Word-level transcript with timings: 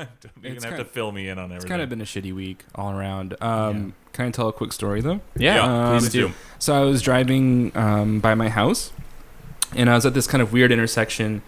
You're 0.42 0.52
It's 0.54 0.64
gonna 0.64 0.76
have 0.76 0.86
to 0.86 0.90
fill 0.90 1.12
me 1.12 1.28
in 1.28 1.38
on 1.38 1.44
everything. 1.46 1.56
It's 1.58 1.64
kind 1.66 1.82
of 1.82 1.88
been 1.88 2.00
a 2.00 2.04
shitty 2.04 2.34
week 2.34 2.64
all 2.74 2.90
around. 2.92 3.36
Um, 3.42 3.94
Can 4.12 4.26
I 4.26 4.30
tell 4.30 4.48
a 4.48 4.52
quick 4.52 4.72
story 4.72 5.00
though? 5.00 5.20
Yeah, 5.36 5.56
Yeah, 5.56 5.90
um, 5.92 5.98
please 5.98 6.10
do. 6.10 6.32
So 6.58 6.74
I 6.74 6.84
was 6.84 7.02
driving 7.02 7.72
um, 7.76 8.20
by 8.20 8.34
my 8.34 8.48
house, 8.48 8.92
and 9.74 9.88
I 9.90 9.94
was 9.94 10.06
at 10.06 10.14
this 10.14 10.26
kind 10.26 10.42
of 10.42 10.52
weird 10.52 10.72
intersection 10.72 11.42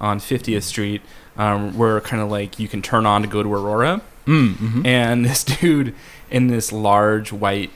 on 0.00 0.18
50th 0.20 0.62
Street, 0.62 1.02
um, 1.36 1.76
where 1.78 2.00
kind 2.00 2.22
of 2.22 2.30
like 2.30 2.58
you 2.58 2.68
can 2.68 2.82
turn 2.82 3.06
on 3.06 3.22
to 3.22 3.28
go 3.28 3.42
to 3.42 3.52
Aurora, 3.52 4.02
Mm, 4.26 4.56
hmm 4.56 4.86
and 4.86 5.24
this 5.26 5.44
dude 5.44 5.94
in 6.30 6.48
this 6.48 6.72
large 6.72 7.32
white 7.32 7.70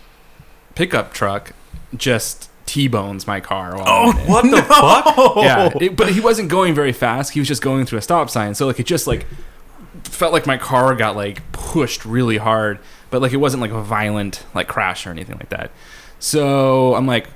pickup 0.75 1.13
truck 1.13 1.53
just 1.97 2.51
t-bones 2.67 3.27
my 3.27 3.39
car. 3.41 3.77
while 3.77 3.87
I'm 4.11 4.17
in 4.17 4.23
it. 4.25 4.29
what 4.29 4.43
the 4.51 4.63
fuck? 4.63 5.37
yeah, 5.37 5.71
it- 5.81 5.97
but 5.97 6.11
he 6.13 6.21
wasn't 6.21 6.49
going 6.49 6.75
very 6.75 6.93
fast. 6.93 7.33
He 7.33 7.41
was 7.41 7.47
just 7.49 7.63
going 7.63 7.87
through 7.87 7.99
a 7.99 8.03
stop 8.03 8.31
sign, 8.31 8.55
so 8.55 8.67
like 8.67 8.81
it 8.81 8.87
just 8.87 9.07
like 9.07 9.27
felt 10.05 10.33
like 10.33 10.47
my 10.47 10.57
car 10.59 10.95
got 10.95 11.17
like 11.17 11.51
pushed 11.53 12.05
really 12.05 12.37
hard, 12.39 12.79
but 13.11 13.21
like 13.23 13.33
it 13.33 13.39
wasn't 13.39 13.61
like 13.61 13.71
a 13.73 13.83
violent 13.83 14.45
like 14.55 14.69
crash 14.69 15.07
or 15.07 15.11
anything 15.11 15.37
like 15.37 15.49
that. 15.51 15.71
So 16.19 16.95
I'm 16.95 17.07
like, 17.07 17.29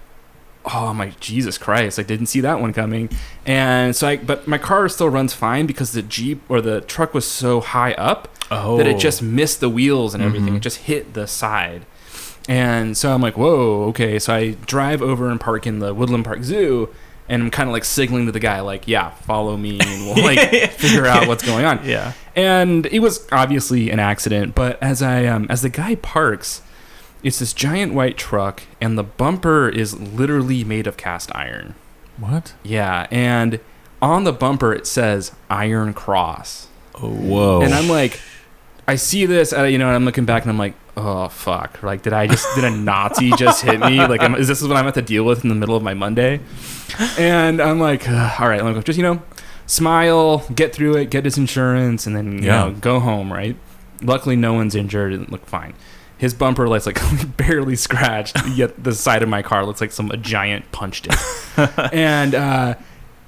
oh 0.66 0.94
my 0.94 1.10
Jesus 1.20 1.58
Christ, 1.58 1.98
I 1.98 2.02
didn't 2.02 2.26
see 2.26 2.40
that 2.40 2.60
one 2.60 2.72
coming. 2.72 3.10
And 3.46 3.94
so 3.94 4.08
I, 4.08 4.16
but 4.16 4.46
my 4.48 4.58
car 4.58 4.88
still 4.88 5.08
runs 5.08 5.32
fine 5.34 5.66
because 5.66 5.92
the 5.92 6.02
Jeep 6.02 6.42
or 6.48 6.60
the 6.60 6.80
truck 6.82 7.14
was 7.14 7.26
so 7.26 7.60
high 7.60 7.92
up 7.94 8.28
Oh, 8.50 8.76
that 8.76 8.86
it 8.86 8.98
just 8.98 9.22
missed 9.22 9.60
the 9.60 9.70
wheels 9.70 10.14
and 10.14 10.22
everything. 10.22 10.54
Mhm. 10.54 10.56
It 10.58 10.60
just 10.60 10.78
hit 10.78 11.14
the 11.14 11.26
side. 11.26 11.86
And 12.46 12.94
so 12.96 13.14
I'm 13.14 13.22
like, 13.22 13.38
whoa, 13.38 13.84
okay. 13.88 14.18
So 14.18 14.34
I 14.34 14.50
drive 14.66 15.00
over 15.00 15.30
and 15.30 15.40
park 15.40 15.66
in 15.66 15.78
the 15.78 15.94
Woodland 15.94 16.26
Park 16.26 16.42
Zoo, 16.44 16.90
and 17.28 17.42
I'm 17.42 17.50
kind 17.50 17.68
of 17.68 17.72
like 17.72 17.84
signaling 17.84 18.26
to 18.26 18.32
the 18.32 18.40
guy, 18.40 18.60
like, 18.60 18.86
yeah, 18.86 19.10
follow 19.10 19.56
me, 19.56 19.78
and 19.80 20.06
we'll 20.06 20.22
like 20.24 20.72
figure 20.72 21.06
out 21.06 21.26
what's 21.26 21.44
going 21.44 21.64
on. 21.64 21.84
yeah. 21.84 22.12
And 22.36 22.86
it 22.86 22.98
was 22.98 23.26
obviously 23.30 23.90
an 23.90 24.00
accident, 24.00 24.54
but 24.54 24.82
as 24.82 25.02
I 25.02 25.24
um, 25.26 25.46
as 25.48 25.62
the 25.62 25.68
guy 25.68 25.94
parks, 25.96 26.62
it's 27.22 27.38
this 27.38 27.52
giant 27.52 27.94
white 27.94 28.18
truck, 28.18 28.64
and 28.80 28.98
the 28.98 29.04
bumper 29.04 29.68
is 29.68 29.98
literally 29.98 30.64
made 30.64 30.86
of 30.86 30.96
cast 30.96 31.34
iron. 31.34 31.74
What? 32.18 32.54
Yeah, 32.62 33.06
and 33.10 33.60
on 34.02 34.24
the 34.24 34.32
bumper 34.32 34.72
it 34.74 34.86
says 34.86 35.32
Iron 35.48 35.94
Cross. 35.94 36.68
Oh, 36.96 37.08
whoa. 37.08 37.62
And 37.62 37.74
I'm 37.74 37.88
like, 37.88 38.20
I 38.86 38.96
see 38.96 39.26
this, 39.26 39.52
uh, 39.52 39.62
you 39.62 39.78
know, 39.78 39.86
and 39.86 39.96
I'm 39.96 40.04
looking 40.04 40.24
back 40.26 40.42
and 40.42 40.50
I'm 40.50 40.58
like, 40.58 40.74
oh 40.96 41.28
fuck! 41.28 41.82
Like, 41.82 42.02
did 42.02 42.12
I 42.12 42.26
just 42.26 42.46
did 42.54 42.64
a 42.64 42.70
Nazi 42.70 43.30
just 43.32 43.62
hit 43.62 43.80
me? 43.80 43.98
Like, 44.06 44.22
am, 44.22 44.34
is 44.34 44.48
this 44.48 44.62
is 44.62 44.68
what 44.68 44.76
I'm 44.76 44.86
at 44.86 44.94
to 44.94 45.02
deal 45.02 45.24
with 45.24 45.42
in 45.44 45.48
the 45.48 45.54
middle 45.54 45.76
of 45.76 45.82
my 45.82 45.94
Monday? 45.94 46.40
And 47.18 47.60
I'm 47.60 47.80
like, 47.80 48.08
all 48.08 48.48
right, 48.48 48.60
I'm 48.60 48.74
like, 48.74 48.84
just 48.84 48.96
you 48.98 49.02
know, 49.02 49.22
smile, 49.66 50.38
get 50.54 50.74
through 50.74 50.96
it, 50.96 51.10
get 51.10 51.24
his 51.24 51.36
insurance, 51.38 52.06
and 52.06 52.14
then 52.16 52.42
you 52.42 52.46
Yeah. 52.48 52.64
know, 52.66 52.70
go 52.72 53.00
home. 53.00 53.32
Right? 53.32 53.56
Luckily, 54.02 54.36
no 54.36 54.52
one's 54.54 54.74
injured. 54.74 55.12
It 55.12 55.30
looked 55.30 55.48
fine. 55.48 55.74
His 56.16 56.32
bumper 56.32 56.68
lights 56.68 56.86
like 56.86 57.00
barely 57.36 57.76
scratched, 57.76 58.36
yet 58.48 58.82
the 58.82 58.92
side 58.94 59.22
of 59.22 59.28
my 59.28 59.42
car 59.42 59.64
looks 59.66 59.80
like 59.80 59.92
some 59.92 60.10
a 60.10 60.16
giant 60.16 60.70
punched 60.72 61.08
it. 61.10 61.14
and 61.92 62.34
uh, 62.34 62.74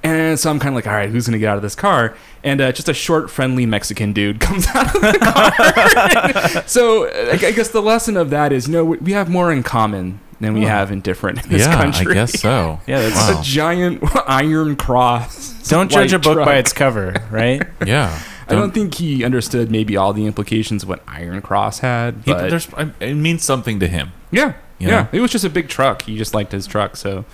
and 0.03 0.39
so 0.39 0.49
I'm 0.49 0.59
kind 0.59 0.69
of 0.69 0.75
like, 0.75 0.87
all 0.87 0.93
right, 0.93 1.09
who's 1.09 1.25
gonna 1.25 1.39
get 1.39 1.49
out 1.49 1.57
of 1.57 1.63
this 1.63 1.75
car? 1.75 2.15
And 2.43 2.61
uh, 2.61 2.71
just 2.71 2.87
a 2.89 2.93
short, 2.93 3.29
friendly 3.29 3.65
Mexican 3.65 4.13
dude 4.13 4.39
comes 4.41 4.67
out 4.67 4.95
of 4.95 5.01
the 5.01 6.51
car. 6.53 6.63
so 6.67 7.05
uh, 7.07 7.37
I 7.41 7.47
I 7.47 7.51
guess 7.51 7.69
the 7.69 7.81
lesson 7.81 8.17
of 8.17 8.29
that 8.29 8.51
is, 8.53 8.67
you 8.67 8.73
know, 8.73 8.85
we 8.85 8.97
we 8.97 9.11
have 9.13 9.29
more 9.29 9.51
in 9.51 9.63
common 9.63 10.19
than 10.39 10.53
we 10.53 10.65
Oh. 10.65 10.67
have 10.69 10.91
in 10.91 11.01
different 11.01 11.43
in 11.43 11.49
this 11.49 11.65
yeah, 11.65 11.73
country. 11.81 12.11
I 12.11 12.13
guess 12.13 12.39
so. 12.39 12.79
Yeah, 12.87 13.01
that's 13.01 13.15
Wow. 13.33 13.39
a 13.39 13.43
giant 13.43 14.03
iron 14.27 14.75
cross. 14.75 15.67
Don't 15.67 15.89
judge 15.91 16.13
a 16.13 16.17
white 16.17 16.23
book 16.23 16.45
by 16.45 16.57
its 16.57 16.71
cover, 16.73 17.15
right? 17.31 17.63
Yeah. 17.85 18.17
I 18.49 18.53
don't 18.55 18.71
think 18.73 18.93
he 18.95 19.25
understood 19.25 19.69
maybe 19.71 19.97
all 19.97 20.13
the 20.13 20.25
implications 20.25 20.83
of 20.83 20.87
what 20.89 21.03
Iron 21.05 21.41
Cross 21.41 21.79
had. 21.79 22.21
He- 22.23 22.31
But 22.31 22.49
there's, 22.49 22.69
it 23.01 23.15
means 23.15 23.43
something 23.43 23.77
to 23.81 23.87
him. 23.89 24.13
yeah, 24.31 24.53
You 24.79 24.87
yeah, 24.87 25.01
know? 25.01 25.07
it 25.11 25.19
was 25.19 25.31
just 25.31 25.43
a 25.43 25.49
big 25.49 25.67
truck. 25.67 26.03
He 26.03 26.17
just 26.17 26.33
liked 26.33 26.53
his 26.53 26.65
truck, 26.65 26.95
so 26.95 27.25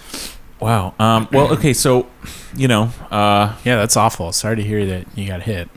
Wow. 0.63 0.93
Um, 0.97 1.27
well, 1.33 1.51
okay, 1.53 1.73
so, 1.73 2.07
you 2.55 2.69
know, 2.69 2.83
uh, 3.11 3.53
Yeah, 3.65 3.75
that's 3.75 3.97
awful. 3.97 4.31
Sorry 4.31 4.55
to 4.55 4.63
hear 4.63 4.85
that 4.85 5.05
you 5.13 5.27
got 5.27 5.41
hit. 5.41 5.69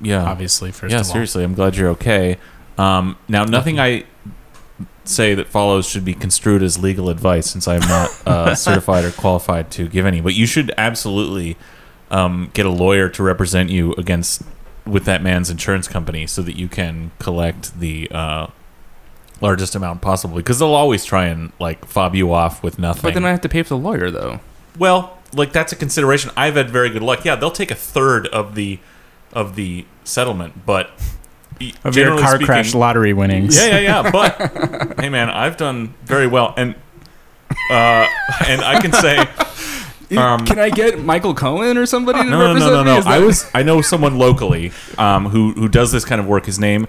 yeah. 0.00 0.24
Obviously, 0.24 0.72
first 0.72 0.92
yeah, 0.92 1.00
of 1.00 1.06
all. 1.06 1.12
seriously, 1.12 1.44
I'm 1.44 1.52
glad 1.52 1.76
you're 1.76 1.90
okay. 1.90 2.38
Um, 2.78 3.18
now, 3.28 3.44
nothing 3.44 3.78
I 3.78 4.04
say 5.04 5.34
that 5.34 5.48
follows 5.48 5.86
should 5.86 6.06
be 6.06 6.14
construed 6.14 6.62
as 6.62 6.78
legal 6.78 7.10
advice 7.10 7.50
since 7.50 7.68
I 7.68 7.74
am 7.74 7.80
not 7.82 8.26
uh, 8.26 8.54
certified 8.66 9.04
or 9.04 9.10
qualified 9.10 9.70
to 9.72 9.86
give 9.88 10.06
any. 10.06 10.22
But 10.22 10.34
you 10.34 10.46
should 10.46 10.72
absolutely 10.78 11.58
um, 12.10 12.50
get 12.54 12.64
a 12.64 12.70
lawyer 12.70 13.10
to 13.10 13.22
represent 13.22 13.68
you 13.68 13.92
against 13.98 14.42
with 14.86 15.04
that 15.04 15.22
man's 15.22 15.50
insurance 15.50 15.86
company 15.86 16.26
so 16.26 16.40
that 16.40 16.56
you 16.56 16.66
can 16.66 17.10
collect 17.18 17.78
the 17.78 18.08
uh, 18.10 18.46
largest 19.40 19.74
amount 19.74 20.02
possible 20.02 20.36
because 20.36 20.58
they'll 20.58 20.74
always 20.74 21.04
try 21.04 21.26
and 21.26 21.52
like 21.58 21.84
fob 21.86 22.14
you 22.14 22.32
off 22.32 22.62
with 22.62 22.78
nothing. 22.78 23.02
but 23.02 23.14
then 23.14 23.24
I 23.24 23.30
have 23.30 23.40
to 23.42 23.48
pay 23.48 23.62
for 23.62 23.70
the 23.70 23.78
lawyer 23.78 24.10
though. 24.10 24.40
Well, 24.78 25.18
like 25.34 25.52
that's 25.52 25.72
a 25.72 25.76
consideration. 25.76 26.30
I've 26.36 26.56
had 26.56 26.70
very 26.70 26.90
good 26.90 27.02
luck. 27.02 27.24
Yeah, 27.24 27.36
they'll 27.36 27.50
take 27.50 27.70
a 27.70 27.74
third 27.76 28.26
of 28.28 28.54
the 28.54 28.78
of 29.32 29.56
the 29.56 29.86
settlement, 30.04 30.66
but 30.66 30.90
Of 31.84 31.94
your 31.94 32.18
car 32.18 32.30
speaking- 32.30 32.46
crash 32.46 32.74
lottery 32.74 33.12
winnings. 33.12 33.54
Yeah, 33.54 33.78
yeah, 33.78 34.02
yeah. 34.02 34.10
But 34.10 34.94
hey, 35.00 35.10
man, 35.10 35.28
I've 35.28 35.58
done 35.58 35.92
very 36.04 36.26
well, 36.26 36.54
and 36.56 36.74
uh, 37.70 38.06
and 38.46 38.62
I 38.62 38.80
can 38.80 38.92
say. 38.92 39.26
Um, 40.16 40.44
Can 40.44 40.58
I 40.58 40.70
get 40.70 40.98
Michael 40.98 41.34
Cohen 41.34 41.78
or 41.78 41.86
somebody 41.86 42.18
to 42.18 42.24
no, 42.24 42.30
no, 42.36 42.46
represent 42.48 42.72
no, 42.72 42.82
no, 42.82 42.84
me? 42.84 42.90
no. 42.94 42.98
Is 42.98 43.06
I 43.06 43.18
was 43.20 43.46
I 43.54 43.62
know 43.62 43.80
someone 43.80 44.18
locally 44.18 44.72
um, 44.98 45.26
who 45.28 45.52
who 45.52 45.68
does 45.68 45.92
this 45.92 46.04
kind 46.04 46.20
of 46.20 46.26
work. 46.26 46.46
His 46.46 46.58
name 46.58 46.88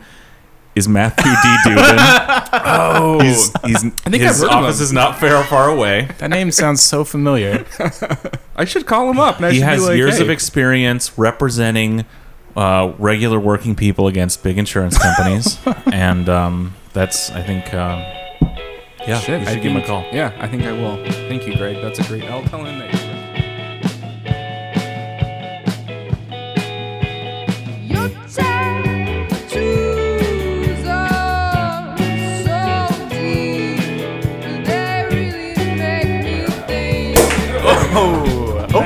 is 0.75 0.87
Matthew 0.87 1.31
D. 1.31 1.57
Dubin. 1.65 2.37
Oh, 2.63 3.19
He's, 3.21 3.51
he's 3.65 3.83
I 3.85 4.09
think 4.09 4.21
his 4.23 4.41
I've 4.43 4.49
heard 4.49 4.57
of 4.57 4.63
office 4.65 4.79
him. 4.79 4.83
is 4.83 4.93
not 4.93 5.19
far 5.19 5.43
far 5.45 5.69
away. 5.69 6.07
That 6.19 6.29
name 6.29 6.51
sounds 6.51 6.81
so 6.81 7.03
familiar. 7.03 7.65
I 8.55 8.65
should 8.65 8.85
call 8.85 9.09
him 9.09 9.19
up. 9.19 9.37
And 9.37 9.45
I 9.45 9.51
he 9.51 9.55
should 9.57 9.61
be 9.61 9.67
has 9.67 9.83
like, 9.87 9.97
years 9.97 10.17
hey. 10.17 10.23
of 10.23 10.29
experience 10.29 11.17
representing 11.17 12.05
uh, 12.55 12.93
regular 12.99 13.39
working 13.39 13.75
people 13.75 14.07
against 14.07 14.43
big 14.43 14.57
insurance 14.57 14.97
companies, 14.97 15.57
and 15.91 16.27
um, 16.29 16.73
that's 16.93 17.31
I 17.31 17.41
think 17.41 17.73
um, 17.73 17.99
yeah, 19.07 19.19
Shit, 19.19 19.41
you 19.41 19.47
I 19.47 19.53
should 19.53 19.63
give 19.63 19.71
him 19.71 19.77
a 19.77 19.79
think- 19.79 19.87
call. 19.87 20.05
Yeah, 20.11 20.35
I 20.39 20.47
think 20.47 20.63
I 20.63 20.71
will. 20.73 20.97
Thank 21.11 21.47
you, 21.47 21.55
Greg. 21.55 21.81
That's 21.81 21.99
a 21.99 22.03
great. 22.03 22.23
I'll 22.25 22.43
tell 22.43 22.63
him 22.65 22.79
that. 22.79 23.00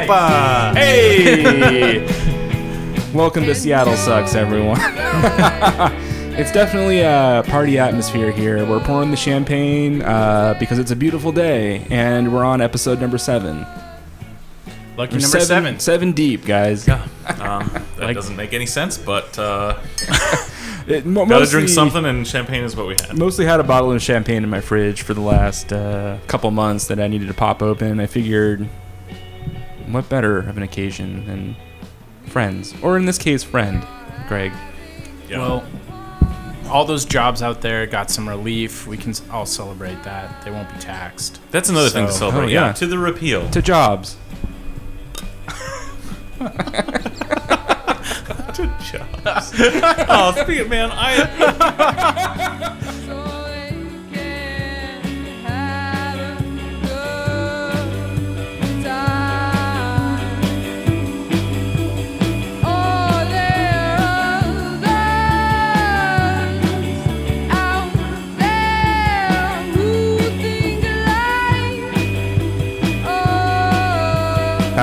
Opa! 0.06 0.76
Hey! 0.76 2.06
Welcome 3.14 3.46
to 3.46 3.56
Seattle 3.56 3.96
Sucks, 3.96 4.36
everyone. 4.36 4.78
it's 6.38 6.52
definitely 6.52 7.00
a 7.02 7.44
party 7.48 7.80
atmosphere 7.80 8.32
here. 8.32 8.64
We're 8.68 8.82
pouring 8.82 9.10
the 9.10 9.18
champagne 9.18 10.04
uh, 10.04 10.56
because 10.60 10.78
it's 10.78 10.92
a 10.92 10.96
beautiful 10.96 11.32
day, 11.32 11.88
and 11.90 12.32
we're 12.32 12.44
on 12.44 12.62
episode 12.62 13.02
number 13.02 13.18
seven. 13.18 13.66
Lucky 14.96 15.16
We're 15.16 15.22
number 15.22 15.40
seven. 15.40 15.80
Seven 15.80 16.12
deep, 16.12 16.46
guys. 16.46 16.88
Yeah, 16.88 17.02
um, 17.40 17.68
that 17.98 18.02
Like- 18.02 18.16
doesn't 18.16 18.36
make 18.36 18.54
any 18.54 18.68
sense, 18.68 19.00
but 19.00 19.40
uh, 19.40 19.80
It, 20.88 21.08
mo- 21.08 21.26
gotta 21.26 21.48
drink 21.48 21.68
something, 21.68 22.06
and 22.06 22.28
champagne 22.28 22.64
is 22.64 22.76
what 22.76 22.86
we 22.86 22.94
had. 22.94 23.18
Mostly 23.18 23.46
had 23.46 23.60
a 23.60 23.64
bottle 23.64 23.92
of 23.92 24.04
champagne 24.04 24.44
in 24.44 24.52
my 24.52 24.62
fridge 24.62 25.02
for 25.02 25.16
the 25.16 25.22
last 25.22 25.74
uh, 25.74 26.20
couple 26.28 26.52
months 26.52 26.86
that 26.88 27.00
I 27.00 27.08
needed 27.08 27.28
to 27.28 27.34
pop 27.34 27.64
open. 27.64 28.00
I 28.00 28.06
figured, 28.06 28.70
what 29.92 30.10
better 30.10 30.40
of 30.40 30.58
an 30.58 30.64
occasion 30.64 31.26
than 31.26 31.56
friends, 32.28 32.74
or 32.82 32.98
in 32.98 33.06
this 33.06 33.18
case, 33.18 33.44
friend, 33.44 33.86
Greg. 34.28 34.52
Yeah. 35.30 35.40
Well, 35.40 35.66
all 36.70 36.86
those 36.86 37.06
jobs 37.06 37.42
out 37.42 37.62
there 37.62 37.86
got 37.86 38.10
some 38.10 38.28
relief. 38.28 38.88
We 38.88 38.98
can 38.98 39.14
all 39.32 39.46
celebrate 39.46 40.02
that. 40.04 40.44
They 40.44 40.52
won't 40.52 40.72
be 40.74 40.80
taxed. 40.80 41.40
that's 41.52 41.70
another 41.70 41.90
thing 41.90 42.08
to 42.08 42.12
celebrate. 42.12 42.46
oh, 42.46 42.48
yeah. 42.48 42.68
yeah. 42.68 42.74
to 42.74 42.88
the 42.88 42.98
repeal. 42.98 43.50
To 43.52 43.62
jobs. 43.62 44.18
to 48.56 48.68
jobs. 48.82 49.52
oh, 50.10 50.34
speak 50.42 50.60
it, 50.60 50.70
man, 50.70 50.90
I 50.92 52.55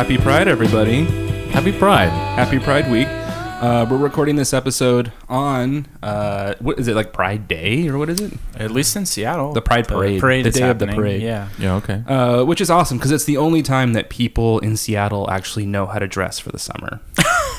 Happy 0.03 0.19
Pride, 0.19 0.49
everybody. 0.49 1.05
happy 1.53 1.71
Pride. 1.71 2.09
Happy 2.09 2.59
Pride 2.59 2.91
Week. 2.91 3.07
Uh, 3.07 3.87
we're 3.89 3.97
recording 3.97 4.35
this 4.35 4.53
episode 4.53 5.13
on 5.29 5.87
uh, 6.03 6.55
what 6.59 6.77
is 6.81 6.89
it 6.89 6.97
like 6.97 7.13
Pride 7.13 7.47
Day 7.47 7.87
or 7.89 7.97
what 7.99 8.11
is 8.11 8.21
it? 8.21 8.33
At 8.57 8.73
least 8.73 8.97
in 8.97 9.07
Seattle, 9.07 9.53
The 9.53 9.63
Pride 9.63 9.87
Parade. 9.87 10.21
The 10.21 10.49
is 10.49 10.55
day 10.57 10.69
of 10.69 10.79
the 10.81 10.87
happening. 10.87 10.97
parade. 10.97 11.23
Yeah, 11.23 11.49
Yeah. 11.59 11.75
Okay. 11.77 12.03
Uh, 12.07 12.45
which 12.45 12.61
is 12.61 12.69
awesome 12.69 12.99
because 12.99 13.13
it's 13.13 13.25
the 13.25 13.37
only 13.37 13.63
time 13.63 13.93
that 13.93 14.11
people 14.11 14.59
in 14.59 14.77
Seattle 14.77 15.31
actually 15.31 15.67
know 15.67 15.87
how 15.87 16.01
to 16.01 16.09
dress 16.09 16.41
for 16.41 16.51
the 16.51 16.59
summer. 16.59 17.01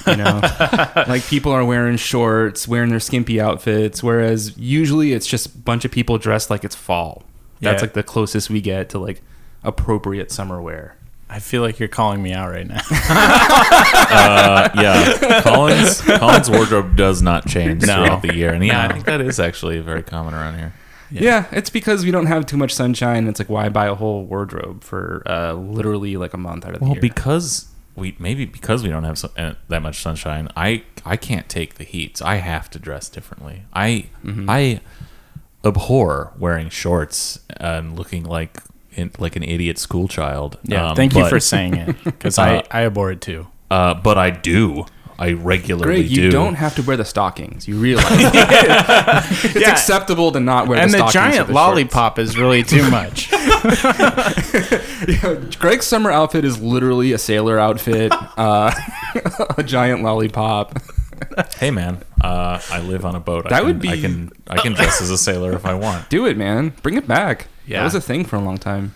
You 0.06 0.18
know, 0.18 0.42
like 1.08 1.24
people 1.28 1.54
are 1.54 1.64
wearing 1.64 1.96
shorts, 1.96 2.68
wearing 2.68 2.90
their 2.90 3.00
skimpy 3.00 3.40
outfits, 3.40 4.04
whereas 4.04 4.58
usually 4.58 5.14
it's 5.14 5.26
just 5.28 5.46
a 5.46 5.58
bunch 5.58 5.86
of 5.86 5.92
people 5.92 6.18
dressed 6.18 6.50
like 6.50 6.66
it's 6.66 6.76
fall. 6.76 7.24
That's 7.62 7.78
Yeah. 7.82 7.86
like 7.86 7.94
the 7.94 8.04
closest 8.04 8.50
we 8.50 8.60
get 8.60 8.90
to 8.90 9.00
like 9.00 9.22
appropriate 9.64 10.30
summer 10.32 10.62
wear. 10.62 10.98
I 11.34 11.40
feel 11.40 11.62
like 11.64 11.80
you're 11.80 11.90
calling 11.90 12.22
me 12.22 12.32
out 12.34 12.50
right 12.52 12.68
now. 12.68 12.82
Uh, 14.16 14.70
yeah. 14.76 15.42
Colin's 15.42 16.02
Colin's 16.02 16.50
wardrobe 16.50 16.96
does 16.96 17.22
not 17.22 17.48
change 17.48 17.82
No. 17.86 17.96
throughout 18.06 18.22
the 18.22 18.36
year, 18.36 18.54
and 18.54 18.64
yeah, 18.66 18.86
I 18.86 18.94
think 18.94 19.06
that 19.06 19.22
is 19.22 19.40
actually 19.40 19.80
very 19.80 20.04
common 20.04 20.34
around 20.34 20.58
here. 20.58 20.74
Yeah. 21.10 21.46
it's 21.52 21.70
because 21.70 22.04
we 22.06 22.12
don't 22.12 22.26
have 22.28 22.46
too 22.46 22.58
much 22.58 22.74
sunshine. 22.74 23.28
It's 23.28 23.40
like 23.40 23.50
why 23.50 23.70
buy 23.70 23.88
a 23.88 23.96
whole 23.96 24.26
wardrobe 24.26 24.84
for 24.84 25.24
uh, 25.26 25.54
literally 25.54 26.18
like 26.18 26.34
a 26.34 26.38
month 26.38 26.66
out 26.66 26.74
of 26.74 26.80
the 26.80 26.86
Well, 26.86 26.94
year? 26.94 27.02
Well, 27.02 27.10
because 27.10 27.68
we 27.96 28.16
maybe 28.20 28.46
because 28.46 28.84
we 28.84 28.90
don't 28.90 29.04
have 29.04 29.18
so, 29.18 29.30
uh, 29.38 29.54
that 29.70 29.82
much 29.82 30.00
sunshine, 30.02 30.50
I 30.56 30.84
I 31.06 31.18
can't 31.18 31.48
take 31.50 31.76
the 31.76 31.84
heat. 31.84 32.18
So 32.18 32.26
I 32.26 32.36
have 32.36 32.70
to 32.72 32.80
dress 32.80 33.10
differently. 33.10 33.64
I 33.74 34.08
Mm-hmm. 34.24 34.50
I 34.50 34.82
abhor 35.66 36.34
wearing 36.38 36.70
shorts 36.70 37.40
and 37.58 37.96
looking 37.98 38.24
like 38.24 38.58
in, 38.96 39.12
like 39.20 39.36
an 39.36 39.44
idiot 39.44 39.78
school 39.78 40.08
child. 40.08 40.58
Yeah, 40.64 40.90
Um, 40.90 40.96
thank 40.96 41.16
you 41.16 41.28
for 41.30 41.40
saying 41.40 41.76
it 41.76 42.04
because 42.04 42.38
Uh, 42.40 42.62
I 42.72 42.82
I 42.82 42.86
abhor 42.86 43.12
it 43.12 43.22
too. 43.22 43.48
Uh, 43.72 43.94
but 43.94 44.18
I 44.18 44.30
do. 44.30 44.86
I 45.20 45.34
regularly 45.34 46.02
Greg, 46.02 46.10
you 46.12 46.22
do. 46.24 46.32
don't 46.32 46.56
have 46.56 46.76
to 46.76 46.82
wear 46.82 46.98
the 46.98 47.06
stockings. 47.06 47.68
You 47.68 47.78
realize 47.78 48.06
it's 48.12 49.56
Yeah. 49.56 49.72
acceptable 49.72 50.32
to 50.32 50.40
not 50.40 50.68
wear 50.68 50.80
And 50.80 50.92
the 50.92 50.98
the 50.98 51.10
stockings. 51.10 51.14
giant 51.14 51.48
the 51.48 51.54
shorts. 51.54 51.54
lollipop 51.54 52.20
is 52.20 52.38
really 52.38 52.64
too 52.64 52.90
much. 52.90 53.30
Greg's 55.60 55.86
summer 55.86 56.12
outfit 56.12 56.46
is 56.46 56.62
literally 56.62 57.12
a 57.14 57.18
sailor 57.18 57.60
outfit, 57.60 58.12
uh, 58.38 58.72
a 59.58 59.64
giant 59.64 60.04
lollipop. 60.04 60.80
Hey 61.58 61.72
man, 61.72 62.04
uh, 62.22 62.60
I 62.70 62.80
live 62.82 63.06
on 63.06 63.16
a 63.16 63.20
boat. 63.20 63.46
I 63.46 63.50
That 63.50 63.58
can, 63.60 63.66
would 63.68 63.80
be- 63.80 63.90
I 63.90 63.98
can 64.02 64.32
I 64.48 64.58
can 64.58 64.74
dress 64.74 65.02
as 65.02 65.10
a 65.10 65.18
sailor 65.18 65.54
if 65.54 65.66
I 65.66 65.74
want. 65.74 66.10
Do 66.10 66.26
it, 66.26 66.38
man. 66.38 66.74
Bring 66.82 66.96
it 66.96 67.08
back. 67.08 67.40
That 67.40 67.48
Yeah. 67.68 67.84
was 67.84 67.96
a 67.96 68.02
thing 68.02 68.26
for 68.26 68.36
a 68.36 68.42
long 68.42 68.58
time. 68.58 68.94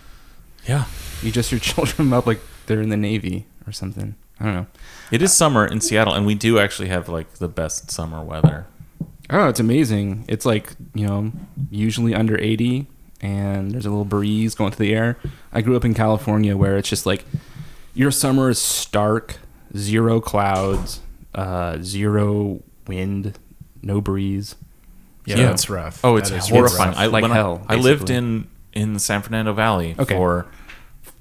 Yeah. 0.66 0.84
You 1.22 1.32
dress 1.32 1.50
your 1.50 1.60
children 1.70 2.12
up 2.12 2.26
like 2.26 2.40
they're 2.66 2.80
in 2.82 2.88
the 2.90 2.96
Navy 2.96 3.46
or 3.66 3.72
something. 3.72 4.14
I 4.40 4.44
don't 4.44 4.54
know. 4.54 4.66
It 5.10 5.22
is 5.22 5.32
summer 5.36 5.64
in 5.66 5.80
Seattle, 5.80 6.14
and 6.14 6.24
we 6.26 6.34
do 6.34 6.58
actually 6.58 6.88
have 6.88 7.08
like 7.08 7.34
the 7.34 7.48
best 7.48 7.90
summer 7.90 8.22
weather. 8.22 8.66
Oh, 9.30 9.48
it's 9.48 9.60
amazing. 9.60 10.24
It's 10.28 10.46
like, 10.46 10.72
you 10.94 11.06
know, 11.06 11.32
usually 11.70 12.14
under 12.14 12.38
80 12.40 12.86
and 13.20 13.72
there's 13.72 13.84
a 13.84 13.90
little 13.90 14.04
breeze 14.04 14.54
going 14.54 14.70
through 14.72 14.86
the 14.86 14.94
air. 14.94 15.18
I 15.52 15.60
grew 15.60 15.76
up 15.76 15.84
in 15.84 15.92
California 15.92 16.56
where 16.56 16.76
it's 16.78 16.88
just 16.88 17.04
like 17.04 17.24
your 17.94 18.10
summer 18.12 18.48
is 18.48 18.58
stark, 18.60 19.38
zero 19.76 20.20
clouds, 20.20 21.00
uh, 21.34 21.78
zero 21.82 22.62
wind, 22.86 23.38
no 23.82 24.00
breeze. 24.00 24.54
Yeah, 25.26 25.36
Yeah. 25.38 25.46
that's 25.46 25.68
rough. 25.68 26.00
Oh, 26.04 26.16
it's 26.16 26.30
That 26.30 26.38
is 26.38 26.48
horrifying. 26.48 26.90
rough. 26.90 26.98
I, 26.98 27.06
Like 27.06 27.24
hell, 27.24 27.62
I, 27.68 27.74
I 27.74 27.76
lived 27.76 28.10
in 28.10 28.48
in 28.72 28.92
the 28.94 29.00
San 29.00 29.22
Fernando 29.22 29.52
Valley 29.52 29.94
Okay. 29.98 30.14
for 30.14 30.46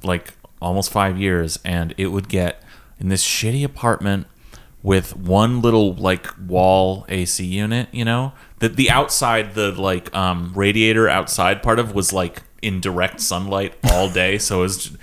like 0.04 0.34
almost 0.62 0.92
five 0.92 1.18
years, 1.20 1.60
and 1.66 1.94
it 1.98 2.08
would 2.08 2.30
get 2.30 2.62
in 3.00 3.10
this 3.10 3.24
shitty 3.26 3.64
apartment 3.64 4.28
with 4.84 5.16
one 5.18 5.62
little 5.62 5.94
like 5.96 6.28
wall 6.48 7.06
AC 7.10 7.44
unit. 7.44 7.90
You 7.92 8.06
know, 8.06 8.32
that 8.60 8.76
the 8.76 8.90
outside, 8.90 9.56
the 9.56 9.72
like 9.72 10.14
um, 10.16 10.54
radiator 10.56 11.10
outside 11.10 11.62
part 11.62 11.80
of 11.80 11.94
was 11.94 12.14
like 12.14 12.44
in 12.62 12.80
direct 12.80 13.20
sunlight 13.22 13.74
all 13.92 14.10
day, 14.10 14.38
so 14.38 14.60
it 14.60 14.64
was. 14.64 14.98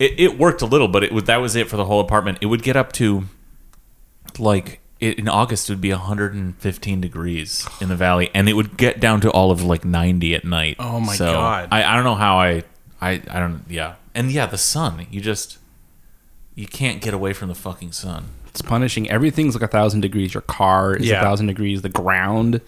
It, 0.00 0.18
it 0.18 0.38
worked 0.40 0.60
a 0.60 0.66
little, 0.66 0.88
but 0.88 1.04
it 1.04 1.12
would 1.12 1.26
that 1.26 1.36
was 1.36 1.54
it 1.54 1.68
for 1.68 1.76
the 1.76 1.84
whole 1.84 2.00
apartment. 2.00 2.38
It 2.40 2.46
would 2.46 2.64
get 2.64 2.74
up 2.76 2.90
to 2.94 3.26
like 4.38 4.80
it, 5.00 5.18
in 5.18 5.28
August 5.28 5.68
it 5.68 5.72
would 5.72 5.80
be 5.80 5.90
115 5.90 7.00
degrees 7.00 7.66
in 7.80 7.88
the 7.88 7.96
valley, 7.96 8.30
and 8.34 8.48
it 8.48 8.54
would 8.54 8.76
get 8.76 9.00
down 9.00 9.20
to 9.22 9.30
all 9.30 9.50
of 9.50 9.62
like 9.62 9.84
90 9.84 10.34
at 10.34 10.44
night. 10.44 10.76
Oh 10.78 11.00
my 11.00 11.14
So, 11.14 11.32
God. 11.32 11.68
I, 11.72 11.84
I 11.84 11.94
don't 11.96 12.04
know 12.04 12.14
how 12.14 12.38
I 12.38 12.62
I 13.00 13.20
I 13.30 13.38
don't 13.40 13.62
yeah, 13.68 13.94
and 14.14 14.30
yeah, 14.30 14.46
the 14.46 14.58
sun. 14.58 15.06
You 15.10 15.20
just 15.20 15.58
you 16.54 16.66
can't 16.66 17.00
get 17.02 17.12
away 17.14 17.32
from 17.32 17.48
the 17.48 17.54
fucking 17.54 17.92
sun. 17.92 18.26
It's 18.46 18.62
punishing. 18.62 19.10
Everything's 19.10 19.54
like 19.54 19.62
a 19.64 19.68
thousand 19.68 20.02
degrees. 20.02 20.32
Your 20.32 20.40
car 20.42 20.94
is 20.94 21.02
a 21.06 21.06
Yeah. 21.14 21.20
thousand 21.22 21.48
degrees. 21.48 21.82
The 21.82 21.88
ground, 21.88 22.60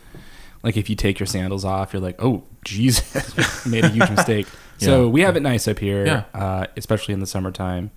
like 0.65 0.77
if 0.77 0.91
you 0.91 0.97
take 0.97 1.21
your 1.21 1.29
sandals 1.29 1.65
off, 1.65 1.93
you're 1.93 2.03
like, 2.03 2.17
oh 2.23 2.43
Jesus, 2.65 3.65
made 3.67 3.85
a 3.85 3.89
huge 3.89 4.11
mistake. 4.11 4.47
So 4.79 5.05
Yeah. 5.05 5.11
we 5.11 5.21
have 5.23 5.37
it 5.37 5.41
nice 5.43 5.67
up 5.69 5.79
here, 5.79 6.05
Yeah. 6.05 6.25
uh, 6.35 6.67
especially 6.77 7.15
in 7.15 7.21
the 7.21 7.27
summertime. 7.27 7.93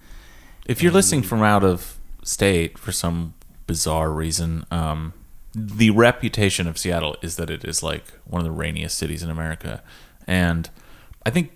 If 0.65 0.81
you're 0.81 0.93
listening 0.93 1.23
from 1.23 1.41
out 1.43 1.61
of 1.61 1.97
state 2.23 2.77
for 2.77 2.93
some 2.93 3.33
bizarre 3.69 4.11
reason, 4.11 4.65
um, 4.71 5.13
the 5.53 5.91
reputation 5.91 6.65
of 6.65 6.75
Seattle 6.75 7.15
is 7.21 7.35
that 7.35 7.51
it 7.51 7.63
is 7.63 7.83
like 7.83 8.05
one 8.25 8.41
of 8.41 8.43
the 8.43 8.51
rainiest 8.51 8.97
cities 8.97 9.21
in 9.21 9.29
America, 9.29 9.83
and 10.25 10.67
I 11.23 11.29
think 11.29 11.51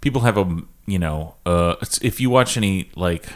people 0.00 0.22
have 0.22 0.36
a 0.36 0.62
you 0.86 0.98
know 0.98 1.36
uh, 1.46 1.76
if 2.02 2.20
you 2.20 2.30
watch 2.30 2.56
any 2.56 2.90
like 2.96 3.26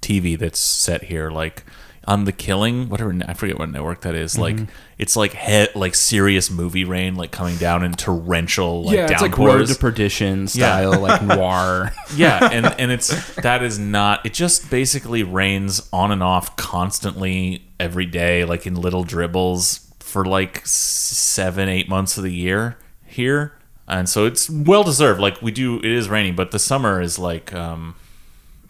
TV 0.00 0.38
that's 0.38 0.58
set 0.58 1.04
here, 1.04 1.30
like 1.30 1.64
on 2.06 2.24
The 2.24 2.32
Killing, 2.32 2.88
whatever 2.88 3.14
I 3.26 3.34
forget 3.34 3.58
what 3.58 3.70
network 3.70 4.02
that 4.02 4.14
is, 4.14 4.38
like 4.38 4.58
it's 4.98 5.16
like 5.16 5.32
he- 5.34 5.68
like 5.74 5.94
serious 5.94 6.50
movie 6.50 6.84
rain, 6.84 7.14
like 7.14 7.30
coming 7.30 7.56
down 7.56 7.82
in 7.84 7.92
torrential 7.92 8.84
like 8.84 8.96
yeah, 8.96 9.10
it's 9.10 9.22
like. 9.22 9.36
Road 9.38 9.66
to 9.66 9.74
Perdition 9.74 10.46
style, 10.48 11.00
like 11.00 11.22
noir. 11.22 11.92
yeah, 12.14 12.48
and 12.52 12.66
and 12.78 12.90
it's 12.90 13.34
that 13.36 13.62
is 13.62 13.78
not. 13.78 14.24
It 14.26 14.34
just 14.34 14.70
basically 14.70 15.22
rains 15.22 15.88
on 15.92 16.12
and 16.12 16.22
off 16.22 16.56
constantly 16.56 17.64
every 17.80 18.06
day, 18.06 18.44
like 18.44 18.66
in 18.66 18.74
little 18.74 19.04
dribbles 19.04 19.92
for 20.00 20.24
like 20.24 20.60
seven, 20.66 21.68
eight 21.68 21.88
months 21.88 22.16
of 22.16 22.22
the 22.24 22.32
year 22.32 22.76
here, 23.04 23.52
and 23.88 24.08
so 24.08 24.26
it's 24.26 24.48
well 24.50 24.84
deserved. 24.84 25.20
Like 25.20 25.40
we 25.42 25.50
do, 25.50 25.78
it 25.78 25.84
is 25.86 26.08
raining, 26.08 26.36
but 26.36 26.50
the 26.50 26.58
summer 26.58 27.00
is 27.00 27.18
like 27.18 27.52
um 27.54 27.96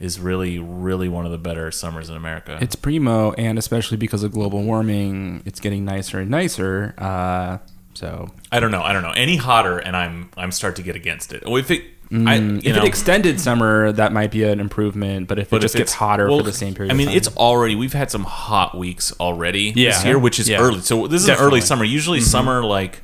is 0.01 0.19
really 0.21 0.59
really 0.59 1.09
one 1.09 1.25
of 1.27 1.33
the 1.33 1.39
better 1.39 1.71
summers 1.71 2.09
in 2.11 2.17
America. 2.17 2.59
It's 2.61 2.77
primo, 2.77 3.33
and 3.33 3.59
especially 3.59 3.97
because 3.97 4.23
of 4.23 4.33
global 4.33 4.63
warming, 4.63 5.43
it's 5.47 5.61
getting 5.61 5.85
nicer 5.85 6.21
and 6.21 6.31
nicer. 6.31 6.95
Uh, 6.99 7.59
so 7.95 8.29
I 8.51 8.61
don't 8.61 8.71
know, 8.73 8.83
I 8.83 8.93
don't 8.93 9.03
know 9.03 9.13
any 9.17 9.37
hotter, 9.37 9.79
and 9.79 9.97
I'm 9.97 10.31
I'm 10.37 10.51
start 10.53 10.77
to 10.77 10.83
get 10.83 10.97
against 10.97 11.33
it. 11.33 11.43
If 11.47 11.71
it, 11.71 11.85
Mm, 12.11 12.63
you 12.63 12.71
if 12.71 12.77
know, 12.77 12.83
it 12.83 12.87
extended 12.87 13.41
summer, 13.41 13.91
that 13.91 14.13
might 14.13 14.31
be 14.31 14.45
an 14.45 14.61
improvement. 14.61 15.27
But 15.27 15.39
if 15.39 15.49
But 15.49 15.57
it 15.57 15.61
just 15.63 15.75
if 15.75 15.79
gets 15.81 15.95
hotter 15.95 16.29
well, 16.29 16.39
for 16.39 16.45
the 16.45 16.53
same 16.53 16.75
period, 16.75 16.93
I 16.93 16.95
mean, 16.95 17.09
it's 17.09 17.29
already 17.37 17.75
we've 17.75 17.95
had 17.95 18.11
some 18.11 18.25
hot 18.25 18.77
weeks 18.77 19.11
already 19.19 19.73
this 19.73 20.03
Yeah. 20.03 20.09
year, 20.09 20.19
which 20.19 20.39
is 20.39 20.47
Yeah. 20.49 20.61
early. 20.61 20.81
So 20.83 21.07
this 21.07 21.23
is 21.23 21.27
Definitely. 21.29 21.47
early 21.49 21.61
summer. 21.63 21.85
Usually 21.85 22.21
summer 22.21 22.63
like 22.63 23.01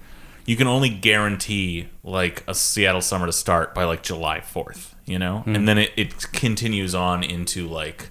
you 0.51 0.57
can 0.57 0.67
only 0.67 0.89
guarantee 0.89 1.87
like 2.03 2.43
a 2.49 2.55
Seattle 2.57 3.01
summer 3.01 3.25
to 3.25 3.33
start 3.33 3.73
by 3.73 3.85
like 3.85 4.03
July 4.03 4.41
4th, 4.41 4.95
you 5.07 5.17
know? 5.17 5.43
Hmm. 5.43 5.55
And 5.55 5.69
then 5.69 5.79
it, 5.79 5.93
it 5.97 6.33
continues 6.33 6.93
on 6.93 7.23
into 7.23 7.69
like 7.69 8.09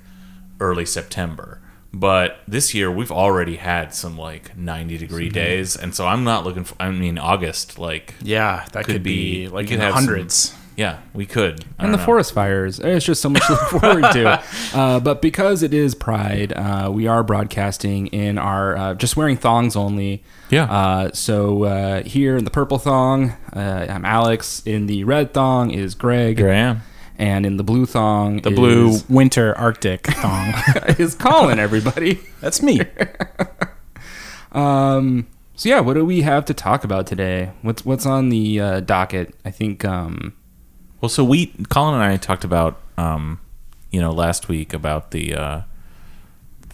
early 0.62 0.86
September. 0.86 1.60
But 1.92 2.40
this 2.48 2.74
year 2.74 2.90
we've 2.90 3.12
already 3.12 3.58
had 3.58 3.94
some 3.94 4.18
like 4.18 4.56
90 4.56 4.98
degree 4.98 5.28
days 5.28 5.76
and 5.76 5.94
so 5.94 6.08
I'm 6.08 6.24
not 6.24 6.46
looking 6.46 6.64
for 6.64 6.76
I 6.80 6.90
mean 6.92 7.18
August 7.18 7.78
like 7.78 8.16
Yeah, 8.22 8.66
that 8.72 8.86
Could 8.86 8.94
could, 8.94 9.04
be- 9.04 9.48
be, 9.48 9.50
like 9.50 9.70
in 9.70 9.80
the 9.80 9.88
some- 9.88 9.94
hundreds. 9.96 10.56
Yeah, 10.80 11.00
we 11.14 11.26
could. 11.26 11.66
I 11.78 11.84
and 11.84 11.94
the 11.94 11.98
know. 11.98 12.06
forest 12.06 12.32
fires. 12.34 12.80
It's 12.80 13.06
just 13.06 13.22
so 13.22 13.28
much 13.28 13.46
to 13.48 13.52
look 13.52 13.62
forward 13.82 14.12
to. 14.14 14.42
Uh, 14.74 15.00
but 15.02 15.22
because 15.22 15.62
it 15.62 15.74
is 15.74 15.94
Pride, 15.94 16.54
uh, 16.54 16.90
we 16.94 17.06
are 17.06 17.22
broadcasting 17.22 18.08
in 18.08 18.38
our 18.38 18.78
uh, 18.78 18.94
just 18.94 19.18
wearing 19.18 19.36
thongs 19.36 19.76
only. 19.76 20.24
Yeah. 20.50 20.64
Uh, 20.72 21.12
so 21.12 21.66
uh, 21.66 22.04
here 22.04 22.38
in 22.38 22.46
the 22.46 22.50
purple 22.50 22.80
thong, 22.80 23.32
uh, 23.54 23.88
I'm 23.90 24.06
Alex. 24.06 24.64
In 24.66 24.88
the 24.88 25.04
red 25.04 25.34
thong 25.34 25.72
is 25.72 25.96
Greg, 25.96 26.38
Here 26.38 26.50
I 26.50 26.56
am. 26.56 26.82
and 27.18 27.46
in 27.46 27.58
the 27.58 27.64
blue 27.64 27.86
thong, 27.86 28.38
The 28.42 28.52
blue 28.52 28.88
is, 28.92 29.10
winter 29.10 29.54
Arctic 29.58 30.08
thong. 30.08 30.54
is 30.98 31.14
Colin. 31.14 31.60
Everybody. 31.60 32.22
That's 32.40 32.62
me. 32.64 32.80
Um, 34.52 35.28
so 35.56 35.70
yeah, 35.70 35.80
what 35.80 35.94
do 35.94 36.04
we 36.04 36.22
have 36.22 36.44
to 36.46 36.54
talk 36.56 36.84
about 36.84 37.06
today? 37.06 37.52
What's 37.62 37.86
what's 37.86 38.06
on 38.06 38.30
the 38.30 38.60
uh, 38.60 38.80
docket? 38.80 39.36
I 39.46 39.52
think. 39.52 39.86
Um, 39.86 40.34
Well, 41.02 41.10
so 41.10 41.24
we, 41.24 41.48
Colin 41.70 41.96
and 41.96 42.04
I 42.04 42.18
talked 42.18 42.44
about, 42.44 42.80
um, 42.98 43.40
you 43.92 44.02
know, 44.02 44.12
last 44.12 44.48
week 44.50 44.74
about 44.74 45.12
the, 45.12 45.34
uh, 45.34 45.62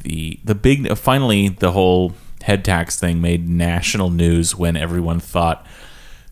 the 0.03 0.39
the 0.43 0.55
big. 0.55 0.89
uh, 0.89 0.95
Finally, 0.95 1.49
the 1.49 1.71
whole 1.71 2.13
head 2.43 2.63
tax 2.65 2.99
thing 2.99 3.21
made 3.21 3.47
national 3.49 4.09
news 4.09 4.55
when 4.55 4.75
everyone 4.77 5.19
thought 5.19 5.65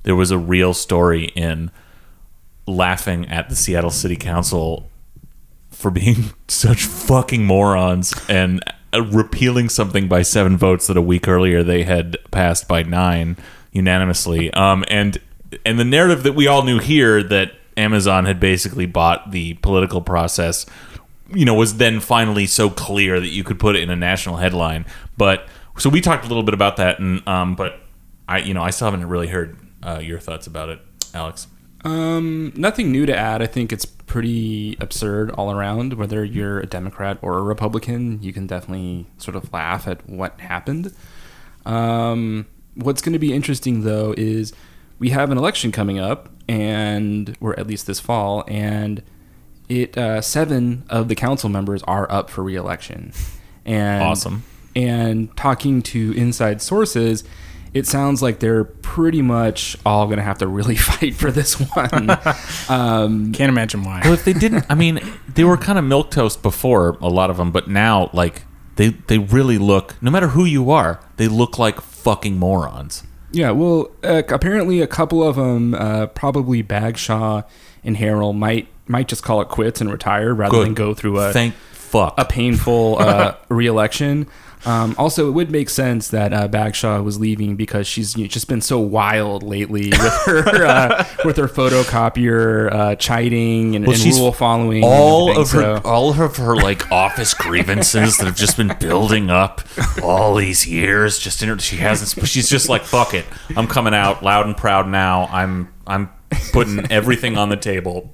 there 0.04 0.16
was 0.16 0.32
a 0.32 0.38
real 0.38 0.74
story 0.74 1.26
in 1.36 1.72
laughing 2.68 3.28
at 3.30 3.50
the 3.50 3.56
Seattle 3.56 3.90
City 3.92 4.16
Council 4.16 4.90
for 5.72 5.90
being 5.92 6.34
such 6.48 6.84
fucking 6.84 7.46
morons 7.46 8.14
and 8.30 8.64
uh, 8.94 9.04
repealing 9.04 9.70
something 9.70 10.08
by 10.08 10.22
seven 10.22 10.58
votes 10.58 10.88
that 10.88 10.98
a 10.98 11.02
week 11.02 11.28
earlier 11.28 11.64
they 11.64 11.84
had 11.84 12.18
passed 12.32 12.68
by 12.68 12.84
nine 12.84 13.38
unanimously. 13.72 14.52
Um, 14.54 14.84
and 14.88 15.20
and 15.66 15.80
the 15.80 15.86
narrative 15.86 16.24
that 16.24 16.34
we 16.34 16.48
all 16.48 16.64
knew 16.64 16.80
here 16.80 17.22
that 17.24 17.54
Amazon 17.78 18.26
had 18.26 18.40
basically 18.40 18.86
bought 18.86 19.32
the 19.32 19.56
political 19.56 20.02
process, 20.02 20.66
you 21.34 21.46
know, 21.46 21.54
was 21.54 21.78
then 21.78 22.00
finally 22.00 22.46
so 22.46 22.70
clear 22.70 23.20
that 23.20 23.30
you 23.30 23.44
could 23.44 23.60
put 23.60 23.76
it 23.76 23.82
in 23.82 23.90
a 23.90 23.96
national 23.96 24.38
headline. 24.38 24.86
But 25.18 25.48
so 25.78 25.90
we 25.90 26.02
talked 26.02 26.26
a 26.26 26.28
little 26.28 26.44
bit 26.44 26.54
about 26.54 26.78
that, 26.78 27.00
and 27.00 27.28
um, 27.28 27.56
but 27.56 27.80
I, 28.28 28.40
you 28.40 28.54
know, 28.54 28.62
I 28.62 28.70
still 28.70 28.90
haven't 28.90 29.08
really 29.08 29.28
heard 29.28 29.58
uh, 29.82 30.00
your 30.00 30.20
thoughts 30.20 30.48
about 30.48 30.70
it, 30.70 30.80
Alex. 31.14 31.48
Um, 31.84 32.54
nothing 32.56 32.92
new 32.92 33.06
to 33.06 33.16
add. 33.16 33.42
I 33.42 33.48
think 33.48 33.74
it's 33.74 33.86
pretty 33.86 34.78
absurd 34.80 35.32
all 35.32 35.52
around. 35.52 35.94
Whether 35.94 36.24
you're 36.24 36.60
a 36.60 36.66
Democrat 36.66 37.18
or 37.22 37.38
a 37.38 37.42
Republican, 37.42 38.22
you 38.22 38.32
can 38.32 38.48
definitely 38.48 39.08
sort 39.18 39.36
of 39.36 39.52
laugh 39.52 39.88
at 39.88 40.08
what 40.08 40.40
happened. 40.40 40.94
Um, 41.66 42.46
what's 42.76 43.02
going 43.02 43.14
to 43.14 43.20
be 43.20 43.34
interesting 43.34 43.82
though 43.82 44.14
is 44.18 44.54
we 45.00 45.10
have 45.10 45.32
an 45.32 45.38
election 45.38 45.72
coming 45.72 46.00
up, 46.00 46.30
and 46.48 47.38
or 47.40 47.58
at 47.60 47.68
least 47.68 47.88
this 47.88 48.00
fall, 48.00 48.44
and 48.48 49.02
it 49.70 49.98
uh, 49.98 50.22
seven 50.22 50.84
of 50.90 51.08
the 51.08 51.16
council 51.16 51.50
members 51.50 51.84
are 51.84 52.12
up 52.12 52.30
for 52.30 52.44
reelection. 52.44 53.14
And 53.66 54.04
Awesome. 54.04 54.44
And 54.76 55.36
talking 55.38 55.82
to 55.84 56.14
inside 56.14 56.62
sources, 56.62 57.24
it 57.74 57.88
sounds 57.88 58.22
like 58.22 58.40
they're 58.40 58.64
pretty 58.64 59.22
much 59.22 59.78
all 59.86 60.06
going 60.06 60.18
to 60.18 60.24
have 60.24 60.40
to 60.40 60.48
really 60.48 60.76
fight 60.90 61.16
for 61.16 61.32
this 61.32 61.56
one. 61.76 62.10
um, 62.70 63.32
Can't 63.34 63.50
imagine 63.50 63.84
why. 63.84 64.02
Well, 64.04 64.14
if 64.14 64.26
they 64.26 64.34
didn't, 64.34 64.66
I 64.70 64.76
mean, 64.76 65.00
they 65.34 65.44
were 65.44 65.58
kind 65.58 65.78
of 65.78 65.86
milk 65.86 66.12
toast 66.12 66.42
before 66.42 66.98
a 67.02 67.08
lot 67.08 67.30
of 67.30 67.38
them, 67.38 67.52
but 67.52 67.68
now 67.68 68.10
like 68.14 68.44
they 68.76 68.90
they 68.90 69.20
really 69.20 69.58
look. 69.58 69.96
No 70.02 70.12
matter 70.12 70.30
who 70.30 70.46
you 70.46 70.72
are, 70.72 71.00
they 71.18 71.28
look 71.28 71.58
like 71.58 71.82
fucking 71.82 72.38
morons. 72.38 73.04
Yeah, 73.34 73.52
well, 73.52 73.92
uh, 74.04 74.22
apparently 74.30 74.80
a 74.80 74.88
couple 74.88 75.22
of 75.22 75.36
them, 75.36 75.74
uh, 75.74 76.08
probably 76.08 76.62
Bagshaw 76.62 77.44
and 77.84 77.98
Harrell, 77.98 78.34
might 78.36 78.68
might 78.88 79.08
just 79.08 79.24
call 79.24 79.42
it 79.42 79.48
quits 79.50 79.82
and 79.82 79.92
retire 79.92 80.34
rather 80.34 80.58
Good. 80.58 80.68
than 80.68 80.74
go 80.74 80.94
through 80.94 81.20
a 81.20 81.34
Thank 81.34 81.56
fuck. 81.72 82.14
a 82.18 82.26
painful 82.26 82.98
uh, 83.00 83.36
reelection. 83.50 84.28
Um, 84.66 84.96
also, 84.98 85.28
it 85.28 85.32
would 85.32 85.52
make 85.52 85.70
sense 85.70 86.08
that 86.10 86.32
uh, 86.32 86.48
Bagshaw 86.48 87.02
was 87.02 87.20
leaving 87.20 87.56
because 87.58 87.86
she's 87.86 88.16
you 88.16 88.24
know, 88.24 88.28
just 88.30 88.48
been 88.48 88.62
so 88.62 88.80
wild 88.80 89.44
lately 89.44 89.90
with 89.90 90.14
her 90.26 90.66
uh, 90.66 91.06
with 91.26 91.36
her 91.36 91.48
photocopier 91.50 92.72
uh, 92.72 92.96
chiding 92.96 93.76
and, 93.76 93.86
Well, 93.86 93.96
and 94.02 94.06
rule 94.16 94.32
following. 94.32 94.84
all 94.86 95.38
of 95.38 95.52
her 95.52 95.78
so- 95.78 95.82
all 95.84 96.10
of 96.22 96.38
her 96.38 96.56
like 96.56 96.90
office 96.94 97.34
grievances 97.34 98.18
that 98.18 98.26
have 98.26 98.38
just 98.38 98.56
been 98.56 98.74
building 98.80 99.30
up 99.30 99.62
all 100.02 100.36
these 100.36 100.66
years 100.66 101.20
just 101.20 101.44
in 101.44 101.50
her 101.50 101.60
she 101.60 101.76
hasn't 101.78 102.26
she's 102.28 102.50
just 102.50 102.70
like 102.70 102.84
fuck 102.84 103.14
it. 103.14 103.26
I'm 103.58 103.68
coming 103.68 103.94
out 103.94 104.24
loud 104.24 104.46
and 104.46 104.56
proud 104.56 104.88
now. 104.88 105.26
I'm 105.32 105.74
i'm 105.86 106.10
putting 106.54 106.90
everything 106.92 107.38
on 107.38 107.50
the 107.50 107.58
table. 107.58 108.12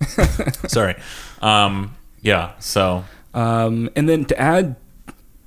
Sorry. 0.68 0.94
Um 1.42 1.94
yeah 2.22 2.52
so 2.58 3.04
Um, 3.34 3.90
and 3.96 4.08
then 4.08 4.24
to 4.26 4.40
add 4.40 4.76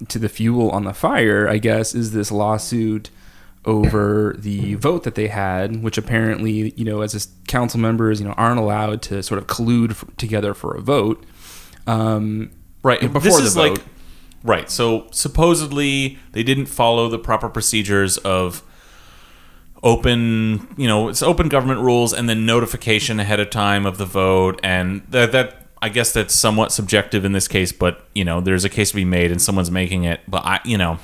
to 0.10 0.20
the 0.20 0.30
fuel 0.30 0.70
on 0.72 0.84
the 0.84 0.94
fire, 0.94 1.48
I 1.50 1.58
guess, 1.58 1.96
is 1.96 2.12
this 2.12 2.32
lawsuit 2.32 3.10
over 3.66 4.36
the 4.38 4.76
vote 4.76 5.04
that 5.04 5.16
they 5.16 5.28
had, 5.28 5.82
which 5.82 5.98
apparently, 5.98 6.72
you 6.78 6.86
know, 6.86 7.02
as 7.02 7.28
council 7.48 7.80
members, 7.80 8.20
you 8.22 8.28
know, 8.28 8.34
aren't 8.34 8.60
allowed 8.60 9.02
to 9.04 9.24
sort 9.24 9.38
of 9.40 9.48
collude 9.48 9.92
f- 9.92 10.06
together 10.18 10.54
for 10.54 10.76
a 10.76 10.82
vote. 10.82 11.26
Um, 11.88 12.52
Right. 12.84 13.02
before 13.02 13.22
this 13.22 13.38
the 13.38 13.44
is 13.44 13.54
vote. 13.56 13.78
like 13.80 13.82
right. 14.44 14.70
So 14.70 15.08
supposedly 15.12 16.18
they 16.32 16.44
didn't 16.44 16.68
follow 16.68 17.10
the 17.10 17.18
proper 17.20 17.50
procedures 17.50 18.18
of 18.20 18.62
open, 19.84 20.74
you 20.78 20.88
know, 20.88 21.08
it's 21.10 21.22
open 21.22 21.50
government 21.50 21.82
rules 21.82 22.14
and 22.14 22.28
then 22.30 22.46
notification 22.46 23.20
ahead 23.20 23.40
of 23.40 23.50
time 23.50 23.86
of 23.86 23.98
the 23.98 24.06
vote 24.06 24.60
and 24.64 25.02
that 25.10 25.32
that 25.32 25.67
I 25.82 25.90
guess 25.90 26.14
that's 26.14 26.34
somewhat 26.34 26.72
subjective 26.72 27.26
in 27.26 27.32
this 27.34 27.48
case, 27.48 27.72
but 27.72 28.08
you 28.16 28.26
know, 28.26 28.42
there's 28.42 28.66
a 28.66 28.70
case 28.70 28.90
to 28.90 28.96
be 28.96 29.06
made 29.06 29.32
and 29.32 29.42
someone's 29.42 29.72
making 29.72 30.04
it, 30.04 30.22
but 30.28 30.44
I, 30.46 30.60
you 30.66 30.78
know, 30.78 31.00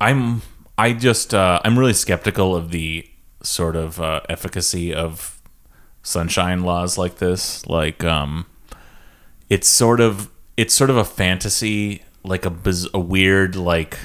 I'm 0.00 0.42
I 0.76 0.92
just 0.92 1.34
uh, 1.34 1.60
I'm 1.64 1.78
really 1.78 1.92
skeptical 1.92 2.54
of 2.54 2.70
the 2.70 3.08
sort 3.42 3.76
of 3.76 4.00
uh, 4.00 4.20
efficacy 4.28 4.94
of 4.94 5.40
sunshine 6.02 6.62
laws 6.62 6.96
like 6.96 7.16
this. 7.16 7.66
Like, 7.66 8.04
um, 8.04 8.46
it's 9.48 9.68
sort 9.68 10.00
of 10.00 10.30
it's 10.56 10.74
sort 10.74 10.90
of 10.90 10.96
a 10.96 11.04
fantasy, 11.04 12.02
like 12.24 12.44
a 12.44 12.50
biz- 12.50 12.88
a 12.94 13.00
weird 13.00 13.56
like 13.56 13.98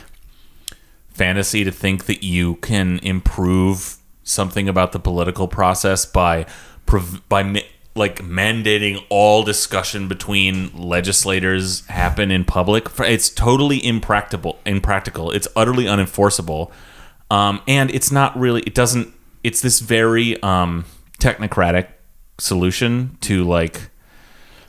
fantasy 1.09 1.63
to 1.63 1.71
think 1.71 2.05
that 2.05 2.23
you 2.23 2.55
can 2.55 2.99
improve 2.99 3.97
something 4.23 4.67
about 4.67 4.93
the 4.93 4.99
political 4.99 5.47
process 5.47 6.05
by 6.05 6.45
by 7.29 7.63
like 7.95 8.23
mandating 8.23 9.03
all 9.09 9.43
discussion 9.43 10.07
between 10.07 10.75
legislators 10.75 11.85
happen 11.87 12.31
in 12.31 12.43
public 12.43 12.87
it's 13.01 13.29
totally 13.29 13.85
impractical 13.85 14.57
impractical. 14.65 15.31
It's 15.31 15.47
utterly 15.55 15.85
unenforceable. 15.85 16.71
Um, 17.29 17.61
and 17.67 17.91
it's 17.91 18.11
not 18.11 18.37
really 18.37 18.61
it 18.61 18.75
doesn't 18.75 19.13
it's 19.43 19.61
this 19.61 19.79
very 19.79 20.41
um, 20.41 20.85
technocratic 21.19 21.87
solution 22.39 23.17
to 23.21 23.43
like 23.43 23.89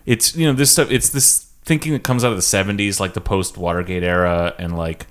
it's 0.06 0.36
you 0.36 0.46
know 0.46 0.52
this 0.52 0.72
stuff 0.72 0.90
it's 0.90 1.08
this 1.10 1.50
thinking 1.64 1.92
that 1.92 2.04
comes 2.04 2.24
out 2.24 2.30
of 2.30 2.36
the 2.36 2.42
70s 2.42 3.00
like 3.00 3.14
the 3.14 3.20
post 3.20 3.56
watergate 3.56 4.02
era 4.02 4.54
and 4.58 4.76
like 4.76 5.06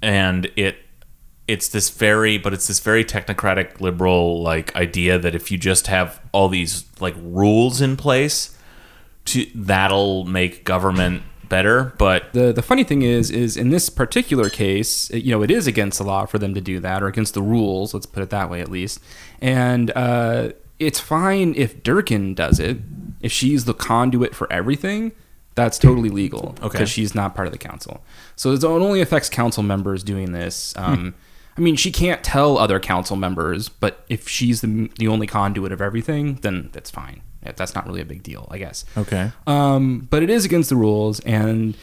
and 0.00 0.50
it 0.56 0.76
it's 1.48 1.68
this 1.68 1.90
very 1.90 2.38
but 2.38 2.52
it's 2.52 2.66
this 2.66 2.80
very 2.80 3.04
technocratic 3.04 3.80
liberal 3.80 4.42
like 4.42 4.74
idea 4.76 5.18
that 5.18 5.34
if 5.34 5.50
you 5.50 5.58
just 5.58 5.86
have 5.86 6.20
all 6.32 6.48
these 6.48 6.84
like 7.00 7.14
rules 7.20 7.80
in 7.80 7.96
place 7.96 8.56
to 9.24 9.46
that'll 9.54 10.24
make 10.24 10.64
government 10.64 11.22
better 11.48 11.94
but 11.98 12.32
the 12.32 12.52
the 12.52 12.62
funny 12.62 12.82
thing 12.82 13.02
is 13.02 13.30
is 13.30 13.56
in 13.56 13.70
this 13.70 13.88
particular 13.88 14.50
case 14.50 15.08
you 15.10 15.30
know 15.30 15.42
it 15.42 15.50
is 15.50 15.68
against 15.68 15.98
the 15.98 16.04
law 16.04 16.26
for 16.26 16.38
them 16.38 16.54
to 16.54 16.60
do 16.60 16.80
that 16.80 17.00
or 17.02 17.06
against 17.06 17.34
the 17.34 17.42
rules 17.42 17.94
let's 17.94 18.06
put 18.06 18.22
it 18.22 18.30
that 18.30 18.50
way 18.50 18.60
at 18.60 18.68
least. 18.68 18.98
And 19.40 19.92
uh, 19.94 20.50
it's 20.80 20.98
fine 20.98 21.54
if 21.56 21.82
Durkan 21.82 22.34
does 22.34 22.58
it. 22.58 22.78
If 23.20 23.30
she's 23.30 23.64
the 23.64 23.74
conduit 23.74 24.34
for 24.34 24.52
everything 24.52 25.12
that's 25.54 25.78
totally 25.78 26.10
legal 26.10 26.54
Okay. 26.58 26.68
because 26.68 26.90
she's 26.90 27.14
not 27.14 27.34
part 27.34 27.46
of 27.46 27.52
the 27.52 27.58
council. 27.58 28.04
So 28.34 28.52
it 28.52 28.62
only 28.62 29.00
affects 29.00 29.28
council 29.30 29.62
members 29.62 30.02
doing 30.04 30.32
this 30.32 30.74
um, 30.76 31.14
I 31.56 31.60
mean 31.60 31.76
she 31.76 31.90
can't 31.90 32.22
tell 32.22 32.58
other 32.58 32.78
council 32.80 33.16
members 33.16 33.68
but 33.68 34.04
if 34.08 34.28
she's 34.28 34.60
the, 34.60 34.90
the 34.98 35.08
only 35.08 35.26
conduit 35.26 35.72
of 35.72 35.80
everything 35.80 36.34
then 36.42 36.70
that's 36.72 36.90
fine 36.90 37.22
that's 37.54 37.74
not 37.74 37.86
really 37.86 38.00
a 38.00 38.04
big 38.04 38.22
deal 38.22 38.48
I 38.50 38.58
guess 38.58 38.84
okay 38.96 39.30
um, 39.46 40.06
but 40.10 40.22
it 40.22 40.30
is 40.30 40.44
against 40.44 40.68
the 40.68 40.76
rules, 40.76 41.20
and 41.20 41.76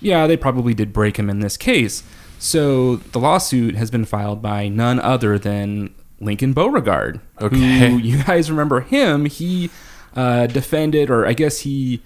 yeah, 0.00 0.26
they 0.26 0.36
probably 0.38 0.72
did 0.72 0.94
break 0.94 1.18
him 1.18 1.28
in 1.28 1.40
this 1.40 1.58
case. 1.58 2.02
So 2.38 2.96
the 2.96 3.18
lawsuit 3.20 3.74
has 3.76 3.90
been 3.90 4.06
filed 4.06 4.40
by 4.40 4.66
none 4.68 4.98
other 4.98 5.38
than 5.38 5.94
Lincoln 6.20 6.54
Beauregard. 6.54 7.20
Okay. 7.38 7.90
Who 7.90 7.98
you 8.02 8.22
guys 8.24 8.50
remember 8.50 8.80
him? 8.80 9.26
He 9.26 9.68
uh, 10.16 10.46
defended, 10.46 11.10
or 11.10 11.26
I 11.26 11.34
guess 11.34 11.58
he 11.60 12.00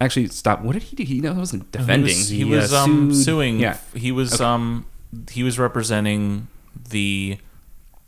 actually 0.00 0.26
stopped. 0.26 0.64
What 0.64 0.72
did 0.72 0.82
he 0.82 0.96
do? 0.96 1.04
He 1.04 1.20
no, 1.20 1.34
wasn't 1.34 1.70
defending. 1.70 2.16
he 2.16 2.16
was, 2.16 2.28
he 2.28 2.44
was 2.44 2.72
uh, 2.72 2.82
um, 2.82 3.14
suing 3.14 3.60
Yeah. 3.60 3.78
he 3.94 4.10
was 4.10 4.34
Okay. 4.34 4.44
um 4.44 4.86
he 5.30 5.42
was 5.42 5.58
representing 5.58 6.48
the 6.90 7.38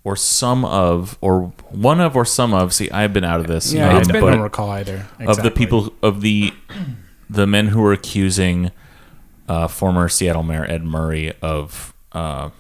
or 0.05 0.17
some 0.17 0.65
of 0.65 1.19
or 1.21 1.53
one 1.71 2.01
of 2.01 2.15
or 2.17 2.25
some 2.25 2.55
of 2.55 2.73
see 2.73 2.91
i've 2.91 3.13
been 3.13 3.25
out 3.25 3.41
of 3.41 3.47
this 3.47 3.73
Yeah, 3.73 3.91
um, 3.91 3.97
it's 4.01 4.09
I 4.09 4.13
been- 4.13 4.21
but- 4.23 4.31
don't 4.33 4.41
recall 4.41 4.71
either. 4.71 5.07
of 5.21 5.43
the 5.43 5.51
people 5.51 5.93
of 6.03 6.21
the 6.21 6.53
the 7.29 7.47
men 7.47 7.69
who 7.69 7.81
were 7.81 7.93
accusing 7.93 8.71
uh, 9.49 9.69
former 9.69 10.09
Seattle 10.09 10.43
Mayor 10.43 10.65
Ed 10.69 10.85
Murray 10.85 11.33
of 11.43 11.93
uh, 12.13 12.51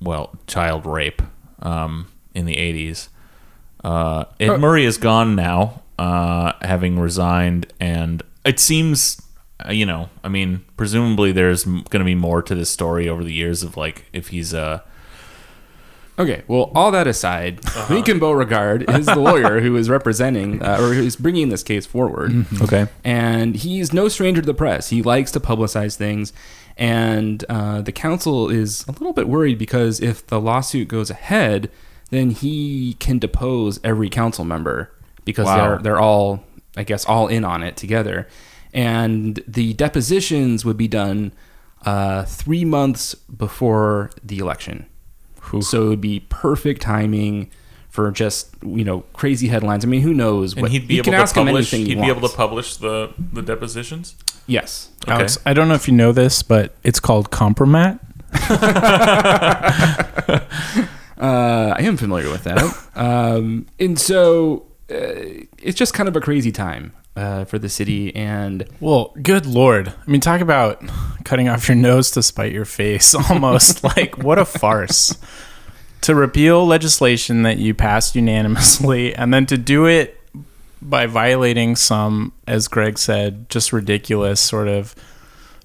well 0.00 0.34
child 0.46 0.86
rape 0.86 1.22
um, 1.60 2.08
in 2.34 2.44
the 2.46 2.56
eighties. 2.58 3.08
Uh, 3.84 4.24
Ed 4.40 4.50
Oh. 4.50 4.58
Murray 4.58 4.84
is 4.84 4.98
gone 4.98 5.34
now, 5.34 5.82
uh, 5.98 6.52
having 6.62 6.98
resigned, 6.98 7.72
and 7.80 8.22
it 8.44 8.58
seems. 8.60 9.22
Uh, 9.66 9.72
You 9.72 9.86
know, 9.86 10.08
I 10.24 10.28
mean, 10.28 10.64
presumably 10.76 11.32
there's 11.32 11.64
going 11.64 11.84
to 12.00 12.04
be 12.04 12.14
more 12.14 12.42
to 12.42 12.54
this 12.54 12.70
story 12.70 13.08
over 13.08 13.24
the 13.24 13.32
years 13.32 13.62
of 13.62 13.76
like 13.76 14.04
if 14.12 14.28
he's 14.28 14.52
uh 14.54 14.80
Okay, 16.18 16.42
well, 16.48 16.72
all 16.74 16.90
that 16.90 17.06
aside, 17.06 17.60
Uh-huh. 17.64 17.94
Lincoln 17.94 18.18
Beauregard 18.18 18.90
is 18.90 19.06
the 19.06 19.20
lawyer 19.20 19.60
who 19.60 19.76
is 19.76 19.88
representing 19.88 20.60
uh, 20.60 20.78
or 20.80 20.92
who's 20.92 21.14
bringing 21.14 21.48
this 21.48 21.62
case 21.62 21.86
forward. 21.86 22.44
okay 22.60 22.88
and 23.04 23.54
he's 23.54 23.92
no 23.92 24.08
stranger 24.08 24.40
to 24.42 24.46
the 24.46 24.54
press. 24.54 24.88
He 24.90 25.00
likes 25.00 25.30
to 25.32 25.40
publicize 25.40 25.94
things, 25.96 26.32
and 26.76 27.44
uh, 27.48 27.82
the 27.82 27.92
council 27.92 28.50
is 28.50 28.84
a 28.88 28.92
little 28.92 29.12
bit 29.12 29.28
worried 29.28 29.58
because 29.58 30.00
if 30.00 30.26
the 30.26 30.40
lawsuit 30.40 30.88
goes 30.88 31.08
ahead, 31.08 31.70
then 32.10 32.30
he 32.30 32.94
can 32.98 33.18
depose 33.20 33.78
every 33.84 34.08
council 34.08 34.44
member 34.44 34.90
because 35.24 35.46
Wow. 35.46 35.56
they're 35.56 35.78
they're 35.78 36.00
all, 36.00 36.42
I 36.76 36.82
guess, 36.82 37.04
all 37.04 37.28
in 37.28 37.44
on 37.44 37.62
it 37.62 37.76
together. 37.76 38.26
And 38.72 39.42
the 39.46 39.74
depositions 39.74 40.64
would 40.64 40.76
be 40.76 40.88
done 40.88 41.32
uh, 41.84 42.24
three 42.24 42.64
months 42.64 43.14
before 43.14 44.10
the 44.22 44.38
election. 44.38 44.86
So 45.62 45.86
it 45.86 45.88
would 45.88 46.00
be 46.02 46.20
perfect 46.28 46.82
timing 46.82 47.50
for 47.88 48.10
just 48.10 48.50
you 48.62 48.84
know 48.84 49.00
crazy 49.14 49.48
headlines. 49.48 49.84
I 49.84 49.88
mean, 49.88 50.02
who 50.02 50.12
knows? 50.12 50.52
And 50.52 50.62
what- 50.62 50.70
he'd 50.70 50.86
be 50.86 50.94
you 50.94 51.00
able 51.00 51.04
can 51.04 51.12
to 51.14 51.18
ask 51.20 51.36
him 51.36 51.46
publish. 51.46 51.72
anything 51.72 51.88
He'd 51.88 51.96
he 51.96 52.02
be 52.04 52.10
able 52.10 52.28
to 52.28 52.36
publish 52.36 52.76
the 52.76 53.14
the 53.32 53.42
depositions. 53.42 54.14
Yes. 54.46 54.90
Okay. 55.04 55.12
Alex, 55.12 55.38
I 55.46 55.54
don't 55.54 55.68
know 55.68 55.74
if 55.74 55.88
you 55.88 55.94
know 55.94 56.12
this, 56.12 56.42
but 56.42 56.74
it's 56.84 57.00
called 57.00 57.30
compromat. 57.30 57.98
Uh, 61.18 61.74
I 61.76 61.82
am 61.82 61.96
familiar 61.96 62.30
with 62.30 62.44
that. 62.44 62.88
um, 62.94 63.66
and 63.80 63.98
so 63.98 64.66
uh, 64.88 64.94
it's 65.58 65.76
just 65.76 65.92
kind 65.92 66.08
of 66.08 66.14
a 66.14 66.20
crazy 66.20 66.52
time 66.52 66.92
uh, 67.18 67.44
for 67.44 67.58
the 67.58 67.68
city. 67.68 68.14
And 68.14 68.64
Well, 68.80 69.12
good 69.20 69.44
lord. 69.44 69.88
I 69.88 70.10
mean, 70.10 70.20
talk 70.20 70.40
about 70.40 70.82
cutting 71.24 71.48
off 71.48 71.68
your 71.68 71.76
nose 71.76 72.10
to 72.12 72.22
spite 72.22 72.52
your 72.52 72.64
face 72.64 73.14
almost. 73.30 73.82
like, 73.82 74.18
what 74.18 74.38
a 74.38 74.44
farce. 74.44 75.18
To 76.02 76.14
repeal 76.14 76.64
legislation 76.64 77.42
that 77.42 77.58
you 77.58 77.74
passed 77.74 78.14
unanimously 78.14 79.14
and 79.14 79.34
then 79.34 79.46
to 79.46 79.58
do 79.58 79.86
it 79.86 80.14
by 80.80 81.06
violating 81.06 81.74
some, 81.74 82.32
as 82.46 82.68
Greg 82.68 82.98
said, 82.98 83.50
just 83.50 83.72
ridiculous 83.72 84.40
sort 84.40 84.68
of 84.68 84.94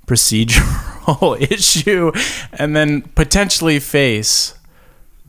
procedural 0.07 1.39
issue 1.51 2.11
and 2.53 2.75
then 2.75 3.03
potentially 3.13 3.79
face 3.79 4.55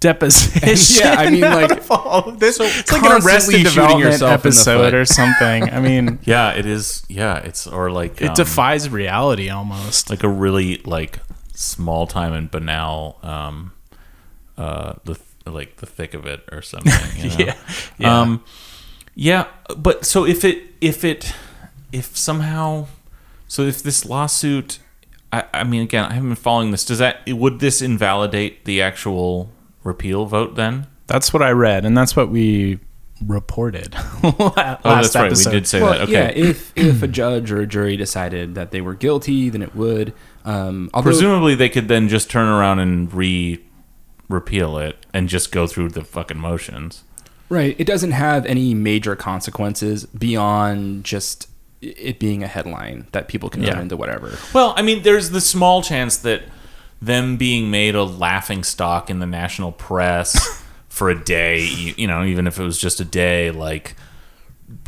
deposition. 0.04 1.04
Yeah, 1.04 1.14
I 1.18 1.30
mean, 1.30 1.40
like, 1.60 1.90
all 1.90 2.28
of 2.28 2.38
this. 2.38 2.60
it's 2.60 2.92
like 2.92 3.02
an 3.02 3.22
arrested 3.22 3.52
shooting 3.52 3.64
development 3.64 4.00
yourself 4.00 4.22
in 4.22 4.40
the 4.40 4.48
episode 4.48 4.94
or 4.94 5.04
something. 5.20 5.70
I 5.70 5.80
mean, 5.80 6.18
Yeah, 6.24 6.52
it 6.52 6.66
is. 6.66 7.04
Yeah, 7.08 7.38
it's 7.38 7.66
or 7.66 7.90
like 7.90 8.20
it 8.20 8.28
um, 8.28 8.34
defies 8.34 8.90
reality 8.90 9.48
almost. 9.48 10.10
like 10.10 10.22
a 10.22 10.28
really 10.28 10.78
like 10.84 11.20
small 11.54 12.06
time 12.08 12.32
and 12.32 12.50
banal 12.50 13.16
um 13.22 13.72
uh 14.58 14.94
the 15.04 15.16
like 15.46 15.76
the 15.76 15.86
thick 15.86 16.12
of 16.12 16.26
it 16.26 16.42
or 16.50 16.62
something 16.62 16.92
you 17.16 17.28
know? 17.30 17.36
Yeah. 17.38 17.56
Yeah. 17.96 18.20
um 18.20 18.44
yeah 19.14 19.46
but 19.76 20.04
so 20.04 20.26
if 20.26 20.44
it 20.44 20.64
if 20.80 21.04
it 21.04 21.32
if 21.92 22.16
somehow 22.16 22.86
so 23.46 23.62
if 23.62 23.84
this 23.84 24.04
lawsuit 24.04 24.80
I, 25.32 25.44
I 25.52 25.62
mean 25.64 25.82
again 25.82 26.04
i 26.06 26.14
haven't 26.14 26.30
been 26.30 26.36
following 26.36 26.72
this 26.72 26.84
does 26.84 26.98
that 26.98 27.22
would 27.28 27.60
this 27.60 27.80
invalidate 27.80 28.64
the 28.64 28.82
actual 28.82 29.50
repeal 29.84 30.26
vote 30.26 30.56
then 30.56 30.86
That's 31.06 31.32
what 31.32 31.42
I 31.42 31.50
read, 31.50 31.84
and 31.84 31.96
that's 31.96 32.16
what 32.16 32.30
we 32.30 32.80
reported 33.24 33.94
last 34.22 34.80
oh 34.84 34.96
that's 34.96 35.14
right 35.14 35.26
episode. 35.26 35.50
we 35.50 35.56
did 35.56 35.66
say 35.68 35.80
well, 35.80 35.92
that 35.92 36.00
okay 36.02 36.12
yeah, 36.12 36.28
if 36.30 36.72
if 36.76 37.00
a 37.00 37.06
judge 37.06 37.52
or 37.52 37.60
a 37.60 37.66
jury 37.66 37.96
decided 37.96 38.56
that 38.56 38.72
they 38.72 38.80
were 38.80 38.94
guilty, 38.94 39.48
then 39.50 39.62
it 39.62 39.74
would. 39.76 40.12
Um, 40.44 40.90
although, 40.92 41.10
presumably 41.10 41.54
they 41.54 41.68
could 41.68 41.86
then 41.86 42.08
just 42.08 42.28
turn 42.28 42.48
around 42.48 42.80
and 42.80 43.12
re 43.12 43.64
repeal 44.28 44.78
it 44.78 45.06
and 45.12 45.28
just 45.28 45.52
go 45.52 45.66
through 45.66 45.90
the 45.90 46.02
fucking 46.02 46.38
motions 46.38 47.04
right, 47.48 47.76
it 47.78 47.86
doesn't 47.86 48.12
have 48.12 48.44
any 48.46 48.74
major 48.74 49.16
consequences 49.16 50.06
beyond 50.06 51.04
just 51.04 51.48
it 51.80 52.18
being 52.18 52.42
a 52.42 52.46
headline 52.46 53.06
that 53.12 53.28
people 53.28 53.50
can 53.50 53.62
turn 53.62 53.78
into 53.78 53.96
whatever. 53.96 54.38
Well, 54.54 54.72
I 54.76 54.82
mean, 54.82 55.02
there's 55.02 55.30
the 55.30 55.40
small 55.40 55.82
chance 55.82 56.16
that 56.18 56.42
them 57.02 57.36
being 57.36 57.70
made 57.70 57.94
a 57.94 58.02
laughing 58.04 58.62
stock 58.64 59.10
in 59.10 59.18
the 59.18 59.26
national 59.26 59.72
press 59.72 60.62
for 60.88 61.10
a 61.10 61.24
day, 61.24 61.60
you, 61.64 61.94
you 61.96 62.06
know, 62.06 62.24
even 62.24 62.46
if 62.46 62.58
it 62.58 62.62
was 62.62 62.78
just 62.78 63.00
a 63.00 63.04
day, 63.04 63.50
like 63.50 63.96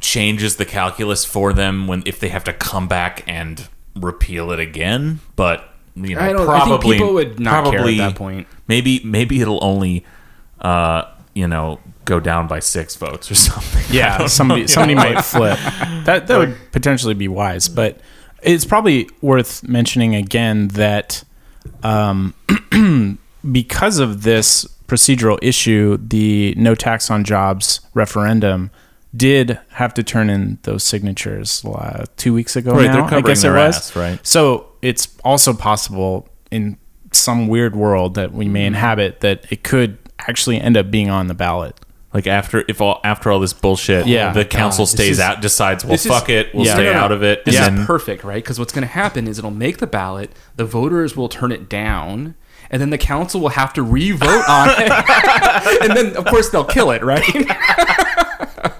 changes 0.00 0.56
the 0.56 0.64
calculus 0.64 1.25
for 1.25 1.52
them 1.52 1.86
when 1.86 2.02
if 2.06 2.18
they 2.20 2.28
have 2.28 2.44
to 2.44 2.52
come 2.52 2.88
back 2.88 3.22
and 3.26 3.68
repeal 3.94 4.50
it 4.50 4.60
again. 4.60 5.20
But 5.36 5.68
you 5.94 6.14
know, 6.14 6.20
I 6.20 6.32
don't- 6.32 6.42
I 6.42 6.44
probably 6.44 6.96
people 6.98 7.14
would 7.14 7.40
not 7.40 7.70
care 7.70 7.80
at 7.86 7.96
that 7.96 8.14
point. 8.14 8.46
Maybe 8.68 9.00
maybe 9.04 9.40
it'll 9.40 9.62
only, 9.64 10.04
uh, 10.60 11.02
you 11.34 11.47
know, 11.49 11.80
go 12.04 12.21
down 12.21 12.47
by 12.47 12.60
six 12.60 12.95
votes 12.97 13.30
or 13.30 13.34
something. 13.47 13.82
Yeah, 13.90 14.26
somebody 14.26 14.62
know. 14.62 14.66
somebody 14.66 14.95
might 14.95 15.23
flip. 15.23 15.58
That 16.04 16.26
that 16.26 16.38
would 16.38 16.56
potentially 16.73 17.14
be 17.14 17.28
wise, 17.28 17.69
but 17.69 18.00
it's 18.42 18.64
probably 18.64 19.08
worth 19.23 19.62
mentioning 19.66 20.14
again 20.14 20.69
that 20.69 21.25
um, 21.82 22.34
because 23.52 23.98
of 23.98 24.22
this 24.22 24.64
procedural 24.86 25.38
issue, 25.42 25.96
the 25.96 26.54
no 26.56 26.74
tax 26.74 27.10
on 27.10 27.24
jobs 27.24 27.80
referendum 27.94 28.70
did 29.16 29.58
have 29.70 29.94
to 29.94 30.02
turn 30.02 30.28
in 30.28 30.58
those 30.62 30.84
signatures 30.84 31.64
uh, 31.64 32.04
two 32.16 32.34
weeks 32.34 32.56
ago. 32.56 32.72
Right, 32.72 32.86
now, 32.86 33.08
they're 33.08 33.18
I 33.18 33.22
guess 33.22 33.42
their 33.42 33.56
it 33.56 33.66
was. 33.66 33.76
ass, 33.76 33.96
right? 33.96 34.26
So 34.26 34.68
it's 34.82 35.08
also 35.24 35.54
possible 35.54 36.28
in 36.50 36.76
some 37.12 37.48
weird 37.48 37.74
world 37.74 38.14
that 38.14 38.32
we 38.32 38.48
may 38.48 38.66
inhabit 38.66 39.20
that 39.20 39.50
it 39.50 39.64
could 39.64 39.98
actually 40.18 40.60
end 40.60 40.76
up 40.76 40.90
being 40.90 41.10
on 41.10 41.28
the 41.28 41.34
ballot. 41.34 41.78
Like 42.16 42.26
after 42.26 42.64
if 42.66 42.80
all 42.80 42.98
after 43.04 43.30
all 43.30 43.40
this 43.40 43.52
bullshit, 43.52 44.06
Yeah. 44.06 44.32
the 44.32 44.46
council 44.46 44.86
God, 44.86 44.88
stays 44.90 45.10
is- 45.10 45.20
out, 45.20 45.42
decides, 45.42 45.84
well, 45.84 45.90
this 45.92 46.06
is- 46.06 46.10
fuck 46.10 46.30
it, 46.30 46.48
we'll 46.54 46.64
Yeah. 46.64 46.72
stay 46.72 46.84
No, 46.84 46.94
no, 46.94 46.98
out 46.98 47.12
of 47.12 47.22
it, 47.22 47.44
This 47.44 47.56
and 47.60 47.80
is 47.80 47.86
perfect, 47.86 48.24
right? 48.24 48.42
Because 48.42 48.58
what's 48.58 48.72
going 48.72 48.86
to 48.88 48.92
happen 48.94 49.28
is 49.28 49.38
it'll 49.38 49.50
make 49.50 49.76
the 49.78 49.86
ballot, 49.86 50.30
the 50.56 50.64
voters 50.64 51.14
will 51.14 51.28
turn 51.28 51.52
it 51.52 51.68
down, 51.68 52.34
and 52.70 52.80
then 52.80 52.88
the 52.88 52.96
council 52.96 53.38
will 53.42 53.50
have 53.50 53.74
to 53.74 53.82
re-vote 53.82 54.48
on 54.48 54.70
it, 54.78 54.90
and 55.82 55.94
then 55.94 56.16
of 56.16 56.24
course 56.24 56.48
they'll 56.48 56.64
kill 56.64 56.90
it, 56.90 57.04
right? 57.04 57.22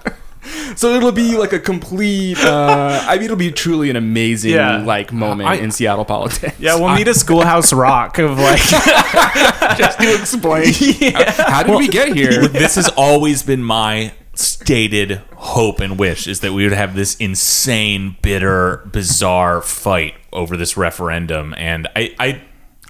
so 0.77 0.93
it'll 0.95 1.11
be 1.11 1.35
like 1.37 1.51
a 1.51 1.59
complete. 1.59 2.37
Uh, 2.39 3.03
I 3.05 3.15
mean, 3.15 3.25
it'll 3.25 3.35
be 3.35 3.51
truly 3.51 3.89
an 3.89 3.95
amazing 3.97 4.53
Yeah. 4.53 4.77
like 4.77 5.11
moment 5.11 5.49
I- 5.49 5.55
in 5.55 5.71
Seattle 5.71 6.05
politics. 6.05 6.57
Yeah, 6.59 6.75
we'll 6.75 6.95
need 6.95 7.09
a 7.09 7.13
schoolhouse 7.23 7.73
rock 7.73 8.17
of 8.19 8.37
like 8.39 8.59
just 9.77 9.99
to 9.99 10.15
explain 10.19 10.73
how 11.37 11.63
did 11.63 11.75
we 11.75 11.87
get 11.89 12.15
here? 12.15 12.47
this 12.47 12.75
has 12.75 12.87
always 12.89 13.43
been 13.43 13.61
my 13.63 14.13
stated 14.33 15.21
hope 15.35 15.79
and 15.79 15.97
wish 15.97 16.27
is 16.27 16.41
that 16.41 16.53
we 16.53 16.63
would 16.63 16.71
have 16.73 16.95
this 16.95 17.15
insane, 17.15 18.15
bitter, 18.21 18.87
bizarre 18.91 19.61
fight 19.61 20.13
over 20.31 20.55
this 20.55 20.77
referendum, 20.77 21.55
and 21.57 21.87
I, 21.95 22.13
I, 22.19 22.41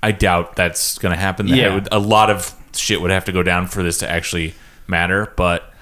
I 0.03 0.11
doubt 0.11 0.55
that's 0.57 0.97
going 0.97 1.13
to 1.13 1.19
happen. 1.19 1.47
That 1.47 1.55
Yeah. 1.57 1.73
would- 1.75 1.87
a 1.91 1.99
lot 1.99 2.29
of 2.29 2.53
shit 2.75 2.99
would 3.01 3.11
have 3.11 3.23
to 3.25 3.31
go 3.31 3.43
down 3.43 3.67
for 3.67 3.81
this 3.81 3.99
to 3.99 4.09
actually 4.09 4.53
matter, 4.87 5.31
but 5.37 5.73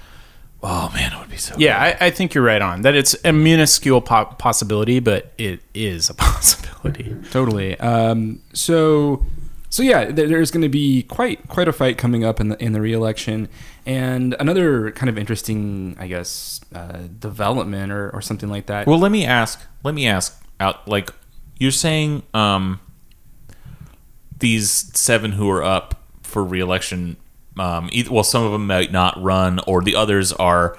oh 0.62 0.90
man, 0.94 1.12
it 1.12 1.18
would 1.18 1.30
be 1.30 1.36
so. 1.36 1.54
Yeah, 1.58 1.78
I, 1.78 2.06
I 2.06 2.10
think 2.10 2.34
you're 2.34 2.44
right 2.44 2.62
on 2.62 2.82
that. 2.82 2.94
It's 2.94 3.16
a 3.24 3.32
minuscule 3.32 4.00
po- 4.00 4.34
possibility, 4.38 5.00
but 5.00 5.32
it 5.38 5.60
is 5.74 6.10
a 6.10 6.14
possibility. 6.26 7.16
Totally. 7.30 7.78
Um, 7.80 8.40
so, 8.52 9.24
so 9.70 9.82
yeah, 9.82 10.06
there, 10.06 10.28
there's 10.28 10.50
going 10.50 10.62
to 10.62 10.68
be 10.68 11.02
quite 11.04 11.46
quite 11.48 11.68
a 11.68 11.72
fight 11.72 11.98
coming 11.98 12.24
up 12.24 12.40
in 12.40 12.48
the 12.48 12.62
in 12.62 12.72
the 12.72 12.80
re-election, 12.80 13.48
and 13.84 14.34
another 14.40 14.90
kind 14.92 15.08
of 15.08 15.18
interesting, 15.18 15.96
I 15.98 16.08
guess, 16.08 16.60
uh, 16.74 17.02
development 17.18 17.92
or, 17.92 18.10
or 18.10 18.20
something 18.20 18.48
like 18.48 18.66
that. 18.66 18.86
Well, 18.86 18.98
let 18.98 19.12
me 19.12 19.24
ask. 19.24 19.60
Let 19.82 19.94
me 19.94 20.06
ask. 20.06 20.42
Out 20.58 20.88
like 20.88 21.10
you're 21.58 21.70
saying, 21.70 22.22
um, 22.32 22.80
these 24.38 24.70
seven 24.98 25.32
who 25.32 25.50
are 25.50 25.62
up 25.62 26.02
for 26.22 26.42
reelection, 26.42 27.16
um, 27.58 27.88
either, 27.92 28.12
well, 28.12 28.24
some 28.24 28.44
of 28.44 28.52
them 28.52 28.66
might 28.66 28.92
not 28.92 29.20
run, 29.22 29.60
or 29.66 29.82
the 29.82 29.96
others 29.96 30.32
are. 30.32 30.76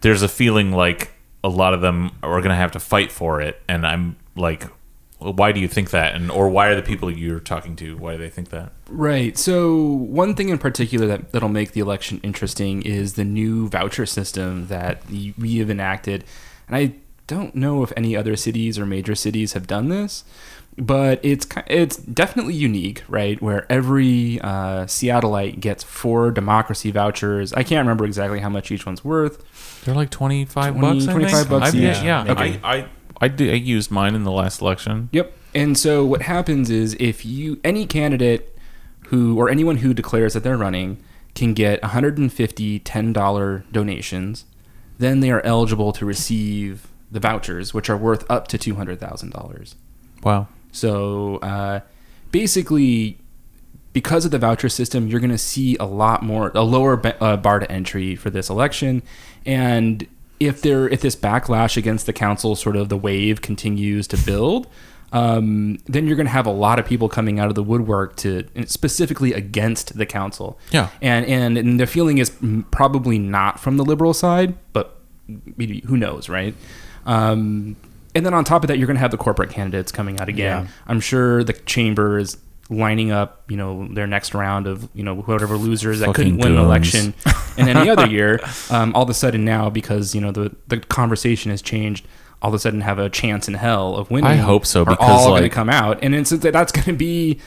There's 0.00 0.22
a 0.22 0.28
feeling 0.28 0.72
like 0.72 1.12
a 1.44 1.48
lot 1.48 1.74
of 1.74 1.80
them 1.80 2.12
are 2.22 2.40
going 2.40 2.50
to 2.50 2.56
have 2.56 2.72
to 2.72 2.80
fight 2.80 3.12
for 3.12 3.40
it, 3.40 3.60
and 3.68 3.86
I'm 3.86 4.16
like, 4.36 4.64
well, 5.20 5.34
why 5.34 5.52
do 5.52 5.60
you 5.60 5.68
think 5.68 5.90
that? 5.90 6.14
And 6.14 6.30
or 6.30 6.48
why 6.48 6.68
are 6.68 6.74
the 6.74 6.82
people 6.82 7.10
you're 7.10 7.40
talking 7.40 7.76
to? 7.76 7.96
Why 7.96 8.12
do 8.12 8.18
they 8.18 8.30
think 8.30 8.48
that? 8.50 8.72
Right. 8.88 9.36
So 9.36 9.76
one 9.76 10.34
thing 10.34 10.48
in 10.48 10.58
particular 10.58 11.06
that 11.06 11.32
that'll 11.32 11.48
make 11.50 11.72
the 11.72 11.80
election 11.80 12.20
interesting 12.22 12.82
is 12.82 13.14
the 13.14 13.24
new 13.24 13.68
voucher 13.68 14.06
system 14.06 14.68
that 14.68 15.02
we 15.08 15.58
have 15.58 15.70
enacted, 15.70 16.24
and 16.66 16.76
I 16.76 16.94
don't 17.26 17.54
know 17.54 17.82
if 17.82 17.92
any 17.96 18.16
other 18.16 18.34
cities 18.34 18.78
or 18.78 18.84
major 18.84 19.14
cities 19.14 19.52
have 19.52 19.66
done 19.66 19.88
this, 19.88 20.24
but 20.78 21.20
it's 21.22 21.46
it's 21.66 21.96
definitely 21.96 22.54
unique, 22.54 23.02
right? 23.08 23.40
Where 23.42 23.70
every 23.70 24.40
uh, 24.40 24.84
Seattleite 24.86 25.60
gets 25.60 25.82
four 25.84 26.30
democracy 26.30 26.90
vouchers. 26.90 27.52
I 27.52 27.62
can't 27.62 27.84
remember 27.84 28.04
exactly 28.04 28.40
how 28.40 28.48
much 28.48 28.70
each 28.70 28.86
one's 28.86 29.04
worth. 29.04 29.82
They're 29.84 29.94
like 29.94 30.10
twenty 30.10 30.44
five 30.44 30.74
20, 30.76 30.98
bucks. 31.00 31.08
I 31.08 31.12
25 31.12 31.32
think. 31.38 31.48
bucks 31.50 31.74
I- 31.74 31.76
each. 31.76 31.82
Yeah, 31.82 32.24
yeah. 32.24 32.32
Okay. 32.32 32.60
I, 32.62 32.76
I 32.76 32.88
I 33.22 33.28
did. 33.28 33.50
I 33.50 33.56
used 33.56 33.90
mine 33.90 34.14
in 34.14 34.24
the 34.24 34.30
last 34.32 34.60
election. 34.62 35.08
Yep. 35.12 35.36
And 35.54 35.76
so 35.76 36.04
what 36.04 36.22
happens 36.22 36.70
is 36.70 36.96
if 37.00 37.26
you 37.26 37.60
any 37.64 37.84
candidate 37.86 38.56
who 39.08 39.36
or 39.38 39.48
anyone 39.50 39.78
who 39.78 39.92
declares 39.92 40.32
that 40.34 40.44
they're 40.44 40.56
running 40.56 41.02
can 41.34 41.52
get 41.54 41.82
150 41.82 42.80
$10 42.80 43.72
donations, 43.72 44.44
then 44.98 45.20
they 45.20 45.30
are 45.30 45.40
eligible 45.42 45.92
to 45.92 46.06
receive 46.06 46.86
the 47.10 47.18
vouchers, 47.20 47.74
which 47.74 47.90
are 47.90 47.96
worth 47.96 48.28
up 48.30 48.46
to 48.48 48.56
$200,000. 48.58 49.74
Wow. 50.22 50.46
So 50.72 51.36
uh, 51.36 51.80
basically, 52.32 53.18
because 53.92 54.24
of 54.24 54.30
the 54.30 54.38
voucher 54.38 54.68
system, 54.68 55.08
you're 55.08 55.20
going 55.20 55.30
to 55.30 55.38
see 55.38 55.76
a 55.78 55.84
lot 55.84 56.22
more, 56.22 56.52
a 56.54 56.62
lower 56.62 56.96
ba- 56.96 57.22
uh, 57.22 57.36
bar 57.36 57.58
to 57.58 57.70
entry 57.70 58.14
for 58.16 58.30
this 58.30 58.48
election. 58.48 59.02
And 59.44 60.06
if 60.38 60.62
there 60.62 60.88
if 60.88 61.00
this 61.02 61.14
backlash 61.16 61.76
against 61.76 62.06
the 62.06 62.12
council 62.14 62.56
sort 62.56 62.74
of 62.76 62.88
the 62.88 62.96
wave 62.96 63.42
continues 63.42 64.06
to 64.08 64.16
build 64.16 64.66
um, 65.12 65.76
then 65.86 66.06
you're 66.06 66.16
going 66.16 66.24
to 66.26 66.32
have 66.32 66.46
a 66.46 66.50
lot 66.52 66.78
of 66.78 66.86
people 66.86 67.10
coming 67.10 67.38
out 67.38 67.48
of 67.48 67.54
the 67.56 67.62
woodwork 67.62 68.16
to 68.16 68.46
specifically 68.64 69.34
against 69.34 69.98
the 69.98 70.06
council 70.06 70.58
Yeah. 70.70 70.88
and 71.02 71.26
and, 71.26 71.58
and 71.58 71.78
the 71.78 71.86
feeling 71.86 72.16
is 72.16 72.32
probably 72.70 73.18
not 73.18 73.60
from 73.60 73.76
the 73.76 73.84
liberal 73.84 74.14
side 74.14 74.54
but 74.72 74.98
maybe 75.58 75.80
who 75.80 75.98
knows 75.98 76.30
right 76.30 76.54
um, 77.04 77.76
and 78.14 78.24
then 78.26 78.34
on 78.34 78.44
top 78.44 78.64
of 78.64 78.68
that 78.68 78.78
you're 78.78 78.86
going 78.86 78.96
to 78.96 79.00
have 79.00 79.10
the 79.10 79.16
corporate 79.16 79.50
candidates 79.50 79.92
coming 79.92 80.20
out 80.20 80.28
again. 80.28 80.64
Yeah. 80.64 80.70
i'm 80.86 81.00
sure 81.00 81.44
the 81.44 81.52
chamber 81.52 82.18
is 82.18 82.36
lining 82.70 83.10
up 83.10 83.42
you 83.48 83.56
know 83.56 83.88
their 83.88 84.06
next 84.06 84.32
round 84.32 84.66
of 84.68 84.88
you 84.94 85.02
know 85.02 85.16
whatever 85.16 85.56
losers 85.56 85.98
that 86.00 86.14
couldn't 86.14 86.38
win 86.38 86.52
an 86.52 86.58
election 86.58 87.12
in 87.56 87.68
any 87.68 87.90
other 87.90 88.06
year. 88.18 88.40
Um, 88.70 88.94
all 88.94 89.02
of 89.02 89.10
a 89.10 89.14
sudden 89.14 89.44
now 89.44 89.70
because 89.70 90.14
you 90.14 90.20
know 90.20 90.30
the 90.30 90.54
the 90.68 90.78
conversation 90.78 91.50
has 91.50 91.60
changed 91.60 92.06
all 92.42 92.48
of 92.48 92.54
a 92.54 92.58
sudden 92.58 92.80
have 92.80 92.98
a 92.98 93.10
chance 93.10 93.48
in 93.48 93.54
hell 93.54 93.96
of 93.96 94.10
winning 94.10 94.30
I 94.30 94.36
hope 94.36 94.64
so, 94.64 94.84
because, 94.84 94.98
all 95.00 95.30
going 95.30 95.42
to 95.42 95.48
come 95.50 95.68
out. 95.68 95.98
And 96.02 96.14
it's 96.14 96.30
that's 96.30 96.72
going 96.72 96.86
to 96.86 96.92
be 96.94 97.38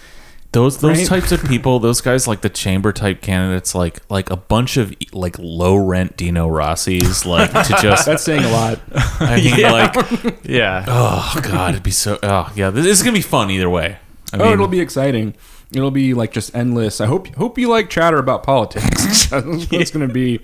those 0.53 0.77
those 0.79 0.99
Right? 0.99 1.07
types 1.07 1.31
of 1.31 1.43
people, 1.47 1.79
those 1.79 1.99
guys 2.01 2.27
like 2.27 2.41
the 2.41 2.49
chamber 2.49 2.93
type 2.93 3.21
candidates, 3.21 3.75
like 3.75 3.99
like 4.09 4.29
a 4.29 4.37
bunch 4.37 4.77
of 4.77 4.93
like 5.11 5.37
low 5.37 5.75
rent 5.75 6.15
Dino 6.17 6.47
Rossi's, 6.47 7.25
like 7.25 7.51
to 7.51 7.75
just 7.81 8.05
that's 8.05 8.23
saying 8.23 8.43
a 8.43 8.49
lot. 8.51 8.79
I 9.19 9.35
mean, 9.35 9.61
like 9.61 10.39
Yeah. 10.45 10.85
oh 10.87 11.39
god, 11.43 11.71
it'd 11.73 11.83
be 11.83 11.91
so 11.91 12.17
oh 12.23 12.51
yeah, 12.55 12.69
this 12.69 12.85
is 12.85 13.03
gonna 13.03 13.13
be 13.15 13.21
fun 13.21 13.51
either 13.51 13.69
way. 13.69 13.97
I 14.31 14.37
oh 14.37 14.43
mean, 14.45 14.53
it'll 14.53 14.67
be 14.67 14.79
exciting. 14.79 15.35
It'll 15.71 15.91
be 15.91 16.13
like 16.13 16.31
just 16.31 16.55
endless. 16.55 17.01
I 17.01 17.07
hope 17.07 17.33
hope 17.35 17.57
you 17.57 17.67
like 17.67 17.89
chatter 17.89 18.17
about 18.17 18.43
politics. 18.43 19.25
That's 19.27 19.45
what 19.45 19.81
it's 19.81 19.89
going 19.91 20.07
to 20.07 20.13
be 20.13 20.37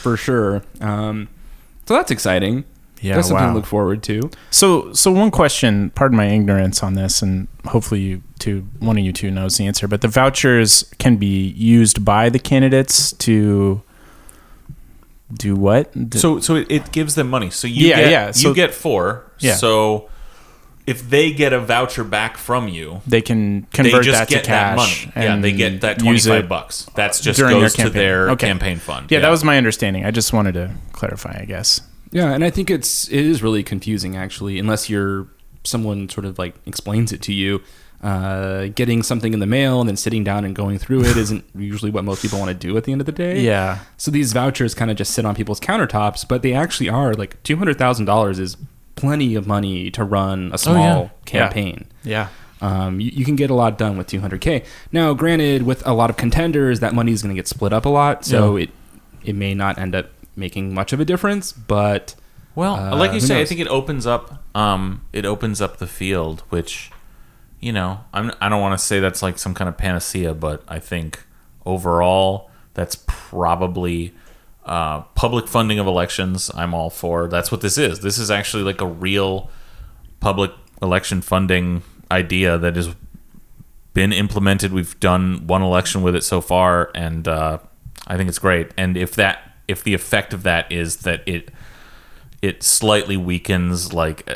for 0.00 0.16
sure. 0.16 0.62
Um, 0.80 1.28
so 1.86 1.94
that's 1.94 2.10
exciting 2.10 2.64
Yeah, 3.00 3.14
that's 3.14 3.28
something 3.28 3.46
wow. 3.46 3.52
to 3.52 3.56
look 3.56 3.66
forward 3.66 4.02
to 4.04 4.30
So, 4.50 4.92
so 4.92 5.10
one 5.10 5.30
question. 5.30 5.88
Pardon 5.90 6.16
my 6.18 6.26
ignorance 6.26 6.82
on 6.82 6.94
this, 6.94 7.22
and 7.22 7.48
hopefully 7.66 8.00
you 8.00 8.22
two, 8.38 8.66
one 8.78 8.98
of 8.98 9.04
you 9.04 9.12
two, 9.12 9.30
knows 9.30 9.56
the 9.56 9.66
answer. 9.66 9.88
But 9.88 10.02
the 10.02 10.08
vouchers 10.08 10.84
can 10.98 11.16
be 11.16 11.48
used 11.48 12.04
by 12.04 12.28
the 12.28 12.38
candidates 12.38 13.12
to 13.14 13.82
do 15.32 15.54
what? 15.54 15.92
D- 16.10 16.18
So 16.18 16.40
so 16.40 16.56
it, 16.56 16.66
it 16.70 16.92
gives 16.92 17.14
them 17.14 17.30
money. 17.30 17.50
So 17.50 17.66
you 17.66 17.88
Yeah, 17.88 17.96
get, 17.96 18.10
yeah, 18.10 18.30
so- 18.32 18.48
you 18.48 18.54
get 18.54 18.74
four. 18.74 19.24
Yeah. 19.38 19.54
So 19.54 20.08
if 20.86 21.08
they 21.08 21.30
get 21.32 21.52
a 21.52 21.60
voucher 21.60 22.02
back 22.04 22.36
from 22.36 22.66
you, 22.68 23.00
they 23.06 23.22
can 23.22 23.60
they 23.62 23.66
convert 23.90 24.04
just 24.04 24.18
that 24.18 24.28
get 24.28 24.44
to 24.44 24.50
cash. 24.50 25.04
that 25.04 25.14
money. 25.16 25.26
Yeah, 25.26 25.36
they 25.40 25.52
get 25.52 25.80
that 25.82 25.98
twenty 26.00 26.18
five 26.20 26.48
bucks. 26.48 26.86
That's 26.94 27.20
just 27.20 27.38
during 27.38 27.54
goes 27.60 27.60
their 27.60 27.70
to 27.70 27.76
campaign. 27.76 27.92
their 28.02 28.30
Okay. 28.30 28.46
campaign 28.48 28.78
fund. 28.78 29.10
Yeah, 29.10 29.20
that 29.20 29.30
was 29.30 29.44
my 29.44 29.56
understanding. 29.56 30.04
I 30.04 30.10
just 30.10 30.32
wanted 30.32 30.52
to 30.54 30.72
clarify. 30.92 31.38
I 31.40 31.44
guess. 31.44 31.80
Yeah, 32.12 32.32
and 32.32 32.44
I 32.44 32.50
think 32.50 32.70
it's 32.70 33.08
it 33.08 33.24
is 33.24 33.42
really 33.42 33.62
confusing 33.62 34.16
actually, 34.16 34.58
unless 34.58 34.88
you're 34.90 35.26
someone 35.64 36.08
sort 36.08 36.24
of 36.24 36.38
like 36.38 36.54
explains 36.66 37.12
it 37.12 37.22
to 37.22 37.32
you. 37.32 37.60
Uh, 38.02 38.68
getting 38.68 39.02
something 39.02 39.34
in 39.34 39.40
the 39.40 39.46
mail 39.46 39.78
and 39.78 39.86
then 39.86 39.94
sitting 39.96 40.24
down 40.24 40.42
and 40.42 40.56
going 40.56 40.78
through 40.78 41.02
it 41.04 41.16
isn't 41.18 41.44
usually 41.54 41.90
what 41.90 42.02
most 42.02 42.22
people 42.22 42.38
want 42.38 42.48
to 42.48 42.54
do 42.54 42.74
at 42.78 42.84
the 42.84 42.92
end 42.92 43.00
of 43.02 43.04
the 43.04 43.12
day. 43.12 43.40
Yeah. 43.42 43.80
So 43.98 44.10
these 44.10 44.32
vouchers 44.32 44.74
kind 44.74 44.90
of 44.90 44.96
just 44.96 45.12
sit 45.12 45.26
on 45.26 45.34
people's 45.34 45.60
countertops, 45.60 46.26
but 46.26 46.40
they 46.40 46.54
actually 46.54 46.88
are 46.88 47.12
like 47.12 47.40
two 47.42 47.56
hundred 47.58 47.76
thousand 47.76 48.06
dollars 48.06 48.38
is 48.38 48.56
plenty 48.96 49.34
of 49.34 49.46
money 49.46 49.90
to 49.90 50.02
run 50.02 50.50
a 50.54 50.56
small 50.58 50.74
yeah. 50.76 51.02
Yeah. 51.02 51.08
campaign. 51.26 51.86
Yeah. 52.02 52.28
Um, 52.62 53.00
you, 53.00 53.10
you 53.14 53.24
can 53.26 53.36
get 53.36 53.50
a 53.50 53.54
lot 53.54 53.78
done 53.78 53.96
with 53.96 54.06
200k. 54.08 54.66
Now, 54.92 55.14
granted, 55.14 55.62
with 55.62 55.86
a 55.86 55.94
lot 55.94 56.10
of 56.10 56.18
contenders, 56.18 56.80
that 56.80 56.92
money 56.94 57.12
is 57.12 57.22
going 57.22 57.34
to 57.34 57.38
get 57.38 57.48
split 57.48 57.72
up 57.72 57.86
a 57.86 57.88
lot, 57.88 58.24
so 58.24 58.56
Yeah. 58.56 58.64
it 58.64 58.70
it 59.24 59.34
may 59.34 59.54
not 59.54 59.78
end 59.78 59.94
up 59.94 60.06
making 60.40 60.74
much 60.74 60.92
of 60.92 60.98
a 60.98 61.04
difference. 61.04 61.52
But 61.52 62.16
Well, 62.56 62.74
Uh, 62.74 62.96
like 62.96 63.12
you 63.12 63.20
say, 63.20 63.40
I 63.40 63.44
think 63.44 63.60
it 63.60 63.68
opens 63.68 64.06
up 64.06 64.42
um 64.56 65.02
it 65.12 65.24
opens 65.24 65.60
up 65.60 65.76
the 65.76 65.86
field, 65.86 66.42
which 66.48 66.90
you 67.60 67.72
know, 67.72 68.00
I'm 68.12 68.32
I 68.40 68.48
don't 68.48 68.60
want 68.60 68.76
to 68.78 68.84
say 68.84 68.98
that's 68.98 69.22
like 69.22 69.38
some 69.38 69.54
kind 69.54 69.68
of 69.68 69.76
panacea, 69.76 70.34
but 70.34 70.64
I 70.66 70.78
think 70.80 71.24
overall 71.64 72.50
that's 72.74 72.96
probably 73.06 74.12
uh, 74.64 75.00
public 75.14 75.46
funding 75.48 75.78
of 75.78 75.86
elections. 75.86 76.50
I'm 76.54 76.74
all 76.74 76.90
for. 76.90 77.28
That's 77.28 77.50
what 77.52 77.60
this 77.60 77.76
is. 77.78 78.00
This 78.00 78.18
is 78.18 78.30
actually 78.30 78.62
like 78.62 78.80
a 78.80 78.86
real 78.86 79.50
public 80.20 80.52
election 80.82 81.20
funding 81.20 81.82
idea 82.10 82.58
that 82.58 82.76
has 82.76 82.94
been 83.94 84.12
implemented. 84.12 84.72
We've 84.72 84.98
done 85.00 85.46
one 85.46 85.62
election 85.62 86.02
with 86.02 86.14
it 86.14 86.24
so 86.24 86.40
far, 86.40 86.90
and 86.94 87.26
uh, 87.26 87.58
I 88.06 88.16
think 88.16 88.28
it's 88.28 88.38
great. 88.38 88.70
And 88.76 88.96
if 88.96 89.14
that 89.16 89.49
if 89.70 89.82
the 89.84 89.94
effect 89.94 90.32
of 90.34 90.42
that 90.42 90.70
is 90.70 90.98
that 90.98 91.22
it 91.26 91.50
it 92.42 92.62
slightly 92.62 93.16
weakens 93.16 93.92
like 93.92 94.28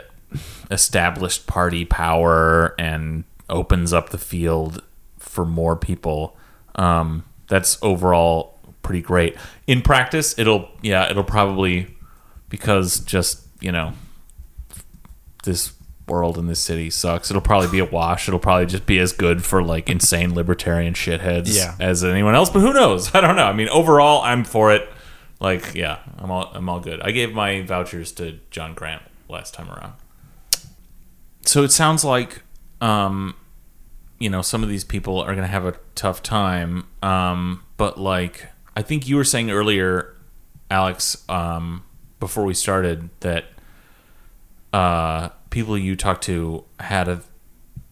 established 0.71 1.47
party 1.47 1.85
power 1.85 2.75
and 2.79 3.25
opens 3.49 3.93
up 3.93 4.11
the 4.11 4.19
field 4.19 4.83
for 5.19 5.45
more 5.45 5.77
people. 5.77 6.37
Um, 6.77 7.25
that's 7.49 7.79
overall 7.83 8.59
pretty 8.83 9.01
great. 9.03 9.37
In 9.67 9.83
practice, 9.83 10.39
it'll 10.39 10.69
yeah, 10.83 11.11
it'll 11.11 11.25
probably 11.25 11.87
because 12.49 13.01
just 13.01 13.47
you 13.61 13.73
know 13.73 13.93
this 15.45 15.73
world 16.07 16.37
in 16.37 16.47
this 16.47 16.61
city 16.61 16.91
sucks. 16.91 17.31
It'll 17.31 17.41
probably 17.43 17.69
be 17.69 17.79
a 17.79 17.85
wash. 17.85 18.29
It'll 18.29 18.41
probably 18.41 18.67
just 18.67 18.85
be 18.87 18.99
as 18.99 19.13
good 19.13 19.43
for 19.45 19.63
like 19.63 19.89
insane 19.89 20.35
libertarian 20.35 20.93
shitheads 20.95 21.55
Yeah. 21.57 21.75
as 21.81 22.05
anyone 22.05 22.35
else. 22.35 22.51
But 22.51 22.61
who 22.61 22.73
knows? 22.75 23.15
I 23.15 23.21
don't 23.21 23.37
know. 23.37 23.47
I 23.47 23.53
mean, 23.53 23.69
overall, 23.71 24.21
I'm 24.23 24.45
for 24.45 24.73
it. 24.73 24.87
Like, 25.41 25.75
yeah, 25.75 25.99
I'm 26.19 26.31
all 26.31 26.51
I'm 26.55 26.69
all 26.69 26.81
good. 26.81 27.01
I 27.01 27.11
gave 27.11 27.33
my 27.33 27.63
vouchers 27.63 28.13
to 28.13 28.39
Jon 28.51 28.75
Grant 28.75 29.03
last 29.29 29.55
time 29.55 29.71
around. 29.71 29.95
So 31.43 31.63
it 31.63 31.73
sounds 31.73 32.05
like, 32.05 32.43
um, 32.81 33.35
you 34.19 34.31
know, 34.31 34.43
some 34.43 34.63
of 34.63 34.69
these 34.69 34.85
people 34.85 35.21
are 35.21 35.35
gonna 35.35 35.47
have 35.47 35.67
a 35.67 35.77
tough 35.95 36.23
time. 36.23 36.87
Um, 37.03 37.63
but 37.77 37.99
like, 37.99 38.49
I 38.77 38.83
think 38.83 39.09
you 39.09 39.17
were 39.17 39.25
saying 39.25 39.51
earlier, 39.51 40.15
Alex, 40.71 41.25
um, 41.29 41.85
before 42.21 42.45
we 42.45 42.55
started 42.55 43.11
that 43.21 43.45
uh, 44.73 45.29
people 45.51 45.77
you 45.77 45.95
talked 45.95 46.25
to 46.25 46.65
had 46.81 47.09
a, 47.09 47.21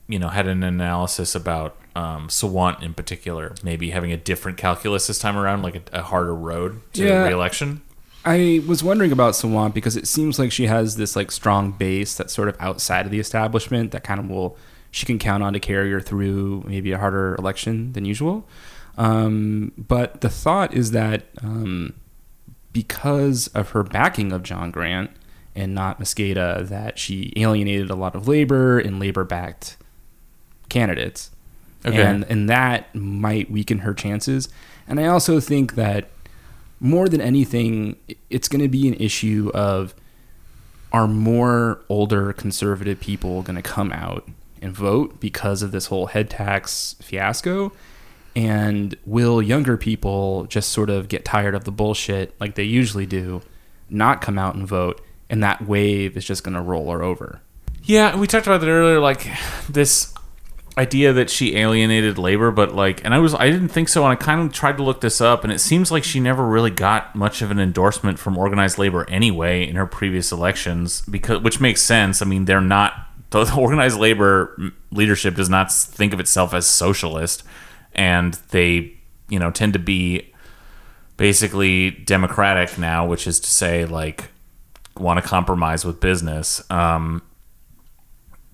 you 0.09 0.19
know, 0.19 0.29
had 0.29 0.47
an 0.49 0.63
analysis 0.63 1.35
about 1.35 1.77
um, 1.95 2.29
Sawant 2.29 2.83
in 2.83 2.95
particular, 2.95 3.55
maybe 3.63 3.91
having 3.91 4.13
a 4.13 4.17
different 4.17 4.59
calculus 4.59 5.07
this 5.07 5.19
time 5.19 5.37
around, 5.37 5.63
like 5.63 5.77
a, 5.77 5.83
a 6.01 6.03
harder 6.03 6.35
road 6.35 6.81
to 6.95 7.05
Yeah. 7.07 7.27
reelection. 7.27 7.83
I 8.25 8.63
was 8.69 8.85
wondering 8.85 9.11
about 9.13 9.35
Sawant 9.35 9.75
because 9.75 9.97
it 9.97 10.07
seems 10.07 10.39
like 10.39 10.53
she 10.53 10.67
has 10.67 10.97
this 10.97 11.17
like 11.17 11.31
strong 11.33 11.73
base 11.73 12.15
that's 12.17 12.33
sort 12.33 12.49
of 12.49 12.57
outside 12.61 13.05
of 13.05 13.11
the 13.13 13.19
establishment 13.19 13.91
that 13.91 14.05
kind 14.05 14.21
of 14.21 14.31
will 14.31 14.57
she 14.93 15.07
can 15.07 15.19
count 15.19 15.43
on 15.43 15.55
to 15.55 15.59
carry 15.61 15.91
her 15.91 16.01
through 16.01 16.63
maybe 16.67 16.93
a 16.93 16.99
harder 16.99 17.35
election 17.37 17.93
than 17.95 18.05
usual. 18.05 18.47
Um, 18.99 19.73
but 19.77 20.21
the 20.21 20.29
thought 20.29 20.73
is 20.75 20.91
that 20.93 21.25
um, 21.43 21.95
because 22.73 23.49
of 23.49 23.71
her 23.71 23.83
backing 23.83 24.33
of 24.33 24.43
Jon 24.43 24.71
Grant 24.71 25.11
and 25.55 25.75
not 25.75 25.99
Mosqueda, 25.99 26.69
that 26.69 26.99
she 26.99 27.33
alienated 27.37 27.91
a 27.91 27.95
lot 27.95 28.15
of 28.15 28.29
labor 28.29 28.79
and 28.79 29.01
labor-backed 29.01 29.77
candidates, 30.69 31.31
Okay. 31.85 32.01
and 32.01 32.25
and 32.29 32.49
that 32.49 32.95
might 32.95 33.51
weaken 33.51 33.79
her 33.79 33.95
chances. 33.95 34.49
And 34.87 35.01
I 35.01 35.07
also 35.07 35.41
think 35.41 35.75
that 35.75 36.11
more 36.81 37.09
than 37.09 37.21
anything, 37.21 37.97
it's 38.31 38.49
going 38.49 38.63
to 38.63 38.69
be 38.69 38.89
an 38.89 38.95
issue 38.95 39.51
of 39.55 39.95
are 40.93 41.09
more 41.09 41.81
older 41.89 42.33
conservative 42.33 43.01
people 43.01 43.43
going 43.43 43.57
to 43.57 43.63
come 43.63 43.93
out 43.93 44.29
and 44.61 44.75
vote 44.75 45.21
because 45.21 45.63
of 45.63 45.73
this 45.73 45.87
whole 45.87 46.07
head 46.07 46.31
tax 46.31 46.95
fiasco? 47.01 47.73
And 48.35 48.97
will 49.05 49.43
younger 49.43 49.77
people 49.77 50.45
just 50.45 50.71
sort 50.71 50.89
of 50.89 51.09
get 51.09 51.25
tired 51.25 51.55
of 51.55 51.65
the 51.65 51.73
bullshit 51.73 52.35
like 52.41 52.55
they 52.55 52.63
usually 52.63 53.05
do, 53.05 53.43
not 53.91 54.23
come 54.23 54.39
out 54.39 54.55
and 54.55 54.67
vote, 54.67 55.03
and 55.29 55.43
that 55.43 55.67
wave 55.67 56.17
is 56.17 56.25
just 56.25 56.43
going 56.43 56.55
to 56.55 56.61
roll 56.61 56.91
her 56.91 57.03
over? 57.03 57.43
Yeah, 57.85 58.17
we 58.17 58.27
talked 58.27 58.47
about 58.47 58.61
that 58.61 58.69
earlier, 58.69 59.01
like 59.01 59.27
this 59.69 60.15
idea 60.77 61.13
that 61.13 61.29
she 61.29 61.57
alienated 61.57 62.17
labor, 62.17 62.51
but 62.51 62.75
like, 62.75 63.05
and 63.05 63.13
I 63.15 63.19
was, 63.19 63.35
I 63.35 63.51
didn't 63.51 63.69
think 63.69 63.89
so, 63.89 64.05
and 64.05 64.13
I 64.13 64.17
kind 64.17 64.41
of 64.41 64.53
tried 64.53 64.79
to 64.79 64.83
look 64.83 65.01
this 65.03 65.21
up, 65.21 65.45
and 65.45 65.53
it 65.53 65.59
seems 65.59 65.91
like 65.91 66.03
she 66.03 66.19
never 66.19 66.47
really 66.47 66.71
got 66.71 67.15
much 67.15 67.43
of 67.43 67.51
an 67.51 67.59
endorsement 67.59 68.19
from 68.19 68.39
organized 68.39 68.79
labor 68.79 69.09
anyway 69.11 69.69
in 69.69 69.77
her 69.77 69.87
previous 69.87 70.33
elections, 70.33 71.03
because 71.03 71.43
which 71.43 71.61
makes 71.61 71.83
sense. 71.83 72.23
I 72.23 72.25
mean, 72.25 72.47
they're 72.47 72.61
not 72.61 72.95
the 73.31 73.55
organized 73.57 73.99
labor 73.99 74.57
leadership 74.91 75.35
does 75.35 75.49
not 75.49 75.73
think 75.73 76.13
of 76.13 76.21
itself 76.21 76.55
as 76.55 76.67
socialist, 76.67 77.43
and 77.95 78.35
they, 78.51 78.95
you 79.29 79.39
know, 79.39 79.51
tend 79.51 79.73
to 79.75 79.79
be 79.79 80.33
basically 81.17 81.91
democratic 81.91 82.79
now, 82.79 83.07
which 83.07 83.27
is 83.27 83.41
to 83.41 83.51
say, 83.51 83.85
like, 83.85 84.31
want 84.97 85.23
to 85.23 85.27
compromise 85.27 85.85
with 85.85 86.01
business. 86.01 86.63
Um, 86.71 87.23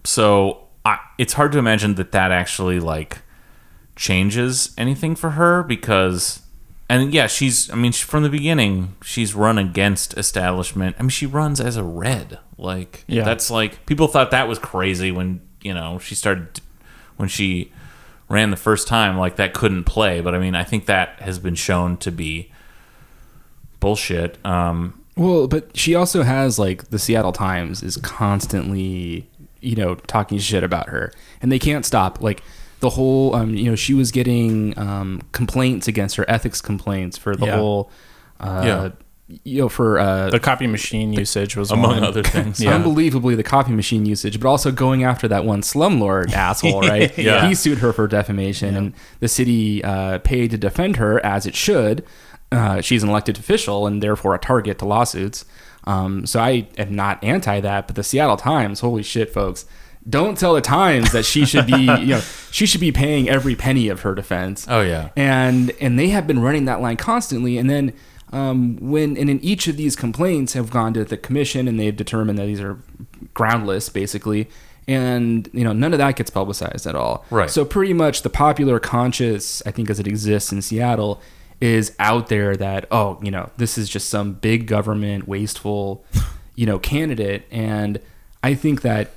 so 0.04 0.67
I, 0.84 0.98
it's 1.18 1.34
hard 1.34 1.52
to 1.52 1.58
imagine 1.58 1.94
that 1.96 2.12
that 2.12 2.30
actually 2.32 2.80
like 2.80 3.18
changes 3.96 4.74
anything 4.78 5.16
for 5.16 5.30
her 5.30 5.62
because 5.62 6.42
and 6.90 7.12
yeah, 7.12 7.26
she's. 7.26 7.70
I 7.70 7.74
mean, 7.74 7.92
she, 7.92 8.04
from 8.04 8.22
the 8.22 8.30
beginning, 8.30 8.96
she's 9.02 9.34
run 9.34 9.58
against 9.58 10.16
establishment. 10.16 10.96
I 10.98 11.02
mean, 11.02 11.10
she 11.10 11.26
runs 11.26 11.60
as 11.60 11.76
a 11.76 11.82
red. 11.84 12.38
Like 12.56 13.04
Yeah. 13.06 13.24
that's 13.24 13.50
like 13.50 13.84
people 13.86 14.08
thought 14.08 14.30
that 14.30 14.48
was 14.48 14.58
crazy 14.58 15.12
when 15.12 15.42
you 15.60 15.74
know 15.74 15.98
she 15.98 16.14
started 16.14 16.60
when 17.18 17.28
she 17.28 17.70
ran 18.30 18.50
the 18.50 18.56
first 18.56 18.88
time. 18.88 19.18
Like 19.18 19.36
that 19.36 19.52
couldn't 19.52 19.84
play. 19.84 20.22
But 20.22 20.34
I 20.34 20.38
mean, 20.38 20.54
I 20.54 20.64
think 20.64 20.86
that 20.86 21.20
has 21.20 21.38
been 21.38 21.54
shown 21.54 21.98
to 21.98 22.10
be 22.10 22.50
bullshit. 23.80 24.38
Um, 24.46 24.98
Well, 25.16 25.46
but 25.46 25.76
she 25.76 25.94
also 25.94 26.22
has 26.22 26.58
like 26.58 26.88
the 26.90 26.98
Seattle 26.98 27.32
Times 27.32 27.82
is 27.82 27.96
constantly, 27.98 29.28
you 29.60 29.76
know, 29.76 29.94
talking 29.94 30.38
shit 30.38 30.62
about 30.64 30.88
her, 30.88 31.12
and 31.42 31.50
they 31.52 31.58
can't 31.58 31.84
stop. 31.84 32.20
Like 32.22 32.42
the 32.80 32.90
whole, 32.90 33.34
um, 33.34 33.54
you 33.54 33.64
know, 33.70 33.74
she 33.76 33.94
was 33.94 34.10
getting 34.12 34.78
um, 34.78 35.22
complaints 35.32 35.88
against 35.88 36.16
her, 36.16 36.24
ethics 36.28 36.60
complaints 36.60 37.18
for 37.18 37.34
the 37.34 37.46
Yeah. 37.46 37.56
whole, 37.56 37.90
uh, 38.40 38.62
Yeah. 38.64 38.88
you 39.44 39.62
know, 39.62 39.68
for 39.68 39.98
uh, 39.98 40.30
The 40.30 40.38
copy 40.38 40.66
machine 40.68 41.12
usage 41.12 41.56
was 41.56 41.70
among 41.72 41.96
one. 41.96 42.04
other 42.04 42.22
things. 42.22 42.60
Yeah. 42.64 42.74
unbelievably 42.76 43.34
the 43.34 43.42
copy 43.42 43.72
machine 43.72 44.06
usage, 44.06 44.38
but 44.40 44.48
also 44.48 44.70
going 44.70 45.02
after 45.02 45.26
that 45.28 45.44
one 45.44 45.62
slumlord 45.62 46.32
asshole, 46.32 46.80
right? 46.82 47.16
Yeah. 47.18 47.48
He 47.48 47.54
sued 47.56 47.78
her 47.78 47.92
for 47.92 48.06
defamation, 48.06 48.76
and 48.76 48.92
the 49.20 49.28
city 49.28 49.82
uh, 49.82 50.18
paid 50.20 50.52
to 50.52 50.56
defend 50.58 50.96
her 50.96 51.24
as 51.26 51.46
it 51.46 51.56
should. 51.56 52.04
Uh, 52.52 52.80
she's 52.80 53.02
an 53.02 53.08
elected 53.10 53.38
official 53.38 53.86
and 53.86 54.02
therefore 54.02 54.34
a 54.34 54.38
target 54.38 54.78
to 54.78 54.86
lawsuits. 54.86 55.44
Um, 55.88 56.27
so 56.27 56.38
I 56.40 56.68
am 56.77 56.94
not 56.94 57.22
anti 57.24 57.61
that, 57.61 57.87
but 57.87 57.96
the 57.96 58.03
Seattle 58.03 58.37
Times, 58.37 58.81
holy 58.81 59.03
shit, 59.03 59.33
folks. 59.33 59.64
Don't 60.09 60.38
tell 60.38 60.55
the 60.55 60.61
Times 60.61 61.12
that 61.12 61.24
she 61.24 61.44
should 61.46 61.66
be, 61.66 61.81
you 62.01 62.07
know, 62.14 62.20
she 62.51 62.66
should 62.66 62.81
be 62.81 62.92
paying 62.92 63.29
every 63.29 63.55
penny 63.57 63.88
of 63.88 64.03
her 64.03 64.14
defense 64.14 64.66
Oh 64.68 64.81
yeah. 64.81 65.11
and 65.16 65.70
and 65.81 65.98
they 65.98 66.09
have 66.09 66.27
been 66.27 66.40
running 66.40 66.64
that 66.66 66.81
line 66.81 66.96
constantly 66.96 67.59
and 67.59 67.68
then 67.68 67.92
um, 68.33 68.77
when 68.81 69.16
and 69.16 69.29
in 69.31 69.40
each 69.40 69.66
of 69.68 69.77
these 69.77 69.96
complaints 69.96 70.53
have 70.55 70.70
gone 70.70 70.92
to 70.94 71.05
the 71.05 71.16
commission 71.16 71.66
and 71.68 71.79
they've 71.81 71.96
determined 71.96 72.38
that 72.38 72.46
these 72.46 72.61
are 72.61 72.79
groundless 73.35 73.88
basically 73.88 74.48
and 74.87 75.48
you 75.53 75.64
know 75.64 75.72
none 75.72 75.92
of 75.92 75.98
that 75.98 76.16
gets 76.16 76.31
publicized 76.31 76.87
at 76.87 76.94
all 76.94 77.24
Right. 77.31 77.51
so 77.51 77.64
pretty 77.64 77.92
much 77.92 78.22
the 78.22 78.31
popular 78.31 78.79
conscious 78.81 79.62
i 79.66 79.70
think 79.70 79.90
as 79.90 79.98
it 80.01 80.07
exists 80.07 80.53
in 80.53 80.62
seattle 80.62 81.20
is 81.60 81.94
out 81.98 82.28
there 82.28 82.56
that 82.56 82.86
oh 82.90 83.18
you 83.22 83.30
know 83.30 83.50
this 83.56 83.76
is 83.76 83.88
just 83.88 84.08
some 84.08 84.32
big 84.34 84.66
government 84.66 85.26
wasteful 85.26 86.04
you 86.54 86.64
know 86.64 86.78
candidate 86.78 87.44
and 87.50 88.00
i 88.44 88.54
think 88.54 88.82
that 88.82 89.10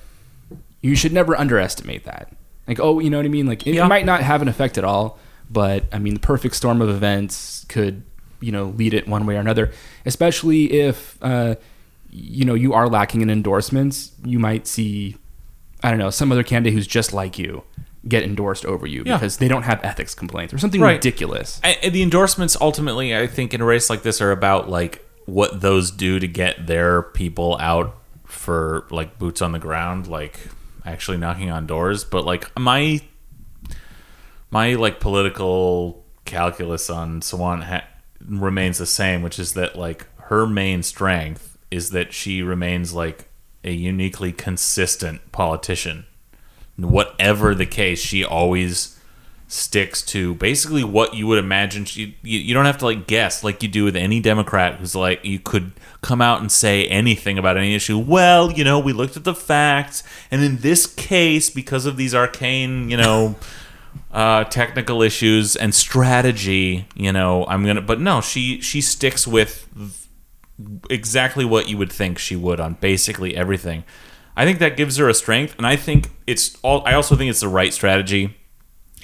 you 0.83 0.95
should 0.95 1.13
never 1.13 1.35
underestimate 1.37 2.05
that. 2.05 2.31
Like, 2.67 2.79
oh, 2.79 2.97
you 2.97 3.11
know 3.11 3.17
what 3.17 3.25
I 3.27 3.29
mean? 3.29 3.45
Like, 3.45 3.67
it 3.67 3.75
Yeah. 3.75 3.87
might 3.87 4.03
not 4.03 4.21
have 4.21 4.41
an 4.41 4.47
effect 4.47 4.79
at 4.79 4.83
all, 4.83 5.19
but 5.47 5.83
I 5.91 5.99
mean, 5.99 6.15
the 6.15 6.19
perfect 6.19 6.55
storm 6.55 6.81
of 6.81 6.89
events 6.89 7.67
could, 7.69 8.01
you 8.39 8.51
know, 8.51 8.65
lead 8.75 8.95
it 8.95 9.07
one 9.07 9.27
way 9.27 9.35
or 9.35 9.39
another. 9.39 9.69
Especially 10.07 10.71
if, 10.71 11.19
uh, 11.21 11.53
you 12.09 12.45
know, 12.45 12.55
you 12.55 12.73
are 12.73 12.89
lacking 12.89 13.21
in 13.21 13.29
endorsements, 13.29 14.13
you 14.25 14.39
might 14.39 14.65
see, 14.65 15.17
I 15.83 15.91
don't 15.91 15.99
know, 15.99 16.09
some 16.09 16.31
other 16.31 16.41
candidate 16.41 16.73
who's 16.73 16.87
just 16.87 17.13
like 17.13 17.37
you 17.37 17.61
get 18.07 18.23
endorsed 18.23 18.65
over 18.65 18.87
you 18.87 19.03
Yeah. 19.05 19.17
because 19.17 19.37
they 19.37 19.47
don't 19.47 19.63
have 19.63 19.79
ethics 19.83 20.15
complaints 20.15 20.53
or 20.53 20.57
something 20.57 20.81
Right. 20.81 20.93
ridiculous. 20.93 21.59
I, 21.63 21.89
the 21.89 22.01
endorsements 22.01 22.57
ultimately, 22.59 23.15
I 23.15 23.27
think, 23.27 23.53
in 23.53 23.61
a 23.61 23.65
race 23.65 23.89
like 23.89 24.01
this 24.03 24.21
are 24.21 24.31
about 24.31 24.69
like 24.69 25.05
what 25.25 25.61
those 25.61 25.91
do 25.91 26.19
to 26.19 26.27
get 26.27 26.65
their 26.65 27.03
people 27.03 27.57
out 27.59 27.95
for 28.25 28.87
like 28.89 29.19
boots 29.19 29.41
on 29.41 29.51
the 29.51 29.59
ground, 29.59 30.07
like 30.07 30.39
actually 30.85 31.17
knocking 31.17 31.51
on 31.51 31.67
doors. 31.67 32.03
But 32.03 32.25
like 32.25 32.49
my 32.59 33.01
my 34.49 34.73
like 34.73 34.99
political 34.99 36.03
calculus 36.25 36.89
on 36.89 37.21
Sawant 37.21 37.63
ha- 37.63 37.85
remains 38.25 38.77
the 38.77 38.85
same, 38.85 39.21
which 39.21 39.39
is 39.39 39.53
that 39.53 39.75
like 39.77 40.07
her 40.25 40.45
main 40.47 40.83
strength 40.83 41.57
is 41.69 41.91
that 41.91 42.13
she 42.13 42.41
remains 42.41 42.93
like 42.93 43.27
a 43.63 43.71
uniquely 43.71 44.31
consistent 44.31 45.31
politician. 45.31 46.05
Whatever 46.89 47.53
the 47.53 47.65
case, 47.65 47.99
she 47.99 48.23
always 48.23 48.97
sticks 49.51 50.01
to 50.01 50.33
basically 50.35 50.81
what 50.81 51.13
you 51.13 51.27
would 51.27 51.37
imagine 51.37 51.83
she 51.83 52.15
you, 52.23 52.39
you 52.39 52.53
don't 52.53 52.63
have 52.63 52.77
to 52.77 52.85
like 52.85 53.05
guess 53.05 53.43
like 53.43 53.61
you 53.61 53.67
do 53.67 53.83
with 53.83 53.97
any 53.97 54.21
democrat 54.21 54.75
who's 54.75 54.95
like 54.95 55.25
you 55.25 55.37
could 55.37 55.73
come 56.01 56.21
out 56.21 56.39
and 56.39 56.49
say 56.49 56.87
anything 56.87 57.37
about 57.37 57.57
any 57.57 57.75
issue. 57.75 57.99
Well 57.99 58.49
you 58.53 58.63
know 58.63 58.79
we 58.79 58.93
looked 58.93 59.17
at 59.17 59.25
the 59.25 59.35
facts 59.35 60.03
and 60.31 60.41
in 60.41 60.59
this 60.59 60.87
case 60.87 61.49
because 61.49 61.85
of 61.85 61.97
these 61.97 62.15
arcane 62.15 62.89
you 62.89 62.95
know 62.95 63.35
uh 64.13 64.45
technical 64.45 65.01
issues 65.01 65.57
and 65.57 65.75
strategy 65.75 66.85
you 66.95 67.11
know 67.11 67.45
i'm 67.47 67.65
gonna 67.65 67.81
but 67.81 67.99
no 67.99 68.21
she 68.21 68.61
she 68.61 68.79
sticks 68.79 69.27
with 69.27 69.67
exactly 70.89 71.43
what 71.43 71.67
you 71.67 71.77
would 71.77 71.91
think 71.91 72.17
she 72.17 72.37
would 72.37 72.61
on 72.61 72.75
basically 72.75 73.35
everything 73.35 73.83
i 74.35 74.45
think 74.45 74.59
that 74.59 74.77
gives 74.77 74.97
her 74.97 75.09
a 75.09 75.13
strength 75.13 75.55
and 75.57 75.65
i 75.65 75.75
think 75.75 76.09
it's 76.27 76.57
all 76.61 76.83
i 76.85 76.93
also 76.93 77.15
think 77.15 77.29
it's 77.29 77.41
the 77.41 77.47
right 77.47 77.73
strategy 77.73 78.35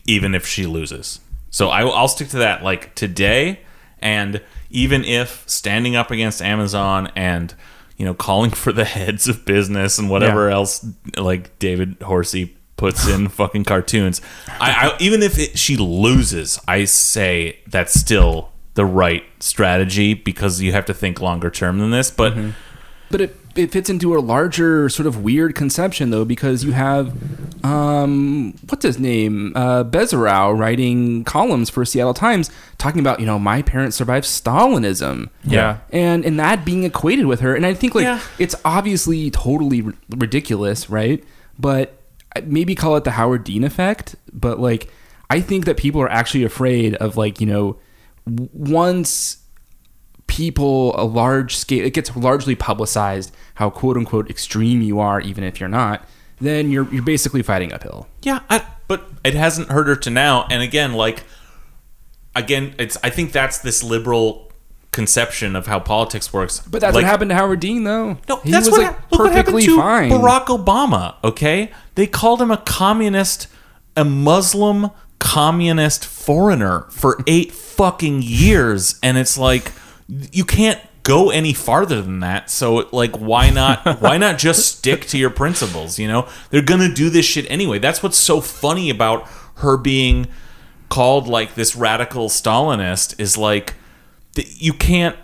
even 0.07 0.33
if 0.33 0.47
she 0.47 0.65
loses. 0.65 1.19
So 1.51 1.69
I, 1.69 1.81
I'll 1.81 2.07
stick 2.07 2.29
to 2.29 2.37
that 2.37 2.63
like 2.63 2.95
today, 2.95 3.59
and 3.99 4.41
even 4.69 5.03
if 5.03 5.43
standing 5.47 5.95
up 5.95 6.09
against 6.09 6.41
Amazon 6.41 7.11
and 7.15 7.53
you 7.97 8.05
know 8.05 8.13
calling 8.13 8.51
for 8.51 8.71
the 8.71 8.85
heads 8.97 9.27
of 9.27 9.45
business 9.45 9.99
and 9.99 10.09
whatever 10.09 10.49
else 10.49 10.85
like 11.17 11.59
David 11.59 11.97
Horsey 12.01 12.55
puts 12.77 13.07
in 13.07 13.27
fucking 13.27 13.65
cartoons, 13.65 14.21
I, 14.59 14.89
I 14.89 14.97
even 14.99 15.21
if 15.21 15.37
it, 15.37 15.59
she 15.59 15.77
loses, 15.77 16.59
I 16.67 16.85
say 16.85 17.59
that's 17.67 17.99
still 17.99 18.51
the 18.75 18.85
right 18.85 19.23
strategy 19.39 20.13
because 20.13 20.61
you 20.61 20.71
have 20.71 20.85
to 20.85 20.93
think 20.93 21.19
longer 21.19 21.49
term 21.49 21.79
than 21.79 21.91
this. 21.91 22.11
But 22.11 22.33
mm-hmm. 22.33 22.51
But 23.09 23.21
it, 23.21 23.46
it 23.57 23.71
fits 23.71 23.89
into 23.89 24.15
a 24.15 24.19
larger 24.19 24.87
sort 24.89 25.07
of 25.07 25.23
weird 25.23 25.55
conception 25.55 26.09
though, 26.11 26.25
because 26.25 26.63
you 26.63 26.71
have 26.73 27.13
um, 27.65 28.53
what's 28.69 28.83
his 28.85 28.99
name, 28.99 29.51
uh, 29.55 29.83
Bezerow 29.83 30.57
writing 30.57 31.23
columns 31.23 31.69
for 31.69 31.83
Seattle 31.85 32.13
Times 32.13 32.49
talking 32.77 32.99
about 32.99 33.19
you 33.19 33.25
know 33.25 33.39
my 33.39 33.61
parents 33.61 33.97
survived 33.97 34.25
Stalinism, 34.25 35.29
Yeah. 35.43 35.77
and 35.91 36.23
and 36.25 36.39
that 36.39 36.63
being 36.65 36.83
equated 36.83 37.25
with 37.25 37.39
her, 37.41 37.55
and 37.55 37.65
I 37.65 37.73
think 37.73 37.95
like 37.95 38.03
Yeah. 38.03 38.19
it's 38.39 38.55
obviously 38.63 39.31
totally 39.31 39.81
r- 39.83 39.93
ridiculous, 40.15 40.89
right? 40.89 41.23
But 41.59 41.99
maybe 42.45 42.75
call 42.75 42.95
it 42.95 43.03
the 43.03 43.11
Howard 43.11 43.43
Dean 43.43 43.63
effect, 43.63 44.15
but 44.31 44.59
like 44.59 44.89
I 45.29 45.41
think 45.41 45.65
that 45.65 45.77
people 45.77 45.99
are 46.01 46.09
actually 46.11 46.43
afraid 46.43 46.95
of 46.95 47.17
like 47.17 47.41
you 47.41 47.47
know 47.47 47.77
once 48.53 49.37
people 50.27 50.93
a 50.99 51.03
large 51.05 51.55
scale 51.55 51.85
it 51.85 51.93
gets 51.93 52.15
largely 52.15 52.53
publicized 52.55 53.33
how 53.55 53.69
quote 53.69 53.97
unquote 53.97 54.29
extreme 54.29 54.81
you 54.81 54.99
are 54.99 55.19
even 55.21 55.43
if 55.43 55.59
you're 55.59 55.69
not 55.69 56.05
then 56.39 56.69
you're 56.69 56.87
you're 56.93 57.01
basically 57.03 57.41
fighting 57.41 57.73
uphill 57.73 58.07
Yeah, 58.21 58.41
I, 58.49 58.63
but 58.87 59.07
it 59.25 59.33
hasn't 59.33 59.69
hurt 59.69 59.87
her 59.87 59.95
to 59.95 60.09
now. 60.11 60.45
And 60.51 60.61
again, 60.61 60.93
like, 60.93 61.23
again, 62.35 62.75
it's. 62.77 62.95
I 63.03 63.09
think 63.09 63.31
that's 63.31 63.57
this 63.57 63.83
liberal 63.83 64.51
conception 64.91 65.55
of 65.55 65.67
how 65.67 65.79
politics 65.79 66.31
works. 66.31 66.59
but 66.59 66.79
that's 66.81 66.93
Like, 66.95 67.03
what 67.03 67.09
happened 67.09 67.29
to 67.29 67.35
Howard 67.35 67.59
Dean 67.59 67.83
though 67.83 68.17
No, 68.29 68.37
he 68.37 68.51
that's 68.51 68.67
was 68.67 68.77
what, 68.77 68.85
like 68.85 69.11
look 69.11 69.19
what 69.21 69.31
happened 69.33 69.55
perfectly 69.55 69.63
to 69.65 69.77
fine 69.77 70.09
Barack 70.11 70.45
Obama. 70.45 71.15
Okay, 71.23 71.71
they 71.95 72.07
called 72.07 72.41
him 72.41 72.51
a 72.51 72.57
communist, 72.57 73.47
a 73.95 74.05
Muslim 74.05 74.91
communist 75.19 76.05
foreigner 76.05 76.85
for 76.91 77.21
eight 77.27 77.51
fucking 77.51 78.21
years, 78.21 78.99
and 79.03 79.17
it's 79.17 79.37
like 79.37 79.71
you 80.07 80.45
can't 80.45 80.79
go 81.03 81.29
any 81.29 81.53
farther 81.53 82.01
than 82.01 82.19
that. 82.19 82.49
So 82.49 82.87
like, 82.91 83.15
why 83.17 83.49
not? 83.49 83.85
why 84.01 84.17
not 84.17 84.37
just 84.37 84.77
stick 84.77 85.05
to 85.07 85.17
your 85.17 85.29
principles? 85.29 85.97
You 85.99 86.07
know, 86.07 86.27
they're 86.49 86.61
gonna 86.61 86.93
do 86.93 87.09
this 87.09 87.25
shit 87.25 87.49
anyway. 87.49 87.79
That's 87.79 88.01
what's 88.03 88.17
so 88.17 88.41
funny 88.41 88.89
about 88.89 89.27
her 89.57 89.77
being 89.77 90.27
called 90.89 91.27
like 91.27 91.55
this 91.55 91.75
radical 91.75 92.29
Stalinist 92.29 93.19
is 93.19 93.37
like 93.37 93.73
you 94.35 94.71
can't 94.73 95.15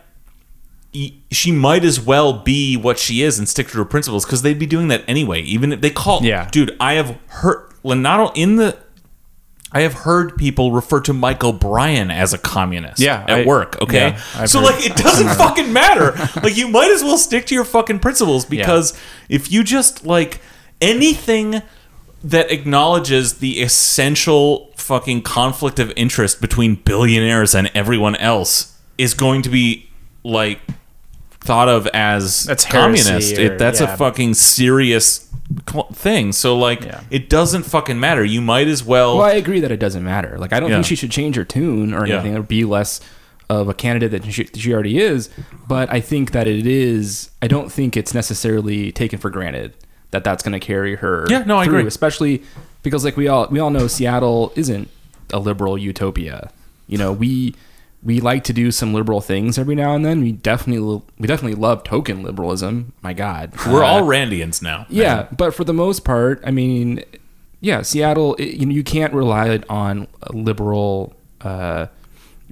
she 1.31 1.51
might 1.51 1.83
as 1.83 1.99
well 1.99 2.33
be 2.33 2.77
what 2.77 2.99
she 2.99 3.23
is 3.23 3.39
and 3.39 3.49
stick 3.49 3.67
to 3.69 3.77
her 3.77 3.85
principles 3.85 4.25
because 4.25 4.43
they'd 4.43 4.59
be 4.59 4.65
doing 4.67 4.89
that 4.89 5.03
anyway. 5.07 5.41
Even 5.41 5.71
if 5.71 5.81
they 5.81 5.89
call, 5.89 6.21
Yeah. 6.23 6.47
dude, 6.51 6.75
I 6.79 6.93
have 6.93 7.17
heard 7.27 7.73
Lenato 7.83 8.31
in 8.35 8.57
the. 8.57 8.77
I 9.73 9.81
have 9.81 9.93
heard 9.93 10.37
people 10.37 10.71
refer 10.71 10.99
to 11.01 11.13
Michael 11.13 11.51
Bryan 11.53 12.11
as 12.11 12.33
a 12.33 12.37
communist. 12.37 12.99
Yeah, 13.01 13.23
at 13.27 13.39
I- 13.39 13.45
work. 13.45 13.81
Okay, 13.81 14.09
yeah, 14.35 14.45
so 14.45 14.59
heard- 14.59 14.65
like 14.75 14.85
it 14.85 14.95
doesn't 14.95 15.29
fucking 15.35 15.73
matter. 15.73 16.11
like 16.43 16.55
you 16.55 16.67
might 16.67 16.91
as 16.91 17.03
well 17.03 17.17
stick 17.17 17.45
to 17.47 17.55
your 17.55 17.65
fucking 17.65 17.99
principles 17.99 18.45
because 18.45 18.97
if 19.29 19.51
you 19.51 19.63
just 19.63 20.05
like 20.05 20.41
anything 20.81 21.61
that 22.23 22.51
acknowledges 22.51 23.39
the 23.39 23.61
essential 23.61 24.71
fucking 24.77 25.21
conflict 25.21 25.79
of 25.79 25.91
interest 25.95 26.39
between 26.39 26.75
billionaires 26.75 27.53
and 27.55 27.69
everyone 27.73 28.15
else 28.17 28.77
is 28.97 29.13
going 29.13 29.41
to 29.41 29.49
be 29.49 29.89
like 30.23 30.59
thought 31.41 31.67
of 31.67 31.87
as 31.87 32.43
That's 32.45 32.65
communist. 32.65 33.37
or- 33.37 33.41
It, 33.41 33.57
that's 33.59 33.81
yeah. 33.81 33.93
a 33.93 33.97
fucking 33.97 34.35
serious 34.35 35.32
cl- 35.69 35.87
thing. 35.93 36.31
So 36.31 36.57
like, 36.57 36.83
Yeah. 36.85 37.01
it 37.09 37.29
doesn't 37.29 37.63
fucking 37.63 37.99
matter. 37.99 38.23
You 38.23 38.41
might 38.41 38.67
as 38.67 38.83
well. 38.83 39.17
well 39.17 39.25
i 39.25 39.33
agree 39.33 39.59
that 39.59 39.71
it 39.71 39.79
doesn't 39.79 40.03
matter 40.03 40.37
like 40.37 40.53
i 40.53 40.59
don't 40.59 40.69
Yeah. 40.69 40.77
think 40.77 40.85
she 40.85 40.95
should 40.95 41.11
change 41.11 41.35
her 41.35 41.43
tune 41.43 41.93
or 41.93 42.05
Yeah. 42.07 42.15
anything 42.15 42.35
or 42.37 42.41
be 42.43 42.63
less 42.65 42.99
of 43.49 43.67
a 43.67 43.73
candidate 43.73 44.11
that 44.11 44.31
she, 44.31 44.45
she 44.55 44.73
already 44.73 44.97
is. 44.99 45.29
But 45.67 45.91
I 45.91 45.99
think 45.99 46.31
that 46.31 46.47
it 46.47 46.65
is. 46.65 47.29
I 47.41 47.47
don't 47.47 47.71
think 47.71 47.95
it's 47.97 48.13
necessarily 48.13 48.91
taken 48.91 49.19
for 49.19 49.29
granted 49.29 49.73
that 50.11 50.23
that's 50.23 50.41
going 50.41 50.53
to 50.53 50.65
carry 50.65 50.95
her. 50.95 51.25
Yeah, 51.29 51.43
no, 51.45 51.57
I 51.57 51.65
through, 51.65 51.79
agree. 51.79 51.87
Especially 51.87 52.41
because, 52.83 53.03
like 53.03 53.17
we 53.17 53.27
all 53.27 53.47
we 53.51 53.59
all 53.59 53.69
know, 53.69 53.87
Seattle 53.87 54.53
isn't 54.55 54.87
a 55.33 55.39
liberal 55.39 55.77
utopia. 55.77 56.51
You 56.87 56.97
know, 56.97 57.11
we 57.11 57.53
we 58.03 58.19
like 58.19 58.43
to 58.45 58.53
do 58.53 58.71
some 58.71 58.93
liberal 58.93 59.21
things 59.21 59.57
every 59.57 59.75
now 59.75 59.95
and 59.95 60.05
then. 60.05 60.21
We 60.21 60.31
definitely 60.33 61.01
we 61.17 61.27
definitely 61.27 61.55
love 61.59 61.83
token 61.83 62.23
liberalism. 62.23 62.93
My 63.01 63.13
God, 63.13 63.53
We're 63.67 63.83
Uh, 63.83 63.87
all 63.87 64.01
Randians 64.01 64.61
now. 64.61 64.85
yeah, 64.89 65.27
but 65.37 65.53
for 65.55 65.63
the 65.63 65.73
most 65.73 66.03
part, 66.03 66.41
I 66.45 66.51
mean, 66.51 67.03
yeah, 67.61 67.81
Seattle. 67.81 68.35
It, 68.35 68.55
you 68.59 68.65
know, 68.65 68.73
you 68.73 68.83
can't 68.83 69.13
rely 69.13 69.61
on 69.69 70.07
a 70.21 70.33
liberal 70.33 71.15
uh, 71.41 71.87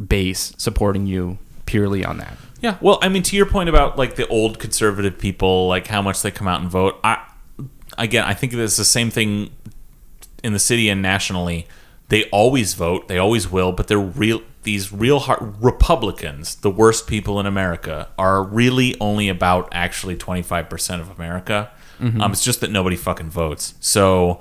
base 0.08 0.54
supporting 0.58 1.06
you 1.06 1.38
purely 1.66 2.04
on 2.06 2.18
that. 2.18 2.38
Yeah. 2.62 2.78
Well, 2.80 3.00
I 3.02 3.10
mean, 3.10 3.24
to 3.24 3.36
your 3.36 3.46
point 3.48 3.70
about 3.70 3.98
like 3.98 4.16
the 4.16 4.28
old 4.28 4.60
conservative 4.60 5.18
people, 5.18 5.68
like 5.68 5.88
how 5.88 6.02
much 6.02 6.22
they 6.22 6.32
come 6.32 6.48
out 6.48 6.62
and 6.62 6.70
vote. 6.70 7.00
I 7.04 7.20
again, 7.98 8.24
I 8.24 8.34
think 8.36 8.54
it's 8.54 8.78
the 8.78 8.86
same 8.86 9.10
thing 9.10 9.50
in 10.44 10.54
the 10.54 10.60
city 10.60 10.88
and 10.90 11.02
nationally. 11.02 11.68
They 12.12 12.26
always 12.26 12.74
vote. 12.76 13.08
They 13.08 13.18
always 13.18 13.50
will. 13.50 13.72
But 13.72 13.88
they're 13.88 13.98
real. 14.00 14.42
These 14.64 14.92
real 14.94 15.20
hard 15.20 15.56
Republicans, 15.64 16.56
the 16.56 16.70
worst 16.70 17.08
people 17.08 17.40
in 17.40 17.46
America, 17.48 18.10
are 18.20 18.44
really 18.44 18.96
only 19.00 19.28
about 19.30 19.70
actually 19.72 20.16
twenty 20.18 20.44
five 20.44 20.70
percent 20.70 21.02
of 21.02 21.10
America. 21.10 21.72
Um, 22.00 22.32
it's 22.32 22.44
just 22.44 22.62
that 22.62 22.72
nobody 22.72 22.96
fucking 22.96 23.30
votes. 23.30 23.76
So 23.80 24.40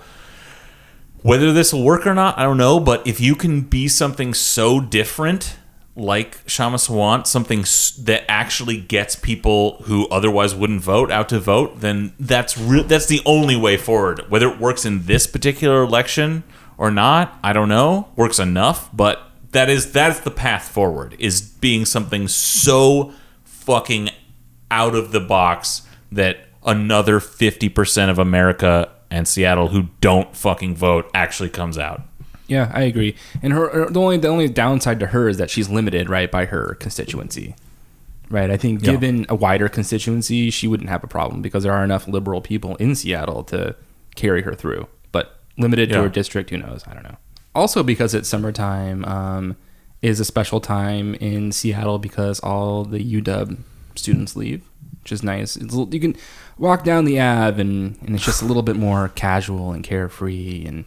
whether 1.23 1.53
this 1.53 1.73
will 1.73 1.85
work 1.85 2.07
or 2.07 2.15
not, 2.15 2.39
I 2.39 2.43
don't 2.43 2.57
know. 2.59 2.81
But 2.81 3.07
if 3.07 3.21
you 3.21 3.35
can 3.35 3.63
be 3.63 3.87
something 3.89 4.33
so 4.35 4.81
different, 4.81 5.57
like 5.95 6.45
Kshama 6.47 6.77
Sawant, 6.77 7.27
something 7.27 7.61
s- 7.61 7.91
that 8.05 8.25
actually 8.29 8.79
gets 8.81 9.15
people 9.17 9.83
who 9.85 10.09
otherwise 10.09 10.55
wouldn't 10.55 10.81
vote 10.81 11.11
out 11.11 11.29
to 11.31 11.39
vote, 11.39 11.81
then 11.81 12.15
that's 12.19 12.57
re- 12.57 12.83
that's 12.83 13.07
the 13.07 13.21
only 13.27 13.57
way 13.57 13.77
forward. 13.77 14.25
Whether 14.31 14.49
it 14.49 14.59
works 14.59 14.85
in 14.87 15.05
this 15.05 15.27
particular 15.27 15.83
election 15.83 16.43
or 16.81 16.91
not, 16.91 17.39
I 17.45 17.53
don't 17.53 17.69
know. 17.69 18.09
Works 18.17 18.39
enough, 18.39 18.89
but 18.93 19.21
that 19.53 19.69
is 19.69 19.93
that 19.93 20.11
is 20.13 20.21
the 20.21 20.31
path 20.31 20.67
forward. 20.69 21.15
Is 21.19 21.43
being 21.43 21.85
something 21.85 22.27
so 22.27 23.13
fucking 23.45 24.09
out 24.71 24.95
of 24.95 25.13
the 25.13 25.21
box 25.21 25.83
that 26.11 26.39
another 26.65 27.21
50% 27.21 28.09
of 28.11 28.19
America 28.19 28.89
and 29.11 29.29
Seattle 29.29 29.69
who 29.69 29.89
don't 30.01 30.35
fucking 30.35 30.75
vote 30.75 31.11
actually 31.15 31.49
comes 31.51 31.77
out. 31.77 32.03
Yeah, 32.47 32.71
I 32.73 32.83
agree. 32.83 33.15
And 33.43 33.53
her 33.53 33.69
her- 33.71 33.91
the 33.91 34.01
only 34.01 34.17
the 34.17 34.29
only 34.29 34.49
downside 34.49 34.99
to 35.01 35.07
her 35.09 35.29
is 35.29 35.37
that 35.37 35.51
she's 35.51 35.69
limited 35.69 36.09
right 36.09 36.31
by 36.31 36.47
her 36.47 36.77
constituency. 36.81 37.55
Right. 38.31 38.51
I 38.51 38.57
think 38.57 38.83
Yeah. 38.85 38.93
given 38.93 39.27
a 39.29 39.35
wider 39.35 39.69
constituency, 39.69 40.51
she 40.51 40.67
wouldn't 40.69 40.89
have 40.89 41.05
a 41.05 41.09
problem 41.09 41.43
because 41.43 41.63
there 41.65 41.73
are 41.73 41.85
enough 41.85 42.09
liberal 42.09 42.41
people 42.41 42.77
in 42.77 42.95
Seattle 42.95 43.43
to 43.45 43.75
carry 44.15 44.43
her 44.43 44.55
through. 44.55 44.87
Limited 45.61 45.89
to 45.91 45.95
Yeah. 45.97 46.03
her 46.03 46.09
district, 46.09 46.51
who 46.51 46.59
knows? 46.59 46.85
I 46.89 46.95
don't 46.95 47.03
know. 47.05 47.17
Also, 47.55 47.83
because 47.83 48.15
it's 48.15 48.29
summertime, 48.29 49.05
um, 49.05 49.57
is 50.03 50.19
a 50.21 50.25
special 50.25 50.61
time 50.61 51.15
in 51.17 51.53
Seattle 51.53 51.99
because 51.99 52.41
all 52.41 52.85
the 52.85 53.01
UW 53.03 53.59
students 53.97 54.35
leave, 54.37 54.63
which 55.03 55.13
is 55.13 55.23
nice. 55.23 55.57
It's, 55.57 55.75
a 55.75 55.79
little- 55.79 55.93
you 55.93 56.01
can 56.01 56.17
walk 56.59 56.85
down 56.85 57.05
the 57.05 57.21
Ave 57.21 57.61
and, 57.61 57.99
and 58.07 58.15
it's 58.15 58.25
just 58.25 58.41
a 58.41 58.45
little 58.47 58.63
bit 58.63 58.77
more 58.77 59.09
casual 59.11 59.73
and 59.73 59.83
carefree, 59.85 60.65
and 60.67 60.85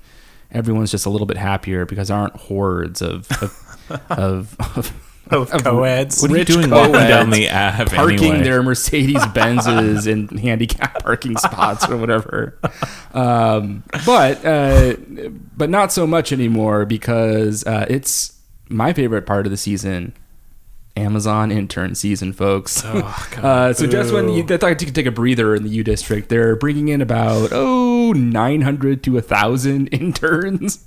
everyone's 0.51 0.89
just 0.91 1.05
a 1.05 1.09
little 1.09 1.27
bit 1.27 1.37
happier 1.37 1.85
because 1.85 2.07
there 2.07 2.17
aren't 2.17 2.35
hordes 2.35 3.01
of 3.01 3.27
of, 3.41 3.99
of, 4.09 4.55
of 4.77 5.02
Of 5.31 5.49
co-eds. 5.51 6.21
What 6.21 6.31
are 6.31 6.37
you 6.37 6.43
doing 6.43 6.69
walking 6.69 6.93
co-eds 6.93 7.09
down 7.09 7.29
the 7.29 7.49
Ave 7.49 7.95
parking 7.95 8.19
anyway? 8.19 8.43
their 8.43 8.61
Mercedes 8.61 9.21
Benzes 9.27 10.05
in 10.05 10.27
handicap 10.37 11.01
parking 11.01 11.37
spots 11.37 11.87
or 11.87 11.95
whatever. 11.95 12.59
Um, 13.13 13.83
but 14.05 14.45
uh, 14.45 14.95
but 15.55 15.69
not 15.69 15.93
so 15.93 16.05
much 16.05 16.33
anymore 16.33 16.85
because 16.85 17.65
uh, 17.65 17.85
it's 17.89 18.37
my 18.67 18.91
favorite 18.91 19.25
part 19.25 19.45
of 19.45 19.51
the 19.51 19.57
season. 19.57 20.13
Amazon 20.95 21.51
intern 21.51 21.95
season, 21.95 22.33
folks. 22.33 22.83
uh, 22.85 23.73
so 23.73 23.87
just 23.87 24.13
when 24.13 24.29
you, 24.29 24.43
they 24.43 24.57
thought 24.57 24.79
you 24.79 24.85
could 24.85 24.95
take 24.95 25.07
a 25.07 25.11
breather 25.11 25.55
in 25.55 25.63
the 25.63 25.69
U 25.69 25.83
district, 25.83 26.29
they're 26.29 26.55
bringing 26.55 26.89
in 26.89 27.01
about 27.01 27.49
oh 27.51 28.11
900 28.11 29.03
to 29.03 29.17
a 29.17 29.21
thousand 29.21 29.87
interns. 29.91 30.85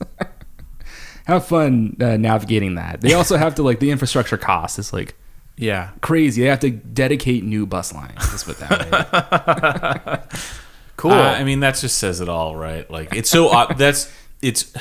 Have 1.26 1.46
fun 1.46 1.96
uh, 2.00 2.16
navigating 2.16 2.74
that. 2.76 3.00
They 3.00 3.14
also 3.14 3.36
have 3.36 3.54
to 3.56 3.62
like 3.62 3.78
the 3.80 3.90
infrastructure 3.90 4.36
cost 4.36 4.78
is 4.78 4.92
like 4.92 5.14
Yeah. 5.56 5.90
crazy. 6.00 6.42
They 6.42 6.48
have 6.48 6.60
to 6.60 6.70
dedicate 6.70 7.44
new 7.44 7.66
bus 7.66 7.92
lines. 7.92 8.16
Let's 8.18 8.44
put 8.44 8.58
that. 8.58 10.32
Cool. 10.96 11.10
Uh, 11.12 11.32
I 11.34 11.44
mean, 11.44 11.60
that 11.60 11.76
just 11.76 11.98
says 11.98 12.22
it 12.22 12.28
all, 12.30 12.56
right? 12.56 12.90
Like 12.90 13.14
it's 13.14 13.28
so 13.28 13.48
uh, 13.48 13.70
that's 13.74 14.10
it's 14.40 14.72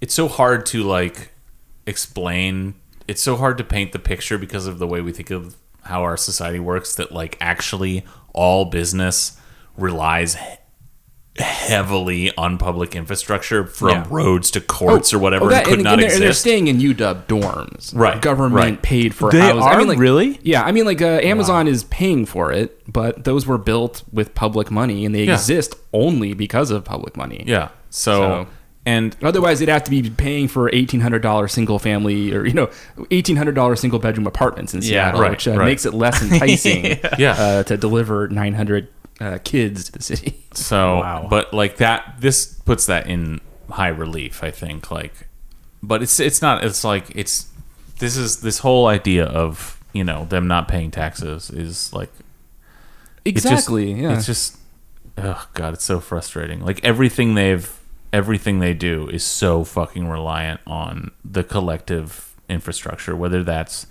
it's 0.00 0.14
so 0.14 0.26
hard 0.26 0.64
to 0.66 0.82
like 0.84 1.32
explain. 1.86 2.74
It's 3.06 3.20
so 3.20 3.36
hard 3.36 3.58
to 3.58 3.64
paint 3.64 3.92
the 3.92 3.98
picture 3.98 4.38
because 4.38 4.66
of 4.66 4.78
the 4.78 4.86
way 4.86 5.02
we 5.02 5.12
think 5.12 5.30
of 5.30 5.56
how 5.82 6.00
our 6.02 6.16
society 6.16 6.58
works. 6.58 6.94
That 6.94 7.12
like 7.12 7.36
actually 7.42 8.06
all 8.32 8.64
business 8.64 9.38
relies 9.76 10.36
he- 10.36 10.56
heavily 11.38 12.30
on 12.36 12.58
public 12.58 12.94
infrastructure 12.94 13.66
from 13.66 13.88
Yeah. 13.90 14.06
roads 14.08 14.50
to 14.52 14.60
courts 14.60 15.12
or 15.12 15.18
whatever 15.18 15.46
Oh, 15.46 15.54
and 15.54 15.64
could 15.64 15.74
and, 15.74 15.82
not 15.84 15.92
and 15.94 16.02
they're, 16.02 16.12
and 16.12 16.22
they're 16.22 16.32
staying 16.32 16.68
in 16.68 16.78
UW 16.80 17.26
dorms, 17.26 17.92
Right, 17.94 18.20
Government 18.22 18.54
right. 18.54 18.82
paid 18.82 19.14
for 19.14 19.30
They 19.32 19.40
housing. 19.40 19.62
I 19.62 19.72
are? 19.74 19.78
mean, 19.78 19.88
like, 19.88 19.98
Really? 19.98 20.38
Yeah, 20.42 20.62
I 20.62 20.70
mean, 20.70 20.84
like 20.84 21.02
uh, 21.02 21.06
Amazon 21.22 21.66
is 21.66 21.84
paying 21.84 22.24
for 22.24 22.52
it, 22.52 22.80
but 22.92 23.24
those 23.24 23.46
were 23.46 23.58
built 23.58 24.04
with 24.12 24.34
public 24.34 24.70
money, 24.70 25.04
and 25.04 25.12
they 25.14 25.24
Yeah. 25.24 25.34
exist 25.34 25.74
only 25.92 26.34
because 26.34 26.70
of 26.70 26.84
public 26.84 27.16
money. 27.16 27.42
yeah. 27.46 27.68
So, 27.90 28.12
So- 28.12 28.46
and 28.86 29.16
Otherwise, 29.22 29.60
they'd 29.60 29.68
have 29.70 29.82
to 29.84 29.90
be 29.90 30.08
paying 30.10 30.46
for 30.46 30.68
eighteen 30.74 31.00
hundred 31.00 31.22
dollars 31.22 31.52
single 31.52 31.78
family, 31.78 32.34
or 32.34 32.44
you 32.46 32.52
know, 32.52 32.68
eighteen 33.10 33.36
hundred 33.36 33.54
dollars 33.54 33.80
single 33.80 33.98
bedroom 33.98 34.26
apartments 34.26 34.74
in 34.74 34.82
Seattle, 34.82 35.22
right, 35.22 35.30
which 35.30 35.48
uh, 35.48 35.52
right. 35.56 35.64
makes 35.64 35.86
it 35.86 35.94
less 35.94 36.22
enticing 36.22 36.98
Yeah. 37.18 37.32
uh, 37.32 37.62
to 37.62 37.76
deliver 37.78 38.28
nine 38.28 38.52
hundred 38.52 38.88
uh, 39.20 39.38
kids 39.44 39.84
to 39.86 39.92
the 39.92 40.02
city. 40.02 40.40
So, 40.54 40.98
Wow. 41.00 41.26
but 41.28 41.52
like 41.52 41.78
that, 41.78 42.14
this 42.20 42.46
puts 42.46 42.86
that 42.86 43.08
in 43.08 43.40
high 43.70 43.88
relief. 43.88 44.44
I 44.44 44.52
think, 44.52 44.90
like, 44.92 45.26
but 45.82 46.00
it's 46.00 46.20
it's 46.20 46.40
not. 46.40 46.64
It's 46.64 46.84
like 46.84 47.10
it's 47.16 47.48
this 47.98 48.16
is 48.16 48.40
this 48.40 48.58
whole 48.60 48.86
idea 48.86 49.24
of 49.24 49.80
you 49.92 50.04
know 50.04 50.26
them 50.26 50.46
not 50.46 50.68
paying 50.68 50.92
taxes 50.92 51.50
is 51.50 51.92
like 51.92 52.10
it's 53.24 53.42
just- 53.42 53.52
Exactly. 53.52 53.92
yeah. 53.94 54.12
It's 54.16 54.26
just, 54.26 54.58
oh 55.18 55.44
god, 55.54 55.74
it's 55.74 55.84
so 55.84 55.98
frustrating. 55.98 56.60
Like 56.60 56.84
everything 56.84 57.34
they've 57.34 57.68
everything 58.12 58.60
they 58.60 58.74
do 58.74 59.08
is 59.08 59.24
so 59.24 59.64
fucking 59.64 60.06
reliant 60.08 60.60
on 60.68 61.10
the 61.24 61.42
collective 61.42 62.34
infrastructure, 62.48 63.16
whether 63.16 63.42
that's 63.42 63.86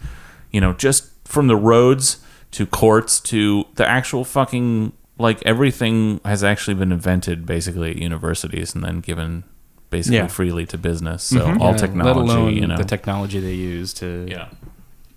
you 0.52 0.62
know 0.62 0.72
just 0.74 1.10
from 1.28 1.48
the 1.48 1.58
roads 1.58 2.24
to 2.52 2.66
courts 2.66 3.20
to 3.20 3.66
the 3.76 3.86
actual 3.86 4.24
fucking 4.24 4.94
like 5.24 5.42
everything 5.46 6.20
has 6.26 6.44
actually 6.44 6.76
been 6.76 6.92
invented 6.92 7.46
basically 7.46 7.90
at 7.92 7.98
universities 7.98 8.76
and 8.76 8.84
then 8.84 9.00
given 9.00 9.44
basically 9.90 10.18
Yeah. 10.18 10.28
freely 10.28 10.66
to 10.68 10.78
business. 10.78 11.24
So 11.24 11.40
Mhm. 11.48 11.60
all 11.62 11.72
Yeah, 11.72 11.78
technology, 11.78 12.20
let 12.20 12.38
alone 12.38 12.54
you 12.56 12.68
know, 12.68 12.78
the 12.78 12.84
technology 12.96 13.40
they 13.40 13.54
use 13.56 13.94
to 13.96 14.26
yeah. 14.30 14.48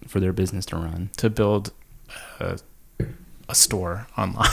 for 0.07 0.21
their 0.21 0.33
business 0.33 0.65
to 0.67 0.77
run. 0.77 1.11
to 1.19 1.29
build 1.31 1.73
a, 2.41 2.59
a 3.49 3.55
store 3.55 4.07
online. 4.17 4.49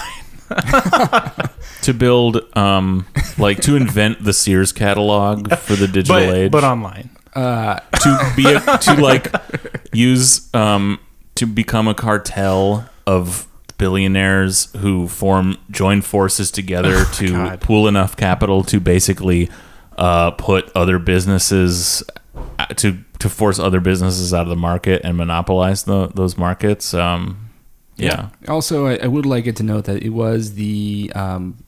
to 1.81 1.93
build 1.93 2.37
um 2.57 3.05
like 3.37 3.59
to 3.61 3.75
invent 3.75 4.23
the 4.23 4.33
Sears 4.33 4.71
catalog 4.71 5.53
for 5.57 5.75
the 5.75 5.87
digital 5.87 6.19
but, 6.27 6.35
age 6.35 6.51
but 6.51 6.63
online. 6.63 7.09
Uh, 7.35 7.79
to 8.03 8.31
be 8.35 8.45
a, 8.53 8.59
to 8.77 8.93
like 9.01 9.33
use 9.91 10.53
um 10.53 10.99
to 11.35 11.45
become 11.47 11.87
a 11.87 11.93
cartel 11.95 12.87
of 13.07 13.47
billionaires 13.77 14.71
who 14.77 15.07
form 15.07 15.57
join 15.69 16.01
forces 16.01 16.51
together 16.51 17.05
to 17.13 17.31
God. 17.31 17.61
pool 17.61 17.87
enough 17.87 18.15
capital 18.15 18.63
to 18.63 18.79
basically 18.79 19.49
uh 19.97 20.31
put 20.31 20.71
other 20.75 20.99
businesses 20.99 22.03
uh, 22.59 22.65
to 22.67 22.99
to 23.19 23.29
force 23.29 23.59
other 23.59 23.79
businesses 23.79 24.33
out 24.33 24.41
of 24.43 24.49
the 24.49 24.55
market 24.55 25.01
and 25.03 25.17
monopolize 25.17 25.83
the, 25.83 26.07
those 26.07 26.37
markets 26.37 26.93
um 26.93 27.43
yeah. 27.95 28.29
also, 28.47 28.87
I, 28.87 28.97
I 28.97 29.07
would 29.07 29.25
like 29.25 29.47
it 29.47 29.55
to 29.57 29.63
note 29.63 29.85
that 29.85 30.03
it 30.03 30.09
was 30.09 30.55
the 30.55 31.11
um, 31.15 31.63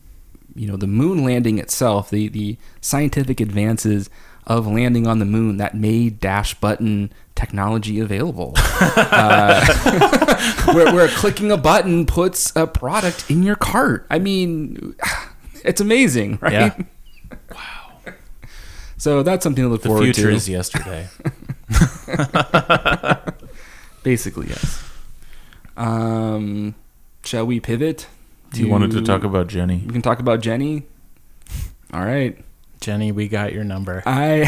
you 0.56 0.68
know 0.68 0.78
the 0.78 0.88
moon 0.88 1.24
landing 1.24 1.60
itself, 1.60 2.10
the 2.10 2.28
the 2.30 2.58
scientific 2.82 3.39
advances 3.39 4.10
of 4.48 4.68
landing 4.68 5.08
on 5.08 5.20
the 5.20 5.26
moon 5.26 5.58
that 5.58 5.76
made 5.76 6.20
dash 6.20 6.54
button 6.56 7.12
technology 7.36 8.00
available, 8.00 8.54
uh, 8.58 9.66
where, 10.74 10.93
where 10.93 11.08
clicking 11.10 11.52
a 11.52 11.58
button 11.58 12.06
puts 12.06 12.56
a 12.56 12.68
product 12.68 13.30
in 13.30 13.43
your 13.43 13.56
cart. 13.56 14.06
I 14.10 14.20
mean, 14.20 14.96
it's 15.64 15.82
amazing, 15.82 16.39
right? 16.41 16.54
Yeah. 16.54 16.84
Wow. 17.52 17.91
So 18.98 19.24
that's 19.24 19.43
something 19.43 19.64
to 19.64 19.70
look 19.70 19.82
the 19.82 19.89
forward 19.89 20.02
to. 20.02 20.08
The 20.08 20.14
future 20.14 20.32
is 20.32 20.50
yesterday 20.50 21.08
Basically, 24.04 24.48
yes. 24.48 24.84
Um, 25.76 26.76
shall 27.24 27.46
we 27.46 27.60
pivot? 27.60 28.08
You 28.54 28.70
wanted 28.70 28.91
to 28.91 29.02
talk 29.02 29.24
about 29.24 29.48
Jenny. 29.48 29.84
We 29.86 29.91
can 29.91 30.02
talk 30.02 30.20
about 30.20 30.39
Jenny. 30.39 30.84
All 31.93 32.06
right. 32.06 32.38
Jenny, 32.86 33.12
we 33.12 33.28
got 33.28 33.52
your 33.52 33.64
number. 33.64 34.04
I 34.06 34.44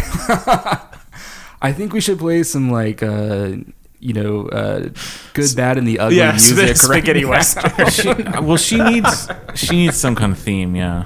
I 1.59 1.73
think 1.73 1.91
we 1.91 1.99
should 2.01 2.19
play 2.19 2.43
some 2.43 2.69
like 2.69 3.01
uh 3.01 3.53
you 3.99 4.13
know 4.13 4.47
uh 4.49 4.89
good 5.33 5.55
bad 5.55 5.79
and 5.79 5.87
the 5.87 5.97
ugly 5.97 6.17
Yeah, 6.17 6.31
music 6.37 6.57
right 6.67 6.77
spaghetti 6.77 7.21
now. 7.23 7.29
western. 7.31 7.71
She, 7.89 8.13
well, 8.39 8.57
she 8.57 8.77
needs 8.77 9.27
she 9.55 9.75
needs 9.77 9.97
some 9.97 10.13
kind 10.13 10.33
of 10.33 10.37
theme. 10.37 10.75
Yeah. 10.75 11.03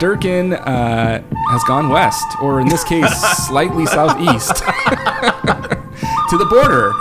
Durkan 0.00 0.52
uh, 0.52 1.22
has 1.50 1.62
gone 1.64 1.88
west, 1.88 2.26
or 2.42 2.60
in 2.60 2.68
this 2.68 2.82
case, 2.82 3.08
slightly 3.46 3.86
southeast, 3.86 4.56
to 4.56 6.36
the 6.36 6.44
border. 6.50 6.92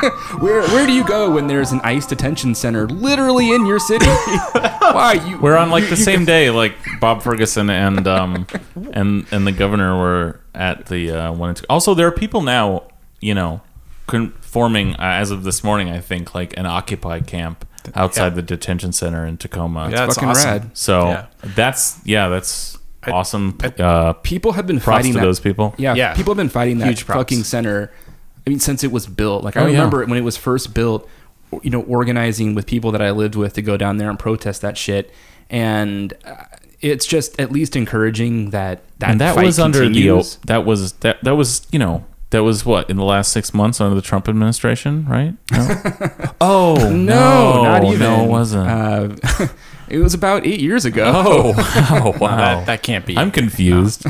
where 0.40 0.62
where 0.68 0.86
do 0.86 0.92
you 0.92 1.04
go 1.04 1.30
when 1.30 1.46
there's 1.46 1.72
an 1.72 1.80
ICE 1.82 2.06
detention 2.06 2.54
center 2.54 2.86
literally 2.88 3.52
in 3.52 3.66
your 3.66 3.78
city? 3.78 4.06
Why 4.80 5.20
you? 5.26 5.38
We're 5.38 5.56
on 5.56 5.70
like 5.70 5.84
the 5.84 5.90
you 5.90 5.96
same 5.96 6.24
day, 6.24 6.50
like 6.50 6.74
Bob 7.00 7.22
Ferguson 7.22 7.70
and 7.70 8.06
um 8.08 8.46
and 8.92 9.26
and 9.30 9.46
the 9.46 9.52
governor 9.52 9.98
were 9.98 10.40
at 10.54 10.86
the 10.86 11.10
uh, 11.10 11.32
one. 11.32 11.54
Also, 11.68 11.94
there 11.94 12.06
are 12.06 12.12
people 12.12 12.42
now, 12.42 12.84
you 13.20 13.34
know, 13.34 13.60
conforming 14.06 14.94
uh, 14.94 14.96
as 15.00 15.30
of 15.30 15.44
this 15.44 15.62
morning. 15.62 15.88
I 15.90 16.00
think 16.00 16.34
like 16.34 16.56
an 16.56 16.66
Occupy 16.66 17.20
camp 17.20 17.66
outside 17.94 18.34
the 18.34 18.42
detention 18.42 18.92
center 18.92 19.24
in 19.26 19.36
Tacoma. 19.36 19.88
Yeah, 19.90 20.06
that's 20.06 20.14
fucking 20.16 20.28
awesome. 20.28 20.50
rad. 20.50 20.70
So 20.76 21.08
Yeah. 21.08 21.26
that's 21.42 22.00
yeah, 22.04 22.28
that's 22.28 22.78
awesome. 23.06 23.56
uh, 23.78 24.12
People 24.14 24.52
have 24.52 24.66
been 24.66 24.80
props 24.80 24.98
fighting 24.98 25.12
to 25.12 25.18
that. 25.20 25.24
those 25.24 25.40
people. 25.40 25.74
Yeah, 25.78 25.94
Yeah. 25.94 26.14
people 26.14 26.32
have 26.32 26.36
been 26.38 26.48
fighting 26.48 26.78
that 26.78 26.88
Huge 26.88 27.02
fucking 27.04 27.44
center. 27.44 27.90
I 28.46 28.50
mean, 28.50 28.58
since 28.60 28.82
it 28.84 28.90
was 28.92 29.06
built. 29.06 29.44
Like 29.44 29.56
I 29.56 29.60
Oh, 29.62 29.66
yeah. 29.66 29.72
remember 29.74 30.04
when 30.06 30.18
it 30.18 30.24
was 30.24 30.36
first 30.36 30.74
built. 30.74 31.08
You 31.64 31.70
know, 31.70 31.82
organizing 31.82 32.54
with 32.54 32.64
people 32.66 32.92
that 32.92 33.02
I 33.02 33.10
lived 33.10 33.34
with 33.34 33.54
to 33.54 33.62
go 33.62 33.76
down 33.76 33.96
there 33.96 34.08
and 34.08 34.16
protest 34.16 34.62
that 34.62 34.78
shit, 34.78 35.10
and 35.50 36.12
uh, 36.24 36.44
it's 36.80 37.04
just 37.04 37.40
at 37.40 37.50
least 37.50 37.74
encouraging 37.74 38.50
that 38.50 38.82
that 39.00 39.10
and 39.10 39.20
that 39.20 39.34
fight 39.34 39.46
was 39.46 39.58
under 39.58 39.80
continues. 39.82 40.36
the 40.36 40.46
that 40.46 40.64
was 40.64 40.92
that 41.00 41.22
that 41.24 41.34
was 41.34 41.66
you 41.72 41.78
know 41.80 42.04
that 42.30 42.44
was 42.44 42.64
what 42.64 42.88
in 42.88 42.96
the 42.96 43.02
last 43.04 43.32
six 43.32 43.52
months 43.52 43.80
under 43.80 43.96
the 43.96 44.00
Trump 44.00 44.28
administration, 44.28 45.04
right? 45.06 45.34
No? 45.50 45.82
oh 46.40 46.76
No, 46.94 47.64
not 47.64 47.82
even. 47.82 47.98
No, 47.98 48.24
it 48.26 48.28
wasn't. 48.28 48.68
Uh, 48.68 49.48
it 49.88 49.98
was 49.98 50.14
about 50.14 50.46
eight 50.46 50.60
years 50.60 50.84
ago. 50.84 51.10
oh 51.12 51.50
wow, 51.56 52.14
wow. 52.20 52.36
That, 52.36 52.66
that 52.66 52.82
can't 52.84 53.04
be. 53.04 53.18
I'm 53.18 53.32
confused. 53.32 54.06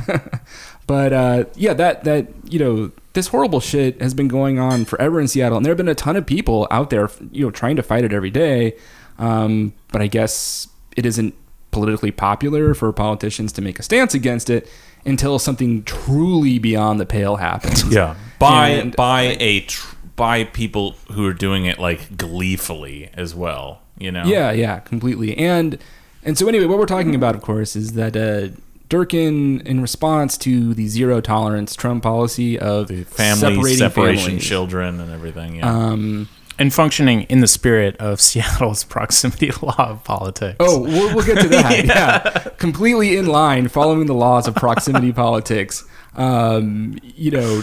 But 0.87 1.13
uh, 1.15 1.45
yeah, 1.55 1.73
that 1.73 2.05
that 2.05 2.27
you 2.51 2.59
know 2.59 2.91
this 3.13 3.29
horrible 3.29 3.61
shit 3.61 4.01
has 4.01 4.15
been 4.15 4.29
going 4.29 4.59
on 4.59 4.85
forever 4.85 5.21
in 5.21 5.29
Seattle, 5.29 5.57
and 5.57 5.65
there 5.67 5.71
have 5.71 5.77
been 5.79 5.89
a 5.89 5.95
ton 5.95 6.17
of 6.17 6.27
people 6.27 6.67
out 6.71 6.91
there, 6.91 7.11
you 7.33 7.45
know, 7.45 7.51
trying 7.51 7.77
to 7.77 7.83
fight 7.83 8.05
it 8.05 8.13
every 8.13 8.31
day. 8.31 8.77
Um, 9.19 9.75
but 9.93 10.01
I 10.01 10.07
guess 10.07 10.69
it 10.97 11.05
isn't 11.05 11.35
politically 11.73 12.11
popular 12.11 12.75
for 12.75 12.93
politicians 12.93 13.53
to 13.53 13.63
make 13.63 13.79
a 13.79 13.83
stance 13.83 14.15
against 14.15 14.49
it 14.51 14.69
until 15.05 15.39
something 15.39 15.83
truly 15.85 16.59
beyond 16.59 17.01
the 17.01 17.07
pale 17.07 17.37
happens. 17.37 17.85
Yeah, 17.93 18.17
by 18.39 18.69
And- 18.71 18.97
by 18.97 19.37
a 19.41 19.61
tr- 19.61 19.97
by 20.17 20.45
people 20.45 20.97
who 21.13 21.25
are 21.27 21.33
doing 21.33 21.65
it 21.65 21.79
like 21.79 22.17
gleefully 22.17 23.09
as 23.15 23.35
well. 23.35 23.81
You 23.99 24.11
know. 24.13 24.25
Yeah, 24.25 24.51
yeah, 24.53 24.79
completely. 24.81 25.37
And 25.37 25.79
and 26.23 26.37
so 26.39 26.49
anyway, 26.49 26.67
what 26.67 26.79
we're 26.79 26.87
talking 26.87 27.15
about, 27.15 27.35
of 27.35 27.43
course, 27.43 27.75
is 27.77 27.93
that 27.95 28.17
uh, 28.17 28.55
Durkan, 28.91 29.63
in 29.63 29.81
response 29.81 30.37
to 30.39 30.75
the 30.75 30.89
zero 30.89 31.21
tolerance 31.21 31.77
Trump 31.77 32.03
policy 32.03 32.59
of 32.59 32.89
The 32.89 33.05
family 33.05 33.39
separating 33.41 33.79
separation, 33.79 34.25
families, 34.25 34.45
children, 34.47 35.01
and 35.01 35.13
everything. 35.13 35.57
Yeah. 35.57 35.73
Um, 35.73 36.29
and 36.59 36.75
functioning 36.75 37.23
in 37.23 37.41
the 37.41 37.47
spirit 37.47 37.97
of 37.99 38.21
Seattle's 38.21 38.83
proximity 38.85 39.51
law 39.63 39.77
of 39.79 40.05
politics. 40.05 40.57
oh, 40.61 40.81
we'll, 40.81 41.15
we'll 41.15 41.25
get 41.25 41.41
to 41.41 41.49
that. 41.49 41.85
yeah. 41.87 42.51
completely 42.59 43.17
in 43.17 43.27
line, 43.27 43.69
following 43.69 44.07
the 44.07 44.15
laws 44.15 44.49
of 44.49 44.57
proximity 44.57 45.13
politics. 45.13 45.85
Um, 46.17 46.99
you 47.03 47.31
know, 47.31 47.63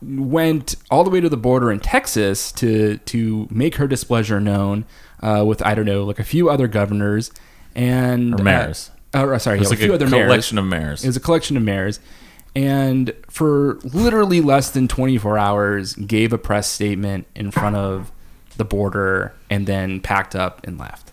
went 0.00 0.74
all 0.90 1.04
the 1.04 1.10
way 1.10 1.20
to 1.20 1.28
the 1.28 1.36
border 1.36 1.70
in 1.70 1.80
Texas 1.80 2.50
to 2.52 2.96
to 2.96 3.46
make 3.50 3.76
her 3.76 3.86
displeasure 3.86 4.40
known 4.40 4.86
uh, 5.20 5.44
with 5.46 5.64
I 5.64 5.74
don't 5.74 5.84
know, 5.84 6.04
like 6.04 6.18
a 6.18 6.24
few 6.24 6.48
other 6.48 6.66
governors 6.66 7.30
and 7.74 8.40
Or 8.40 8.42
mayors. 8.42 8.90
Uh, 8.92 8.98
uh, 9.14 9.38
sorry, 9.38 9.56
It 9.56 9.60
was 9.60 9.68
yeah, 9.68 9.70
like 9.70 9.78
a 9.78 9.82
few 9.82 9.92
a 9.92 9.94
other 9.96 10.06
mayors. 10.08 10.26
collection 10.26 10.58
of 10.58 10.64
mayors. 10.66 11.04
It 11.04 11.08
was 11.08 11.16
a 11.16 11.20
collection 11.20 11.56
of 11.56 11.62
mayors. 11.62 12.00
And 12.54 13.14
for 13.30 13.78
literally 13.82 14.40
less 14.40 14.70
than 14.70 14.86
24 14.88 15.38
hours, 15.38 15.94
gave 15.94 16.32
a 16.32 16.38
press 16.38 16.68
statement 16.68 17.26
in 17.34 17.50
front 17.50 17.76
of 17.76 18.12
the 18.58 18.64
border 18.64 19.32
and 19.48 19.66
then 19.66 20.00
packed 20.00 20.36
up 20.36 20.60
and 20.66 20.78
left. 20.78 21.10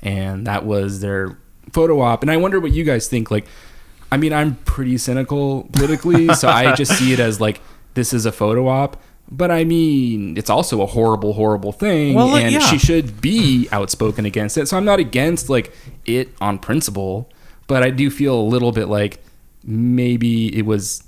And 0.00 0.46
that 0.46 0.64
was 0.64 1.00
their 1.00 1.38
photo 1.72 2.00
op. 2.00 2.22
And 2.22 2.30
I 2.30 2.36
wonder 2.36 2.60
what 2.60 2.70
you 2.72 2.84
guys 2.84 3.08
think. 3.08 3.30
Like, 3.30 3.46
I 4.12 4.16
mean, 4.16 4.32
I'm 4.32 4.54
pretty 4.64 4.96
cynical 4.98 5.64
politically, 5.72 6.28
so 6.34 6.48
I 6.48 6.74
just 6.76 6.96
see 6.96 7.12
it 7.12 7.18
as 7.18 7.40
like, 7.40 7.60
this 7.94 8.12
is 8.12 8.24
a 8.26 8.30
photo 8.32 8.68
op. 8.68 9.02
But 9.28 9.50
I 9.50 9.64
mean, 9.64 10.36
it's 10.36 10.48
also 10.50 10.82
a 10.82 10.86
horrible, 10.86 11.32
horrible 11.32 11.72
thing, 11.72 12.14
Well, 12.14 12.36
and 12.36 12.52
yeah. 12.52 12.60
she 12.60 12.78
should 12.78 13.20
be 13.20 13.68
outspoken 13.72 14.24
against 14.24 14.56
it. 14.56 14.68
So 14.68 14.76
I'm 14.76 14.84
not 14.84 15.00
against 15.00 15.48
like 15.50 15.72
it 16.04 16.28
on 16.40 16.60
principle, 16.60 17.28
but 17.66 17.82
I 17.82 17.90
do 17.90 18.10
feel 18.10 18.38
a 18.38 18.42
little 18.42 18.72
bit 18.72 18.88
like 18.88 19.22
maybe 19.64 20.56
it 20.56 20.66
was 20.66 21.02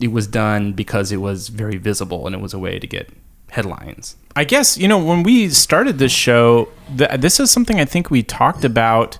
it 0.00 0.10
was 0.10 0.26
done 0.26 0.72
because 0.72 1.12
it 1.12 1.18
was 1.18 1.48
very 1.48 1.76
visible 1.76 2.26
and 2.26 2.34
it 2.34 2.40
was 2.40 2.54
a 2.54 2.58
way 2.58 2.78
to 2.78 2.86
get 2.86 3.08
headlines. 3.50 4.16
I 4.34 4.44
guess 4.44 4.78
you 4.78 4.88
know 4.88 4.98
when 4.98 5.22
we 5.22 5.48
started 5.50 5.98
this 5.98 6.12
show, 6.12 6.68
th- 6.96 7.20
this 7.20 7.38
is 7.38 7.50
something 7.50 7.78
I 7.78 7.84
think 7.84 8.10
we 8.10 8.22
talked 8.22 8.64
about 8.64 9.18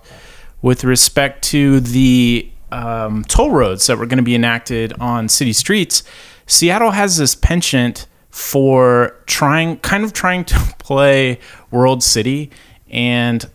with 0.63 0.85
respect 0.85 1.43
to 1.43 1.81
the 1.81 2.49
um, 2.71 3.25
toll 3.25 3.51
roads 3.51 3.87
that 3.87 3.99
were 3.99 4.07
going 4.07 4.19
to 4.19 4.25
be 4.25 4.35
enacted 4.35 4.93
on 4.99 5.29
city 5.29 5.53
streets. 5.53 6.03
Seattle 6.47 6.93
has 6.93 7.19
this 7.19 7.35
penchant 7.35 8.07
for 8.31 9.15
trying, 9.27 9.77
kind 9.79 10.05
of 10.05 10.13
trying 10.13 10.45
to 10.47 10.55
play 10.79 11.39
World 11.71 12.03
City, 12.03 12.51
and 12.89 13.49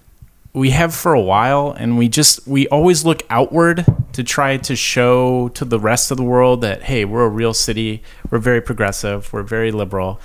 we 0.57 0.71
have 0.71 0.93
for 0.93 1.13
a 1.13 1.21
while 1.21 1.71
and 1.77 1.97
we 1.97 2.07
just 2.09 2.47
we 2.47 2.67
always 2.69 3.05
look 3.05 3.23
outward 3.29 3.85
to 4.13 4.23
try 4.23 4.57
to 4.57 4.75
show 4.75 5.49
to 5.49 5.63
the 5.65 5.79
rest 5.79 6.11
of 6.11 6.17
the 6.17 6.23
world 6.23 6.61
that 6.61 6.83
hey 6.83 7.05
we're 7.05 7.25
a 7.25 7.29
real 7.29 7.53
city 7.53 8.01
we're 8.29 8.39
very 8.39 8.61
progressive 8.61 9.31
we're 9.31 9.43
very 9.43 9.71
liberal 9.71 10.19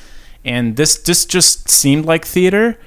and 0.45 0.77
this 0.77 0.97
this 0.99 1.25
just 1.27 1.69
seemed 1.69 2.05
like 2.07 2.25
theater 2.25 2.79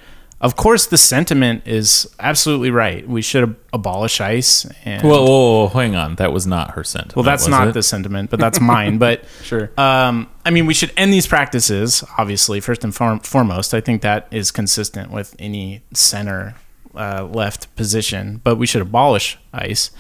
of 0.42 0.56
course 0.56 0.86
the 0.88 0.98
sentiment 0.98 1.62
is 1.66 2.08
absolutely 2.20 2.70
right 2.72 3.08
we 3.08 3.22
should 3.22 3.44
ab- 3.44 3.58
abolish 3.74 4.20
ice 4.20 4.66
and 4.84 5.02
Whoa, 5.04 5.24
whoa, 5.26 5.66
whoa, 5.66 5.68
hang 5.70 5.96
on. 5.96 6.16
That 6.16 6.32
was 6.34 6.46
not 6.46 6.72
her 6.72 6.84
sentiment. 6.84 7.16
well 7.16 7.24
that's 7.24 7.48
not 7.48 7.70
it? 7.70 7.74
the 7.74 7.84
sentiment 7.84 8.30
but 8.30 8.40
that's 8.40 8.60
mine 8.60 8.98
but 8.98 9.24
Sure. 9.44 9.70
um, 9.78 10.28
I 10.46 10.52
mean, 10.52 10.66
we 10.68 10.74
should 10.76 10.92
end 10.96 11.12
these 11.12 11.26
practices, 11.26 12.04
obviously, 12.20 12.60
first 12.60 12.84
and 12.84 12.94
form- 12.94 13.20
foremost. 13.22 13.74
I 13.74 13.82
think 13.82 14.04
that 14.04 14.28
is 14.30 14.52
consistent 14.52 15.10
with 15.10 15.36
any 15.40 15.82
center 15.94 16.54
uh, 16.96 17.28
left 17.32 17.74
position, 17.76 18.42
but 18.44 18.56
we 18.56 18.68
should 18.68 18.82
abolish 18.82 19.38
ICE. 19.54 19.92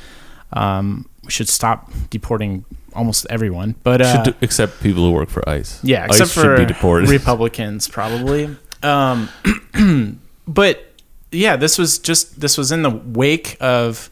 Um, 0.53 1.09
we 1.23 1.31
should 1.31 1.49
stop 1.49 1.91
deporting 2.09 2.65
almost 2.93 3.25
everyone. 3.29 3.75
But 3.83 4.01
uh, 4.01 4.23
do, 4.23 4.33
except 4.41 4.81
people 4.81 5.03
who 5.03 5.11
work 5.11 5.29
for 5.29 5.47
ICE. 5.47 5.83
yeah, 5.83 6.05
ICE 6.05 6.09
except 6.11 6.31
for 6.31 6.41
should 6.41 6.57
be 6.57 6.65
deported. 6.65 7.09
Republicans, 7.21 7.87
probably. 7.87 8.55
Um, 8.83 9.29
but 10.47 10.93
yeah, 11.31 11.55
this 11.55 11.77
was 11.77 11.99
just 11.99 12.39
this 12.39 12.57
was 12.57 12.71
in 12.71 12.81
the 12.83 12.89
wake 12.89 13.57
of 13.59 14.09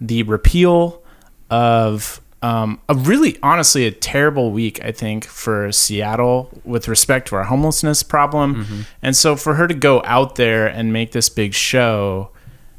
the 0.00 0.22
repeal 0.24 1.02
of 1.50 2.20
um, 2.42 2.80
a 2.88 2.94
really 2.94 3.36
honestly 3.42 3.86
a 3.86 3.90
terrible 3.90 4.52
week 4.52 4.82
I 4.84 4.92
think 4.92 5.24
for 5.24 5.72
Seattle 5.72 6.50
with 6.64 6.86
respect 6.88 7.28
to 7.28 7.36
our 7.36 7.44
homelessness 7.44 8.02
problem, 8.02 8.86
and 9.02 9.16
so 9.16 9.34
for 9.36 9.54
her 9.54 9.66
to 9.66 9.74
go 9.74 10.02
out 10.04 10.36
there 10.36 10.66
and 10.66 10.92
make 10.92 11.12
this 11.12 11.28
big 11.28 11.54
show 11.54 12.30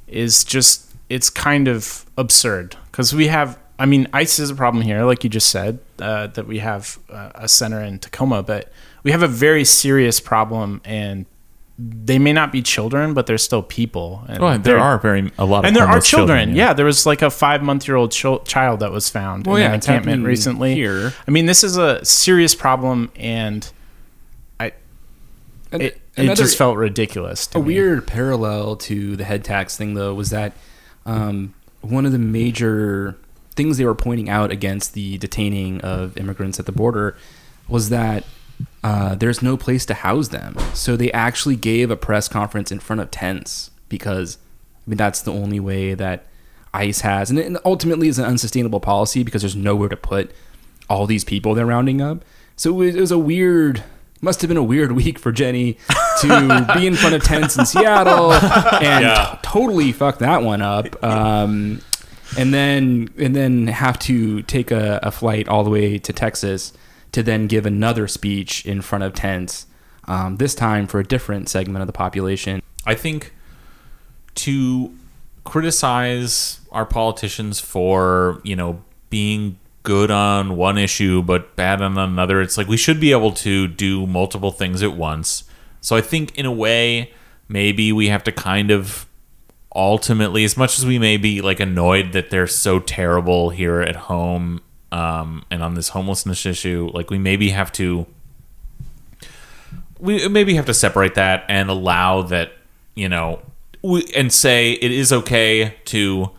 is 0.08 0.44
just 0.44 0.94
it's 1.10 1.30
kind 1.30 1.68
of 1.68 2.06
absurd. 2.18 2.78
Because 2.92 3.14
we 3.14 3.28
have 3.28 3.60
I 3.78 3.86
mean 3.86 4.08
ICE 4.14 4.40
is 4.40 4.50
a 4.50 4.56
problem 4.56 4.84
here 4.84 5.04
like 5.04 5.24
you 5.24 5.30
just 5.30 5.50
said 5.50 5.80
uh, 6.00 6.28
that 6.28 6.48
we 6.48 6.60
have 6.60 6.98
uh, 7.10 7.32
a 7.36 7.48
center 7.48 7.82
in 7.82 8.00
Tacoma 8.00 8.44
but 8.44 8.72
we 9.04 9.12
have 9.12 9.24
a 9.24 9.28
very 9.28 9.66
serious 9.66 10.20
problem 10.20 10.82
and 10.84 11.26
they 11.82 12.20
may 12.20 12.34
not 12.34 12.52
be 12.52 12.62
children 12.62 13.14
but 13.14 13.26
they're 13.26 13.38
still 13.38 13.64
people 13.64 14.24
and 14.28 14.40
Well, 14.40 14.60
there 14.60 14.78
they're- 14.80 14.98
very 14.98 15.32
a 15.38 15.46
lot 15.46 15.60
of 15.60 15.66
and 15.66 15.76
there 15.76 15.84
are 15.84 15.88
homeless 15.88 16.08
children. 16.10 16.54
yeah. 16.54 16.74
there 16.74 16.86
was 16.86 17.06
like 17.06 17.22
a 17.22 17.30
five 17.30 17.64
month 17.64 17.88
year 17.88 17.96
old 17.96 18.12
chil- 18.12 18.40
child 18.40 18.82
that 18.82 18.92
was 18.92 19.08
found 19.10 19.48
Well, 19.48 19.56
in 19.56 19.62
yeah, 19.62 19.68
an 19.70 19.74
encampment 19.76 20.26
recently. 20.26 20.74
here. 20.76 21.14
I 21.26 21.32
mean, 21.32 21.46
this 21.46 21.64
is 21.64 21.78
a 21.78 22.04
serious 22.04 22.54
problem, 22.54 23.12
and 23.16 23.72
I 24.60 24.74
And 25.72 25.82
it, 25.84 26.02
it 26.18 26.36
just 26.36 26.58
felt 26.58 26.76
ridiculous. 26.76 27.48
To 27.48 27.60
a 27.60 27.62
me. 27.62 27.68
weird 27.76 28.06
parallel 28.08 28.76
to 28.76 29.16
the 29.16 29.24
head 29.24 29.46
tax 29.46 29.78
thing 29.78 29.94
though 29.94 30.14
was 30.14 30.32
that 30.32 30.52
um, 31.06 31.54
one 31.80 32.06
of 32.06 32.12
the 32.12 32.20
major 32.20 33.16
things 33.56 33.78
they 33.78 33.86
were 33.86 33.96
pointing 33.96 34.30
out 34.30 34.52
against 34.52 34.94
the 34.96 35.18
detaining 35.18 35.80
of 35.82 36.18
immigrants 36.18 36.60
at 36.60 36.66
the 36.66 36.72
border 36.74 37.16
was 37.70 37.88
that 37.90 38.26
uh, 38.84 39.16
there's 39.16 39.42
no 39.42 39.58
place 39.58 39.86
to 39.88 39.94
house 39.94 40.30
them. 40.30 40.56
So 40.74 40.96
they 40.96 41.12
actually 41.12 41.56
gave 41.56 41.92
a 41.92 41.96
press 41.98 42.28
conference 42.28 42.72
in 42.72 42.80
front 42.80 43.02
of 43.02 43.12
tents 43.12 43.72
because 43.90 44.38
I 44.86 44.90
mean 44.92 44.98
that's 44.98 45.22
the 45.22 45.34
only 45.34 45.60
way 45.60 45.94
that 45.94 46.26
ICE 46.74 47.02
has, 47.02 47.30
and 47.30 47.40
it 47.40 47.58
ultimately 47.66 48.08
is 48.08 48.20
an 48.20 48.26
unsustainable 48.26 48.80
policy 48.80 49.24
because 49.24 49.42
there's 49.42 49.56
nowhere 49.56 49.90
to 49.90 49.98
put 49.98 50.32
all 50.90 51.06
these 51.08 51.24
people 51.24 51.54
they're 51.56 51.66
rounding 51.66 52.02
up. 52.02 52.24
So 52.56 52.70
it 52.72 52.74
was, 52.74 52.96
it 52.96 53.00
was 53.02 53.12
a 53.12 53.20
weird. 53.20 53.84
Must 54.22 54.42
have 54.42 54.50
been 54.50 54.58
a 54.58 54.64
weird 54.64 54.92
week 55.02 55.18
for 55.18 55.32
Jenny 55.32 55.78
to 56.22 56.68
be 56.76 56.86
in 56.86 56.96
front 56.96 57.16
of 57.16 57.24
tents 57.24 57.58
in 57.58 57.66
Seattle 57.66 58.34
and 58.34 59.04
Yeah. 59.06 59.32
t- 59.32 59.40
totally 59.44 59.92
fuck 59.94 60.18
that 60.20 60.44
one 60.44 60.62
up. 60.62 61.02
Um, 61.04 61.80
and 62.38 62.54
then 62.54 63.10
and 63.18 63.34
then 63.36 63.68
have 63.68 63.98
to 64.00 64.42
take 64.44 64.72
a, 64.72 65.00
a 65.02 65.10
flight 65.12 65.48
all 65.48 65.64
the 65.64 65.70
way 65.70 65.98
to 66.00 66.12
Texas 66.14 66.74
to 67.12 67.24
then 67.24 67.48
give 67.48 67.66
another 67.66 68.08
speech 68.08 68.66
in 68.66 68.82
front 68.82 69.04
of 69.04 69.14
tents. 69.14 69.66
Um, 70.06 70.38
this 70.38 70.56
time 70.56 70.88
for 70.88 71.00
a 71.00 71.04
different 71.04 71.50
segment 71.50 71.82
of 71.82 71.88
the 71.88 71.94
population. 71.94 72.62
I 72.86 72.96
think 72.96 73.34
to 74.36 74.96
criticize 75.44 76.62
our 76.72 76.86
politicians 76.86 77.60
for, 77.60 78.42
you 78.44 78.56
know, 78.56 78.82
being 79.10 79.60
good 79.84 80.12
on 80.12 80.56
one 80.56 80.78
issue 80.78 81.22
but 81.22 81.56
bad 81.56 81.82
on 81.82 81.98
another, 81.98 82.42
it's 82.42 82.58
like 82.58 82.68
we 82.68 82.78
should 82.78 83.00
be 83.00 83.12
able 83.12 83.32
to 83.32 83.68
do 83.68 84.08
multiple 84.08 84.52
things 84.52 84.82
at 84.82 84.94
once. 84.94 85.44
So 85.82 85.96
I 85.96 86.02
think 86.02 86.38
in 86.38 86.46
a 86.46 86.52
way, 86.52 87.14
maybe 87.48 87.92
we 87.92 88.08
have 88.08 88.24
to 88.24 88.32
kind 88.32 88.72
of 88.72 89.08
ultimately, 89.76 90.44
as 90.44 90.58
much 90.58 90.80
as 90.80 90.86
we 90.86 90.98
may 91.00 91.18
be 91.18 91.42
like 91.42 91.60
annoyed 91.60 92.14
that 92.14 92.30
they're 92.30 92.48
so 92.48 92.80
terrible 92.80 93.52
here 93.52 93.82
at 93.82 93.96
home 93.96 94.62
um, 94.92 95.46
and 95.52 95.64
on 95.64 95.76
this 95.76 95.90
homelessness 95.90 96.46
issue, 96.46 96.90
like 96.94 97.10
we 97.10 97.18
maybe 97.18 97.50
have 97.50 97.72
to 97.74 98.06
we 100.00 100.28
maybe 100.30 100.56
have 100.56 100.66
to 100.66 100.74
separate 100.74 101.16
that 101.16 101.44
and 101.50 101.70
allow 101.70 102.22
that 102.22 102.54
you 102.96 103.10
know 103.10 103.42
we, 103.82 104.06
and 104.16 104.32
say 104.32 104.74
it 104.74 104.92
is 104.92 105.12
okay 105.12 105.76
to 105.86 106.32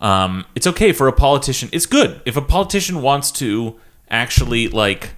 um, 0.00 0.44
it's 0.54 0.66
okay 0.66 0.92
for 0.92 1.08
a 1.08 1.12
politician 1.12 1.68
it's 1.72 1.86
good 1.86 2.20
if 2.24 2.36
a 2.36 2.42
politician 2.42 3.02
wants 3.02 3.30
to 3.30 3.78
actually 4.10 4.68
like 4.68 5.10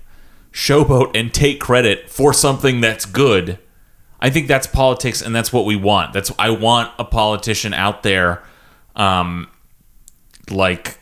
showboat 0.52 1.10
and 1.16 1.34
take 1.34 1.60
credit 1.60 2.08
for 2.08 2.32
something 2.32 2.80
that's 2.80 3.04
good. 3.04 3.58
I 4.20 4.30
think 4.30 4.46
that's 4.46 4.68
politics 4.68 5.20
and 5.20 5.34
that's 5.34 5.52
what 5.52 5.66
we 5.66 5.76
want. 5.76 6.14
That's 6.14 6.32
i 6.38 6.48
want 6.48 6.92
a 6.98 7.04
politician 7.04 7.74
out 7.74 8.02
there 8.02 8.42
um 8.96 9.48
like 10.50 10.98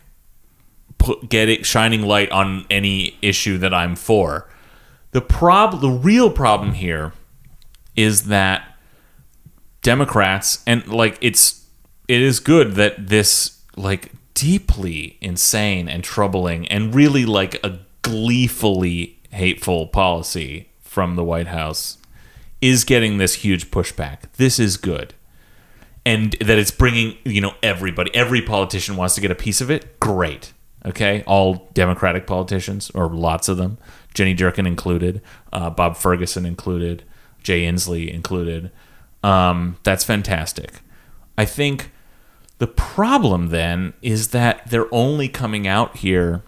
put 1.02 1.28
get 1.28 1.48
it 1.48 1.66
shining 1.66 2.02
light 2.02 2.30
on 2.30 2.64
any 2.70 3.16
issue 3.20 3.58
that 3.58 3.74
i'm 3.74 3.96
for 3.96 4.48
the 5.10 5.20
prob 5.20 5.80
the 5.80 5.90
real 5.90 6.30
problem 6.30 6.72
here 6.72 7.12
is 7.96 8.24
that 8.24 8.72
Democrats 9.82 10.62
and 10.66 10.86
like 10.86 11.18
it's 11.20 11.66
it 12.08 12.22
is 12.22 12.40
good 12.40 12.72
that 12.72 13.08
this 13.08 13.60
like 13.76 14.12
deeply 14.34 15.18
insane 15.20 15.88
and 15.88 16.04
troubling 16.04 16.66
and 16.68 16.94
really 16.94 17.24
like 17.24 17.54
a 17.64 17.78
gleefully 18.02 19.18
hateful 19.30 19.86
policy 19.86 20.68
from 20.80 21.16
the 21.16 21.24
White 21.24 21.48
House 21.48 21.98
is 22.60 22.84
getting 22.84 23.18
this 23.18 23.36
huge 23.36 23.70
pushback. 23.70 24.30
This 24.36 24.58
is 24.58 24.76
good. 24.76 25.14
And 26.04 26.32
that 26.40 26.58
it's 26.58 26.70
bringing, 26.70 27.16
you 27.24 27.40
know, 27.40 27.54
everybody, 27.62 28.12
every 28.14 28.42
politician 28.42 28.96
wants 28.96 29.14
to 29.14 29.20
get 29.20 29.30
a 29.30 29.36
piece 29.36 29.60
of 29.60 29.70
it. 29.70 30.00
Great. 30.00 30.52
Okay. 30.84 31.22
All 31.26 31.68
Democratic 31.74 32.26
politicians, 32.26 32.90
or 32.90 33.08
lots 33.08 33.48
of 33.48 33.56
them, 33.56 33.78
Jenny 34.14 34.34
Durkan 34.34 34.66
included, 34.66 35.22
uh, 35.52 35.70
Bob 35.70 35.96
Ferguson 35.96 36.44
included, 36.44 37.04
Jay 37.42 37.62
Inslee 37.62 38.12
included. 38.12 38.70
Um, 39.22 39.76
that's 39.84 40.04
fantastic. 40.04 40.80
I 41.38 41.44
think 41.44 41.92
the 42.58 42.66
problem 42.66 43.48
then 43.48 43.92
is 44.02 44.28
that 44.28 44.68
they're 44.70 44.92
only 44.94 45.28
coming 45.28 45.66
out 45.66 45.96
here 45.96 46.42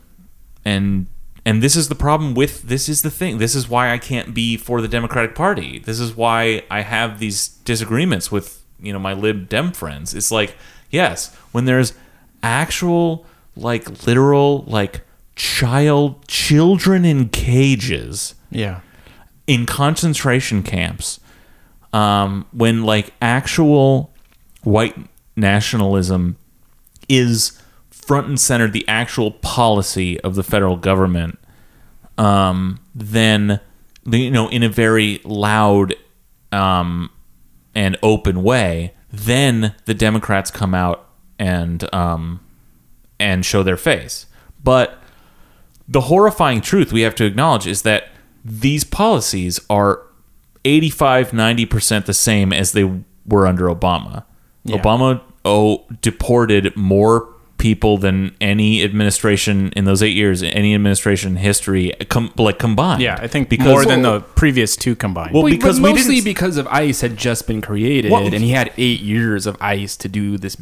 and 0.64 1.09
and 1.45 1.61
this 1.61 1.74
is 1.74 1.89
the 1.89 1.95
problem 1.97 2.35
with 2.35 2.62
this 2.62 2.89
is 2.89 3.03
the 3.03 3.11
thing 3.11 3.39
this 3.39 3.55
is 3.55 3.68
why 3.68 3.93
i 3.93 3.99
can't 3.99 4.32
be 4.32 4.57
for 4.57 4.80
the 4.80 4.87
democratic 4.87 5.35
party 5.35 5.80
this 5.80 5.99
is 5.99 6.14
why 6.14 6.62
i 6.70 6.82
have 6.82 7.18
these 7.18 7.49
disagreements 7.64 8.30
with 8.30 8.62
you 8.80 8.93
know 8.93 8.99
my 9.01 9.12
lib 9.12 9.49
dem 9.49 9.72
friends 9.72 10.14
it's 10.14 10.30
like 10.30 10.57
yes 10.89 11.35
when 11.51 11.64
there's 11.64 11.95
actual 12.45 13.26
like 13.57 14.07
literal 14.07 14.64
like 14.66 15.02
child 15.36 16.26
children 16.28 17.05
in 17.05 17.28
cages 17.28 18.34
Yeah. 18.50 18.80
in 19.46 19.66
concentration 19.66 20.62
camps 20.62 21.20
um, 21.92 22.46
when 22.52 22.82
like 22.84 23.12
actual 23.22 24.12
white 24.62 24.96
nationalism 25.36 26.36
is 27.09 27.61
front 27.90 28.26
and 28.28 28.38
center 28.40 28.68
the 28.68 28.86
actual 28.88 29.30
policy 29.30 30.20
of 30.20 30.34
the 30.34 30.42
federal 30.42 30.76
government 30.76 31.38
um, 32.18 32.78
then 32.94 33.61
you 34.07 34.30
know 34.30 34.48
in 34.48 34.62
a 34.62 34.68
very 34.68 35.20
loud 35.24 35.94
um, 36.52 37.11
and 37.74 37.96
open 38.02 38.42
way 38.42 38.92
then 39.12 39.74
the 39.86 39.94
democrats 39.94 40.50
come 40.50 40.74
out 40.74 41.09
and 41.38 41.92
um, 41.94 42.40
and 43.24 43.44
show 43.44 43.62
their 43.62 43.76
face 43.76 44.26
but 44.62 44.98
the 45.88 46.02
horrifying 46.02 46.60
truth 46.60 46.92
we 46.92 47.00
have 47.02 47.14
to 47.14 47.24
acknowledge 47.24 47.66
is 47.66 47.82
that 47.82 48.08
these 48.44 48.84
policies 48.84 49.60
are 49.68 50.00
85 50.64 51.30
90% 51.32 52.04
the 52.06 52.14
same 52.14 52.52
as 52.52 52.72
they 52.72 52.84
were 53.26 53.46
under 53.46 53.66
Obama. 53.66 54.24
Yeah. 54.64 54.78
Obama 54.78 55.20
oh 55.44 55.84
deported 56.00 56.74
more 56.74 57.28
people 57.58 57.98
than 57.98 58.34
any 58.40 58.82
administration 58.82 59.70
in 59.76 59.84
those 59.84 60.02
8 60.02 60.08
years 60.08 60.42
any 60.42 60.74
administration 60.74 61.32
in 61.32 61.36
history 61.36 61.92
com- 62.08 62.32
like 62.38 62.58
combined. 62.58 63.02
Yeah, 63.02 63.18
I 63.20 63.26
think 63.26 63.48
because 63.50 63.66
more 63.68 63.84
than 63.84 64.02
the 64.02 64.20
previous 64.20 64.76
two 64.76 64.96
combined. 64.96 65.32
Well, 65.34 65.42
Well, 65.44 65.52
because 65.52 65.78
but 65.80 65.88
we 65.88 65.92
mostly 65.94 66.14
didn't- 66.16 66.24
because 66.24 66.56
of 66.56 66.66
ICE 66.68 66.98
had 67.02 67.16
just 67.18 67.46
been 67.46 67.60
created, 67.60 68.10
Well- 68.10 68.24
and 68.26 68.34
he 68.42 68.50
had 68.52 68.72
eight 68.78 69.00
years 69.00 69.46
of 69.46 69.56
ICE 69.60 69.96
to 69.98 70.08
do 70.08 70.38
this 70.38 70.56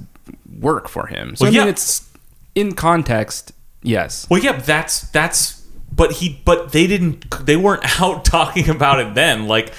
work 0.60 0.88
for 0.88 1.06
him. 1.06 1.36
So 1.36 1.44
Well, 1.44 1.52
I 1.52 1.56
mean, 1.56 1.64
yeah. 1.64 1.70
it's 1.70 2.08
in 2.55 2.74
context, 2.74 3.53
yes. 3.82 4.26
Well, 4.30 4.40
yeah, 4.42 4.53
that's 4.53 5.09
that's. 5.11 5.61
But 5.94 6.12
he, 6.12 6.40
but 6.44 6.72
they 6.72 6.86
didn't. 6.86 7.46
They 7.46 7.57
weren't 7.57 7.84
out 8.00 8.24
talking 8.24 8.68
about 8.68 9.00
it 9.00 9.14
then. 9.14 9.46
Like 9.46 9.72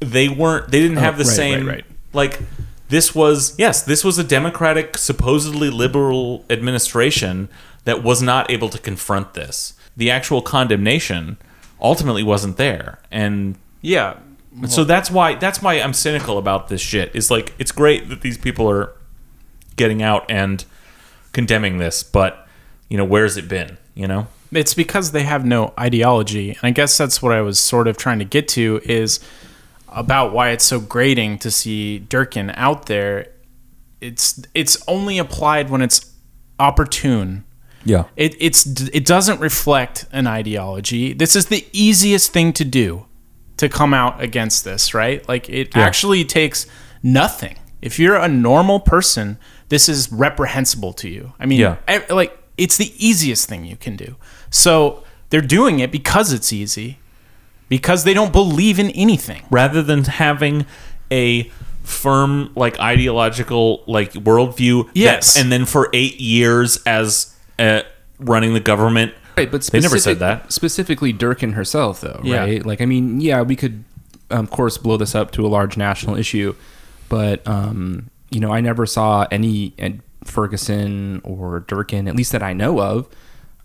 they 0.00 0.28
weren't. 0.28 0.70
They 0.70 0.80
didn't 0.80 0.98
have 0.98 1.14
oh, 1.14 1.18
the 1.18 1.24
right, 1.24 1.36
same. 1.36 1.66
right, 1.66 1.74
right. 1.74 1.84
Like 2.12 2.40
this 2.88 3.14
was 3.14 3.56
yes, 3.58 3.82
this 3.82 4.04
was 4.04 4.18
a 4.18 4.24
democratic, 4.24 4.98
supposedly 4.98 5.70
liberal 5.70 6.44
administration 6.50 7.48
that 7.84 8.02
was 8.02 8.20
not 8.20 8.50
able 8.50 8.68
to 8.68 8.78
confront 8.78 9.34
this. 9.34 9.74
The 9.96 10.10
actual 10.10 10.42
condemnation 10.42 11.38
ultimately 11.80 12.22
wasn't 12.22 12.56
there, 12.56 12.98
and 13.10 13.56
yeah. 13.80 14.18
so 14.68 14.84
that's 14.84 15.10
why 15.10 15.36
that's 15.36 15.62
why 15.62 15.74
I'm 15.74 15.92
cynical 15.92 16.36
about 16.38 16.68
this 16.68 16.80
shit. 16.80 17.14
Is 17.14 17.30
like 17.30 17.54
it's 17.58 17.72
great 17.72 18.08
that 18.08 18.22
these 18.22 18.38
people 18.38 18.68
are 18.70 18.92
getting 19.76 20.02
out 20.02 20.28
and 20.28 20.64
condemning 21.32 21.78
this, 21.78 22.02
but 22.02 22.46
you 22.88 22.96
know 22.96 23.04
where's 23.04 23.36
it 23.36 23.48
been? 23.48 23.78
You 23.94 24.08
know. 24.08 24.26
It's 24.52 24.74
because 24.74 25.12
they 25.12 25.22
have 25.22 25.44
no 25.44 25.72
ideology. 25.78 26.50
And 26.50 26.58
I 26.62 26.70
guess 26.72 26.98
that's 26.98 27.22
what 27.22 27.32
I 27.32 27.40
was 27.40 27.60
sort 27.60 27.86
of 27.86 27.96
trying 27.96 28.18
to 28.18 28.24
get 28.24 28.48
to 28.48 28.80
is 28.84 29.20
about 29.88 30.32
why 30.32 30.50
it's 30.50 30.64
so 30.64 30.80
grating 30.80 31.38
to 31.38 31.50
see 31.52 32.04
Durkan 32.08 32.52
out 32.56 32.86
there. 32.86 33.28
It's 34.00 34.42
it's 34.54 34.82
only 34.88 35.18
applied 35.18 35.70
when 35.70 35.82
it's 35.82 36.12
opportune. 36.58 37.44
Yeah. 37.84 38.04
It 38.16 38.34
it's 38.40 38.66
it 38.92 39.06
doesn't 39.06 39.40
reflect 39.40 40.06
an 40.12 40.26
ideology. 40.26 41.12
This 41.12 41.36
is 41.36 41.46
the 41.46 41.66
easiest 41.72 42.32
thing 42.32 42.52
to 42.54 42.64
do 42.64 43.06
to 43.56 43.68
come 43.68 43.92
out 43.94 44.20
against 44.22 44.64
this, 44.64 44.94
right? 44.94 45.26
Like 45.28 45.48
it 45.48 45.76
Yeah. 45.76 45.82
actually 45.82 46.24
takes 46.24 46.66
nothing. 47.02 47.56
If 47.82 47.98
you're 47.98 48.16
a 48.16 48.28
normal 48.28 48.80
person, 48.80 49.38
this 49.70 49.88
is 49.88 50.12
reprehensible 50.12 50.92
to 50.92 51.08
you. 51.08 51.32
I 51.40 51.46
mean, 51.46 51.58
Yeah. 51.60 51.76
I- 51.88 52.04
like 52.10 52.36
it's 52.58 52.76
the 52.76 52.92
easiest 52.98 53.48
thing 53.48 53.64
you 53.64 53.76
can 53.76 53.96
do. 53.96 54.16
So 54.50 55.02
they're 55.30 55.40
doing 55.40 55.80
it 55.80 55.90
because 55.90 56.32
it's 56.32 56.52
easy, 56.52 56.98
because 57.70 58.04
they 58.04 58.12
don't 58.12 58.32
believe 58.32 58.78
in 58.78 58.90
anything. 58.90 59.42
rather 59.50 59.82
than 59.82 60.04
having 60.04 60.66
a 61.10 61.50
firm 61.82 62.50
like 62.54 62.78
ideological 62.78 63.82
like 63.86 64.12
worldview 64.12 64.84
that- 64.88 64.90
Yes. 64.94 65.36
and 65.36 65.50
then 65.50 65.64
for 65.64 65.88
eight 65.92 66.20
years 66.20 66.78
as 66.86 67.34
uh, 67.58 67.80
running 68.18 68.52
the 68.54 68.60
government 68.60 69.14
Right, 69.36 69.50
but 69.50 69.62
They 69.62 69.80
never 69.80 69.98
said 69.98 70.18
that. 70.18 70.52
Specifically, 70.52 71.14
Durkan 71.14 71.54
herself, 71.54 72.02
though, 72.02 72.20
Yeah. 72.22 72.40
right? 72.40 72.66
Like, 72.66 72.82
I 72.82 72.84
mean, 72.84 73.22
yeah, 73.22 73.40
we 73.40 73.56
could, 73.56 73.84
um, 74.30 74.40
of 74.40 74.50
course, 74.50 74.76
blow 74.76 74.98
this 74.98 75.14
up 75.14 75.30
to 75.32 75.46
a 75.46 75.48
large 75.48 75.78
national 75.78 76.16
issue, 76.16 76.54
but 77.08 77.40
um, 77.48 78.09
you 78.30 78.40
know, 78.40 78.52
I 78.52 78.60
never 78.60 78.86
saw 78.86 79.26
any 79.30 79.74
uh, 79.80 79.90
Ferguson 80.24 81.20
or 81.24 81.60
Durkan, 81.60 82.08
at 82.08 82.16
least 82.16 82.32
that 82.32 82.42
I 82.42 82.52
know 82.52 82.80
of, 82.80 83.08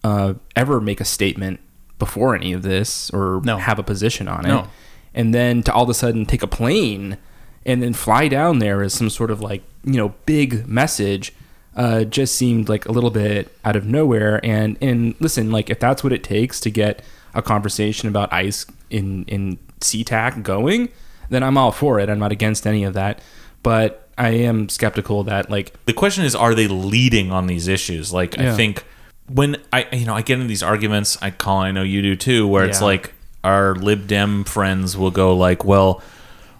uh, 0.03 0.34
ever 0.55 0.82
make 0.82 0.99
a 0.99 1.05
statement 1.05 1.59
before 1.99 2.36
any 2.36 2.51
of 2.53 2.61
this 2.63 3.09
or 3.11 3.41
No. 3.43 3.57
have 3.57 3.80
a 3.80 3.84
position 3.84 4.28
on 4.28 4.45
it. 4.45 4.49
No. 4.49 4.68
And 5.13 5.34
then 5.34 5.63
to 5.63 5.74
all 5.74 5.84
of 5.84 5.89
a 5.89 5.93
sudden 5.93 6.26
take 6.26 6.43
a 6.43 6.47
plane 6.47 7.18
and 7.66 7.82
then 7.82 7.93
fly 7.93 8.28
down 8.28 8.59
there 8.59 8.82
as 8.82 8.93
some 8.93 9.09
sort 9.09 9.32
of 9.32 9.39
like, 9.41 9.63
you 9.86 9.93
know, 9.93 10.13
big 10.26 10.68
message 10.68 11.34
uh, 11.76 12.03
just 12.03 12.36
seemed 12.36 12.68
like 12.70 12.86
a 12.86 12.91
little 12.91 13.11
bit 13.11 13.51
out 13.63 13.76
of 13.76 13.86
nowhere. 13.86 14.39
And 14.45 14.78
and 14.82 15.16
listen, 15.20 15.51
like 15.51 15.70
if 15.70 15.80
that's 15.80 16.03
what 16.03 16.11
it 16.13 16.24
takes 16.24 16.59
to 16.61 16.70
get 16.70 17.01
a 17.34 17.41
conversation 17.41 18.07
about 18.09 18.32
ICE 18.34 18.66
in 18.89 19.24
in 19.26 19.57
SeaTac 19.80 20.43
going, 20.43 20.89
then 21.30 21.43
I'm 21.43 21.57
all 21.57 21.72
for 21.72 21.99
it. 21.99 22.09
I'm 22.09 22.20
not 22.20 22.32
against 22.32 22.66
any 22.68 22.84
of 22.84 22.93
that. 22.93 23.20
But 23.63 24.04
I 24.18 24.30
am 24.30 24.70
skeptical 24.70 25.24
that 25.26 25.49
like 25.49 25.74
the 25.86 25.93
question 25.93 26.24
is 26.26 26.36
are 26.36 26.55
they 26.55 26.68
leading 26.68 27.32
on 27.32 27.47
these 27.47 27.68
issues 27.68 28.13
like 28.13 28.39
i 28.39 28.55
think 28.55 28.86
when 29.28 29.57
i 29.74 29.86
you 29.91 30.05
know 30.05 30.13
i 30.16 30.22
get 30.22 30.36
into 30.36 30.47
these 30.47 30.63
arguments 30.63 31.18
i 31.22 31.32
call 31.32 31.57
i 31.59 31.72
know 31.72 31.82
you 31.84 32.01
do 32.01 32.16
too 32.16 32.47
where 32.47 32.63
it's 32.66 32.80
Yeah. 32.80 32.86
like 32.86 33.13
our 33.43 33.76
lib 33.76 34.07
dem 34.07 34.43
friends 34.45 34.95
will 34.95 35.11
go 35.11 35.36
like 35.36 35.66
well 35.66 36.01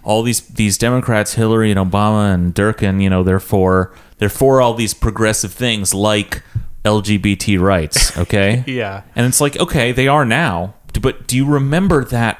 all 0.02 0.22
these 0.22 0.40
these 0.48 0.76
democrats 0.76 1.34
hillary 1.34 1.70
and 1.70 1.80
obama 1.80 2.34
and 2.34 2.54
durkan 2.54 3.00
you 3.02 3.08
know 3.08 3.22
they're 3.22 3.40
for 3.40 3.92
they're 4.18 4.28
for 4.28 4.60
all 4.60 4.74
these 4.74 4.92
progressive 4.94 5.52
things 5.52 5.94
like 5.94 6.42
lgbt 6.84 7.58
rights 7.58 8.16
okay 8.18 8.62
Yeah. 8.68 9.02
and 9.14 9.26
it's 9.26 9.40
like 9.40 9.58
okay 9.58 9.92
they 9.92 10.08
are 10.08 10.24
now 10.24 10.74
but 11.00 11.26
do 11.26 11.36
you 11.36 11.46
remember 11.46 12.04
that 12.04 12.38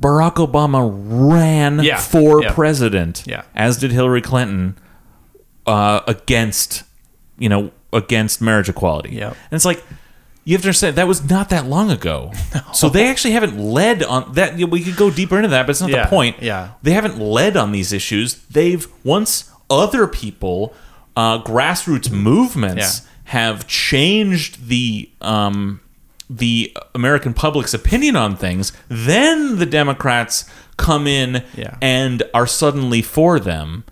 Barack 0.00 0.34
Obama 0.34 0.88
ran 0.92 1.80
Yeah. 1.82 1.98
for 1.98 2.42
Yeah. 2.42 2.52
president, 2.52 3.24
Yeah. 3.26 3.42
as 3.54 3.76
did 3.78 3.90
Hillary 3.92 4.20
Clinton, 4.22 4.76
uh, 5.66 6.00
against 6.06 6.84
you 7.38 7.48
know 7.48 7.70
against 7.92 8.40
marriage 8.40 8.68
equality. 8.68 9.10
Yep. 9.16 9.28
And 9.50 9.56
it's 9.56 9.64
like 9.64 9.82
you 10.44 10.54
have 10.54 10.62
to 10.62 10.68
understand 10.68 10.96
that 10.96 11.06
was 11.08 11.28
not 11.28 11.48
that 11.50 11.66
long 11.66 11.90
ago. 11.90 12.32
So 12.72 12.88
they 12.88 13.08
actually 13.08 13.32
haven't 13.32 13.58
led 13.58 14.02
on 14.02 14.32
that. 14.34 14.56
We 14.56 14.82
could 14.82 14.96
go 14.96 15.10
deeper 15.10 15.36
into 15.36 15.48
that, 15.48 15.66
but 15.66 15.70
it's 15.70 15.80
not 15.80 15.90
Yeah. 15.90 16.04
the 16.04 16.08
point. 16.08 16.36
Yeah. 16.42 16.68
They 16.82 16.92
haven't 16.92 17.18
led 17.20 17.56
on 17.56 17.72
these 17.72 17.92
issues. 17.92 18.34
They've 18.50 18.86
once 19.04 19.50
other 19.70 20.06
people, 20.06 20.74
uh, 21.16 21.42
grassroots 21.42 22.10
movements, 22.10 23.02
have 23.24 23.66
changed 23.66 24.68
the 24.68 25.10
um, 25.20 25.80
the 26.30 26.76
American 26.94 27.32
public's 27.34 27.72
opinion 27.74 28.16
on 28.16 28.36
things. 28.36 28.72
Then 28.88 29.58
the 29.58 29.66
Democrats 29.66 30.44
come 30.76 31.06
in 31.06 31.42
Yeah. 31.56 31.76
and 31.80 32.22
are 32.34 32.46
suddenly 32.46 33.02
for 33.02 33.40
them. 33.40 33.84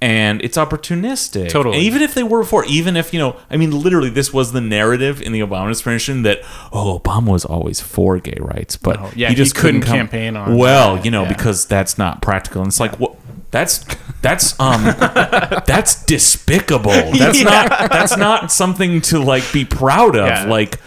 And 0.00 0.40
it's 0.44 0.56
opportunistic. 0.56 1.48
Totally. 1.48 1.76
And 1.78 1.84
even 1.84 2.02
if 2.02 2.14
they 2.14 2.22
were 2.22 2.40
before, 2.42 2.64
even 2.66 2.96
if, 2.96 3.12
you 3.12 3.18
know, 3.18 3.34
I 3.50 3.56
mean, 3.56 3.72
literally, 3.72 4.10
this 4.10 4.32
was 4.32 4.52
the 4.52 4.60
narrative 4.60 5.20
in 5.20 5.32
the 5.32 5.40
Obama 5.40 5.62
administration 5.62 6.22
that, 6.22 6.38
oh, 6.72 7.00
Obama 7.00 7.32
was 7.32 7.44
always 7.44 7.80
for 7.80 8.16
gay 8.20 8.38
rights, 8.38 8.76
but 8.76 8.96
Oh, 9.00 9.10
yeah, 9.16 9.28
he 9.30 9.34
just 9.34 9.56
he 9.56 9.60
couldn't 9.60 9.80
come- 9.80 9.96
campaign 9.96 10.36
on 10.36 10.56
Well, 10.56 11.00
you 11.04 11.10
know, 11.10 11.22
yeah. 11.24 11.28
because 11.32 11.66
that's 11.66 11.98
not 11.98 12.22
practical. 12.22 12.62
And 12.62 12.68
it's 12.68 12.78
like, 12.78 12.94
what? 13.00 13.16
That's 13.50 13.84
that's 14.20 14.60
um 14.60 14.84
that's 15.66 16.04
despicable. 16.04 16.90
That's 17.12 17.42
not 17.42 17.90
that's 17.90 18.16
not 18.16 18.52
something 18.52 19.00
to 19.02 19.18
like 19.20 19.42
be 19.54 19.64
proud 19.64 20.16
of. 20.16 20.28
Yeah. 20.28 20.44
Like, 20.44 20.78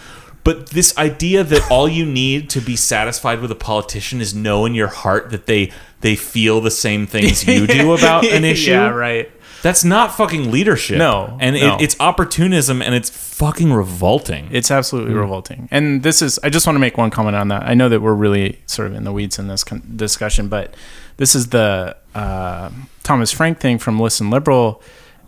but 0.44 0.70
this 0.70 0.96
idea 0.98 1.44
that 1.44 1.70
all 1.70 1.88
you 1.88 2.04
need 2.04 2.50
to 2.50 2.60
be 2.60 2.76
satisfied 2.76 3.40
with 3.40 3.50
a 3.50 3.56
politician 3.56 4.20
is 4.20 4.34
know 4.34 4.64
in 4.64 4.74
your 4.74 4.88
heart 4.88 5.30
that 5.30 5.46
they 5.46 5.70
they 6.00 6.16
feel 6.16 6.60
the 6.60 6.70
same 6.70 7.06
things 7.06 7.46
you 7.46 7.66
do 7.66 7.92
about 7.98 8.24
an 8.24 8.44
issue. 8.44 8.72
yeah, 8.72 8.88
right. 8.88 9.30
That's 9.62 9.84
not 9.84 10.12
fucking 10.12 10.50
leadership. 10.50 10.98
No, 10.98 11.38
and 11.40 11.54
no. 11.54 11.76
It, 11.76 11.82
it's 11.82 11.96
opportunism, 12.00 12.82
and 12.82 12.96
it's 12.96 13.08
fucking 13.08 13.72
revolting. 13.72 14.48
It's 14.50 14.72
absolutely 14.72 15.14
revolting. 15.14 15.68
And 15.70 16.02
this 16.02 16.20
is, 16.20 16.40
I 16.42 16.50
just 16.50 16.66
want 16.66 16.74
to 16.74 16.80
make 16.80 16.98
one 16.98 17.10
comment 17.10 17.36
on 17.36 17.46
that. 17.48 17.62
I 17.62 17.74
know 17.74 17.88
that 17.88 18.00
we're 18.00 18.12
really 18.12 18.60
sort 18.66 18.88
of 18.88 18.94
in 18.94 19.04
the 19.04 19.12
weeds 19.12 19.38
in 19.38 19.46
this 19.46 19.62
con- 19.62 19.82
discussion, 19.94 20.48
but 20.48 20.74
this 21.18 21.36
is 21.36 21.50
the 21.50 21.96
uh, 22.12 22.70
Thomas 23.04 23.30
Frank 23.30 23.60
thing 23.60 23.78
from 23.78 24.00
Listen 24.00 24.30
Liberal. 24.30 24.82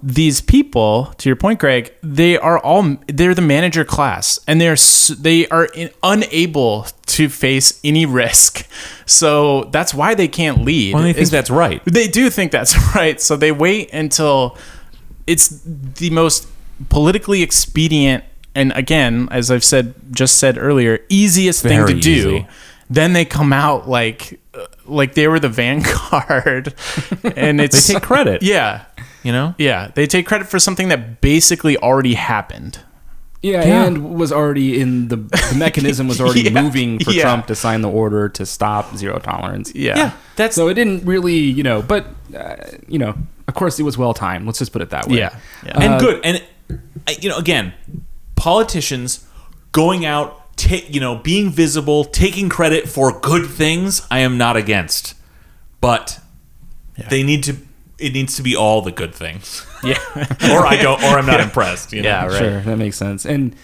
These 0.06 0.42
people, 0.42 1.14
to 1.16 1.30
your 1.30 1.36
point, 1.36 1.58
Greg, 1.60 1.90
they 2.02 2.36
are 2.36 2.58
all 2.58 2.96
they're 3.08 3.34
the 3.34 3.40
manager 3.40 3.86
class, 3.86 4.38
and 4.46 4.60
they're 4.60 4.76
they 5.18 5.48
are 5.48 5.64
in, 5.64 5.88
unable 6.02 6.86
to 7.06 7.30
face 7.30 7.80
any 7.82 8.04
risk. 8.04 8.68
So 9.06 9.64
that's 9.72 9.94
why 9.94 10.14
they 10.14 10.28
can't 10.28 10.62
lead. 10.62 10.92
well, 10.92 11.02
they 11.02 11.14
think 11.14 11.28
It's- 11.28 11.30
that's 11.30 11.48
right. 11.50 11.80
they 11.86 12.06
do 12.06 12.28
think 12.28 12.52
that's 12.52 12.76
right. 12.94 13.18
So 13.18 13.36
they 13.36 13.50
wait 13.50 13.94
until 13.94 14.58
it's 15.26 15.48
the 15.64 16.10
most 16.10 16.48
politically 16.90 17.42
expedient 17.42 18.24
and 18.54 18.72
again, 18.72 19.26
as 19.30 19.50
I've 19.50 19.64
said 19.64 19.94
just 20.12 20.36
said 20.36 20.58
earlier, 20.58 20.98
easiest 21.08 21.62
thing 21.62 21.78
Very 21.78 21.94
to 21.94 22.00
do. 22.00 22.10
easy. 22.10 22.46
Then 22.90 23.14
they 23.14 23.24
come 23.24 23.52
out 23.54 23.88
like 23.88 24.38
like 24.84 25.14
they 25.14 25.28
were 25.28 25.40
the 25.40 25.48
vanguard 25.62 26.74
and 27.36 27.58
it's 27.60 27.86
They 27.86 27.94
take 27.94 28.02
credit. 28.02 28.42
yeah. 28.42 28.84
You 29.24 29.32
know. 29.32 29.54
Yeah, 29.58 29.90
they 29.94 30.06
take 30.06 30.26
credit 30.26 30.46
for 30.48 30.58
something 30.58 30.88
that 30.88 31.20
basically 31.20 31.76
already 31.78 32.14
happened. 32.14 32.78
Yeah, 33.42 33.64
Yeah. 33.66 33.84
and 33.84 34.14
was 34.14 34.32
already 34.32 34.80
in 34.80 35.08
the 35.08 35.16
the 35.16 35.54
mechanism 35.58 36.08
was 36.08 36.20
already 36.20 36.42
Yeah, 36.50 36.62
moving 36.62 36.98
for 36.98 37.10
yeah. 37.10 37.22
Trump 37.22 37.46
to 37.48 37.54
sign 37.54 37.82
the 37.82 37.90
order 37.90 38.28
to 38.30 38.46
stop 38.46 38.96
zero 38.96 39.18
tolerance. 39.18 39.74
Yeah. 39.74 39.96
Yeah, 39.96 40.10
that's 40.36 40.54
So 40.56 40.68
it 40.68 40.74
didn't 40.74 41.04
really, 41.04 41.36
you 41.36 41.62
know, 41.62 41.82
but 41.82 42.06
uh, 42.34 42.56
you 42.88 42.98
know, 42.98 43.14
of 43.46 43.54
course, 43.54 43.78
it 43.78 43.82
was 43.82 43.98
well 43.98 44.14
timed. 44.14 44.46
Let's 44.46 44.58
just 44.60 44.72
put 44.72 44.80
it 44.80 44.90
that 44.90 45.08
way. 45.08 45.18
Yeah. 45.18 45.38
yeah. 45.66 45.72
and 45.80 45.94
Uh, 45.94 45.98
good. 45.98 46.20
And 46.24 46.42
you 47.22 47.28
know, 47.28 47.36
again, 47.36 47.74
politicians 48.36 49.26
going 49.72 50.04
out, 50.06 50.56
ta- 50.56 50.86
you 50.88 51.00
know, 51.00 51.16
being 51.16 51.50
visible, 51.50 52.04
taking 52.04 52.48
credit 52.48 52.88
for 52.88 53.18
good 53.20 53.46
things. 53.46 54.06
I 54.10 54.20
am 54.20 54.38
not 54.38 54.56
against, 54.56 55.14
but 55.80 56.18
they 57.10 57.22
need 57.22 57.42
to. 57.44 57.56
It 57.98 58.12
needs 58.12 58.36
to 58.36 58.42
be 58.42 58.56
all 58.56 58.82
the 58.82 58.92
good 58.92 59.14
things, 59.14 59.64
yeah. 59.84 59.98
or 60.50 60.66
I 60.66 60.78
don't, 60.80 61.02
or 61.04 61.18
I'm 61.18 61.26
not 61.26 61.40
impressed. 61.40 61.92
You 61.92 62.02
know? 62.02 62.08
Yeah, 62.08 62.26
right. 62.26 62.38
Sure, 62.38 62.60
that 62.60 62.76
makes 62.76 62.96
sense. 62.96 63.24
And 63.24 63.54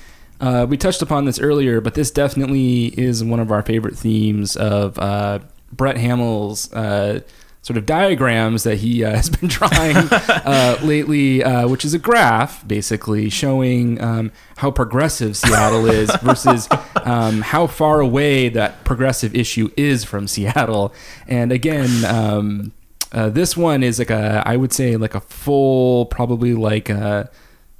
uh, 0.40 0.66
we 0.68 0.76
touched 0.76 1.02
upon 1.02 1.24
this 1.24 1.38
earlier, 1.38 1.80
but 1.80 1.94
this 1.94 2.10
definitely 2.10 2.86
is 2.86 3.22
one 3.22 3.40
of 3.40 3.50
our 3.50 3.62
favorite 3.62 3.98
themes 3.98 4.56
of 4.56 4.98
uh, 4.98 5.40
Brett 5.72 5.96
Hamil's 5.98 6.72
uh, 6.72 7.20
sort 7.62 7.76
of 7.76 7.84
diagrams 7.84 8.62
that 8.62 8.76
he 8.76 9.04
uh, 9.04 9.10
has 9.16 9.28
been 9.28 9.48
drawing 9.48 9.96
uh, 9.96 10.78
lately, 10.82 11.44
uh, 11.44 11.68
which 11.68 11.84
is 11.84 11.94
a 11.94 11.98
graph 11.98 12.66
basically 12.66 13.28
showing 13.28 14.00
um, 14.00 14.32
how 14.56 14.70
progressive 14.70 15.36
Seattle 15.36 15.86
is 15.86 16.10
versus 16.22 16.68
um, 17.04 17.42
how 17.42 17.66
far 17.66 18.00
away 18.00 18.48
that 18.48 18.84
progressive 18.84 19.34
issue 19.34 19.70
is 19.76 20.04
from 20.04 20.26
Seattle. 20.26 20.94
And 21.28 21.52
again, 21.52 22.04
um, 22.06 22.72
uh, 23.12 23.28
this 23.28 23.56
one 23.56 23.82
is 23.82 23.98
like 23.98 24.10
a, 24.10 24.42
I 24.46 24.56
would 24.56 24.72
say 24.72 24.96
like 24.96 25.14
a 25.14 25.20
full, 25.20 26.06
probably 26.06 26.54
like 26.54 26.88
a, 26.88 27.30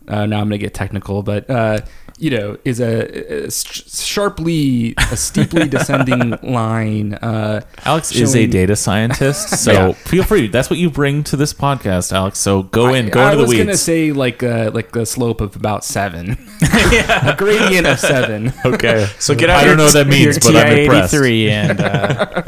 uh, 0.09 0.26
now 0.26 0.38
I'm 0.40 0.46
gonna 0.46 0.59
get 0.59 0.74
technical, 0.74 1.22
but 1.22 1.48
uh, 1.48 1.80
you 2.18 2.28
know, 2.30 2.59
is 2.66 2.80
a, 2.80 3.44
a 3.44 3.46
s- 3.46 3.64
sharply, 4.05 4.92
a 5.11 5.16
steeply 5.16 5.66
descending 5.76 6.30
line. 6.42 7.14
Uh, 7.14 7.62
Alex 7.84 8.12
is 8.14 8.36
a 8.36 8.46
data 8.46 8.76
scientist, 8.76 9.48
so 9.64 9.72
Yeah. 9.72 9.92
feel 9.92 10.22
free. 10.24 10.48
That's 10.48 10.68
what 10.68 10.78
you 10.78 10.90
bring 10.90 11.22
to 11.24 11.36
this 11.36 11.55
podcast, 11.55 12.12
Alex. 12.12 12.38
So 12.38 12.64
go 12.64 12.92
in, 12.92 13.09
go 13.09 13.20
I, 13.20 13.32
into 13.32 13.36
the 13.44 13.48
weeds. 13.48 13.55
I 13.55 13.57
was 13.59 13.66
gonna 13.66 13.76
say 13.78 14.12
like 14.12 14.42
uh, 14.42 14.70
like 14.74 14.94
a 14.96 15.07
slope 15.07 15.40
of 15.40 15.57
about 15.57 15.84
seven, 15.84 16.32
a 16.62 17.34
gradient 17.38 17.86
of 17.86 17.98
seven. 17.98 18.53
okay, 18.66 19.07
So 19.18 19.34
get 19.34 19.48
out 19.48 19.61
of 19.61 19.62
here. 19.62 19.68
I 19.70 19.70
your, 19.70 19.76
don't 19.76 19.76
know 19.78 19.84
what 19.84 19.94
that 19.94 20.07
means, 20.09 20.38
but 20.38 20.57
I'm 20.57 20.74
TI 20.74 20.82
impressed. 20.84 21.14
83 21.14 21.51
and 21.51 21.80
uh, 21.80 22.42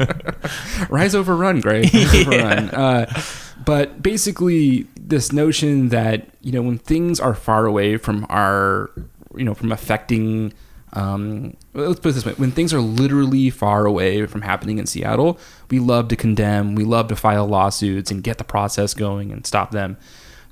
Rise 0.89 1.15
over 1.15 1.35
run, 1.35 1.61
Greg. 1.61 1.91
Rise 1.93 2.15
over 2.27 2.29
run. 2.37 2.69
Uh, 2.69 3.21
but 3.65 4.03
basically, 4.03 4.87
this 5.05 5.31
notion 5.31 5.89
that 5.89 6.27
you 6.41 6.51
know 6.51 6.61
when 6.61 6.77
things 6.77 7.19
are 7.19 7.33
far 7.33 7.65
away 7.65 7.97
from 7.97 8.25
our, 8.29 8.89
you 9.35 9.43
know, 9.43 9.53
from 9.53 9.71
affecting. 9.71 10.53
Um, 10.95 11.57
let's 11.73 11.99
put 11.99 12.09
it 12.09 12.13
this 12.13 12.25
way: 12.25 12.33
when 12.33 12.51
things 12.51 12.73
are 12.73 12.79
literally 12.79 13.49
far 13.49 13.85
away 13.85 14.25
from 14.27 14.43
happening 14.43 14.77
in 14.77 14.85
Seattle, 14.85 15.39
we 15.69 15.79
love 15.79 16.07
to 16.09 16.15
condemn, 16.15 16.75
we 16.75 16.83
love 16.83 17.07
to 17.07 17.15
file 17.15 17.47
lawsuits 17.47 18.11
and 18.11 18.23
get 18.23 18.37
the 18.37 18.43
process 18.43 18.93
going 18.93 19.31
and 19.31 19.45
stop 19.45 19.71
them. 19.71 19.97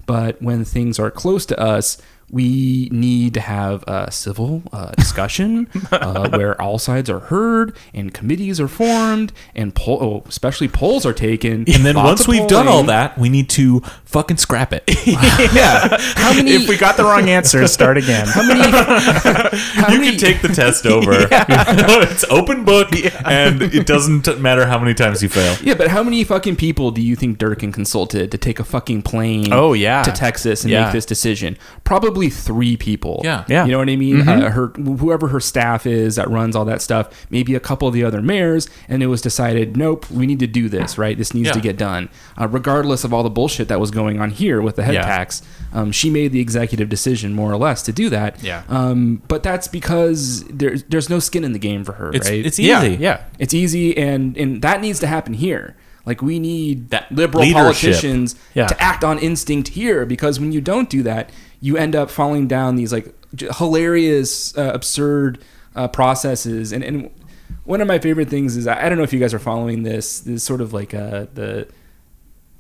But 0.08 0.42
when 0.42 0.66
things 0.66 0.98
are 0.98 1.12
close 1.12 1.46
to 1.46 1.60
us, 1.60 2.02
we 2.32 2.88
need 2.92 3.34
to 3.34 3.42
have 3.42 3.84
a 3.88 4.10
civil 4.12 4.64
uh, 4.72 4.92
discussion 4.92 5.68
uh, 5.92 6.30
where 6.30 6.60
all 6.62 6.80
sides 6.80 7.10
are 7.10 7.20
heard 7.20 7.76
and 7.94 8.14
committees 8.14 8.60
are 8.60 8.68
formed 8.70 9.34
and 9.54 9.76
poll, 9.76 9.98
oh, 10.02 10.24
especially 10.30 10.68
polls 10.70 11.06
are 11.06 11.14
taken. 11.14 11.66
And 11.68 11.86
then 11.86 11.96
once 11.96 12.28
we've 12.28 12.48
done 12.48 12.68
all 12.68 12.84
that, 12.84 13.18
we 13.18 13.28
need 13.30 13.50
to 13.52 13.82
fucking 14.06 14.38
scrap 14.38 14.72
it. 14.74 14.84
yeah, 15.06 15.98
how 16.16 16.34
many? 16.36 16.52
if 16.52 16.70
we 16.70 16.78
got 16.78 16.96
the 16.98 17.04
wrong 17.04 17.30
answer, 17.30 17.68
start 17.68 17.98
again. 17.98 18.28
how 18.28 18.44
many? 18.48 18.62
how 18.62 19.92
you 19.92 20.00
many- 20.00 20.12
can 20.12 20.20
take 20.20 20.42
the 20.42 20.48
test 20.50 20.86
over. 20.86 21.12
it's 21.14 22.24
open 22.30 22.64
book, 22.66 22.90
and 23.26 23.62
it 23.62 23.86
doesn't 23.86 24.40
matter 24.40 24.66
how 24.66 24.80
many 24.80 24.94
times 24.94 25.22
you 25.22 25.30
fail. 25.30 25.56
Yeah, 25.62 25.74
but 25.76 25.90
how 25.90 26.04
many 26.04 26.24
fucking 26.24 26.56
people 26.56 26.92
do 26.92 27.02
you 27.02 27.16
think 27.16 27.38
Durkan 27.38 27.74
consulted 27.74 28.32
to 28.32 28.38
take 28.38 28.60
a 28.60 28.64
fucking 28.64 29.02
plane? 29.04 29.52
Oh, 29.52 29.74
yeah. 29.74 30.04
to 30.04 30.12
Texas 30.12 30.64
and 30.64 30.72
Yeah. 30.72 30.86
make 30.86 30.94
this 30.94 31.06
decision? 31.06 31.58
Probably 31.84 32.21
probably 32.30 32.44
three 32.44 32.78
people. 32.78 33.22
Yeah. 33.24 33.46
Yeah. 33.48 33.66
You 33.66 33.72
know 33.72 33.80
what 33.80 33.90
I 33.90 33.96
mean? 33.96 34.28
Uh, 34.28 34.50
her 34.52 34.68
whoever 34.68 35.28
her 35.30 35.40
staff 35.40 35.86
is 35.86 36.16
that 36.16 36.30
runs 36.30 36.56
all 36.56 36.66
that 36.66 36.82
stuff, 36.82 37.26
maybe 37.30 37.56
a 37.56 37.60
couple 37.60 37.88
of 37.88 37.94
the 37.94 38.04
other 38.04 38.22
mayors, 38.22 38.70
and 38.88 39.02
it 39.02 39.08
was 39.08 39.22
decided, 39.22 39.76
nope, 39.76 40.10
we 40.12 40.26
need 40.28 40.40
to 40.40 40.48
do 40.48 40.70
this. 40.70 40.98
Right, 40.98 41.18
this 41.18 41.34
needs 41.34 41.48
Yeah. 41.48 41.54
to 41.54 41.62
get 41.62 41.78
done, 41.78 42.10
uh, 42.40 42.48
regardless 42.48 43.04
of 43.04 43.14
all 43.14 43.24
the 43.24 43.30
bullshit 43.30 43.68
that 43.70 43.80
was 43.80 43.92
going 43.92 44.20
on 44.20 44.30
here 44.32 44.62
with 44.62 44.76
the 44.76 44.84
head 44.84 44.94
Yeah. 44.96 45.04
tax. 45.04 45.42
Um, 45.74 45.92
she 45.92 46.10
made 46.10 46.32
the 46.32 46.40
executive 46.40 46.90
decision, 46.90 47.34
more 47.34 47.52
or 47.52 47.58
less, 47.58 47.82
to 47.84 47.92
do 47.92 48.10
that. 48.10 48.44
Yeah. 48.44 48.64
Um, 48.70 49.22
but 49.28 49.42
that's 49.44 49.68
because 49.68 50.44
there's 50.50 50.84
there's 50.84 51.10
no 51.10 51.20
skin 51.20 51.44
in 51.44 51.54
the 51.54 51.60
game 51.60 51.84
for 51.84 51.94
her. 51.94 52.12
It's 52.14 52.30
right? 52.30 52.46
it's 52.46 52.60
easy. 52.60 52.70
Yeah, 52.70 52.84
yeah. 52.84 53.22
It's 53.40 53.54
easy, 53.54 53.98
and 53.98 54.38
and 54.38 54.62
that 54.62 54.82
needs 54.82 55.00
to 55.00 55.08
happen 55.08 55.34
here. 55.34 55.76
Like 56.06 56.22
we 56.24 56.40
need 56.40 56.90
That 56.90 57.12
liberal 57.12 57.44
leadership. 57.44 57.62
politicians 57.92 58.36
Yeah. 58.56 58.66
to 58.68 58.82
act 58.82 59.04
on 59.04 59.20
instinct 59.20 59.70
here, 59.70 60.04
because 60.06 60.40
when 60.40 60.52
you 60.52 60.60
don't 60.60 60.90
do 60.90 61.04
that, 61.04 61.30
you 61.62 61.78
end 61.78 61.96
up 61.96 62.10
falling 62.10 62.48
down 62.48 62.76
these 62.76 62.92
like 62.92 63.14
hilarious, 63.58 64.58
uh, 64.58 64.72
absurd 64.74 65.40
uh, 65.76 65.88
processes. 65.88 66.72
And 66.74 66.84
and 66.84 67.10
one 67.64 67.80
of 67.82 67.88
my 67.88 68.00
favorite 68.00 68.30
things 68.30 68.58
is 68.58 68.68
I 68.68 68.86
I 68.86 68.90
don't 68.90 68.98
know 68.98 69.04
if 69.04 69.14
you 69.14 69.20
guys 69.20 69.34
are 69.34 69.40
following 69.40 69.84
this. 69.84 70.20
This 70.20 70.44
sort 70.44 70.60
of 70.62 70.74
like 70.74 70.94
uh, 70.94 71.28
the 71.34 71.68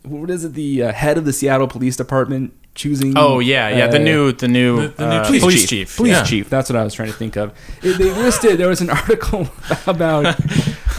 what 0.04 0.30
is 0.30 0.46
it? 0.46 0.54
The 0.54 0.84
uh, 0.84 0.92
head 0.94 1.18
of 1.18 1.26
the 1.26 1.34
Seattle 1.34 1.68
Police 1.68 1.96
Department 1.98 2.54
choosing. 2.74 3.14
Oh 3.18 3.40
yeah, 3.40 3.70
yeah. 3.70 3.88
the 3.88 4.00
uh, 4.00 4.04
new 4.04 4.32
the 4.32 4.48
new, 4.48 4.82
the- 4.82 4.88
the 4.96 5.10
new 5.10 5.16
uh, 5.16 5.26
police 5.26 5.42
police, 5.44 5.62
chief. 5.62 5.70
chief. 5.70 5.98
police 5.98 6.12
Yeah. 6.14 6.24
chief. 6.24 6.50
That's 6.50 6.70
what 6.70 6.78
I 6.78 6.84
was 6.84 6.94
trying 6.94 7.10
to 7.12 7.18
think 7.18 7.36
of. 7.36 7.54
It- 7.84 7.98
They 7.98 8.12
listed 8.12 8.58
there 8.58 8.70
was 8.70 8.82
an 8.82 8.90
article 9.02 9.48
about 9.88 10.36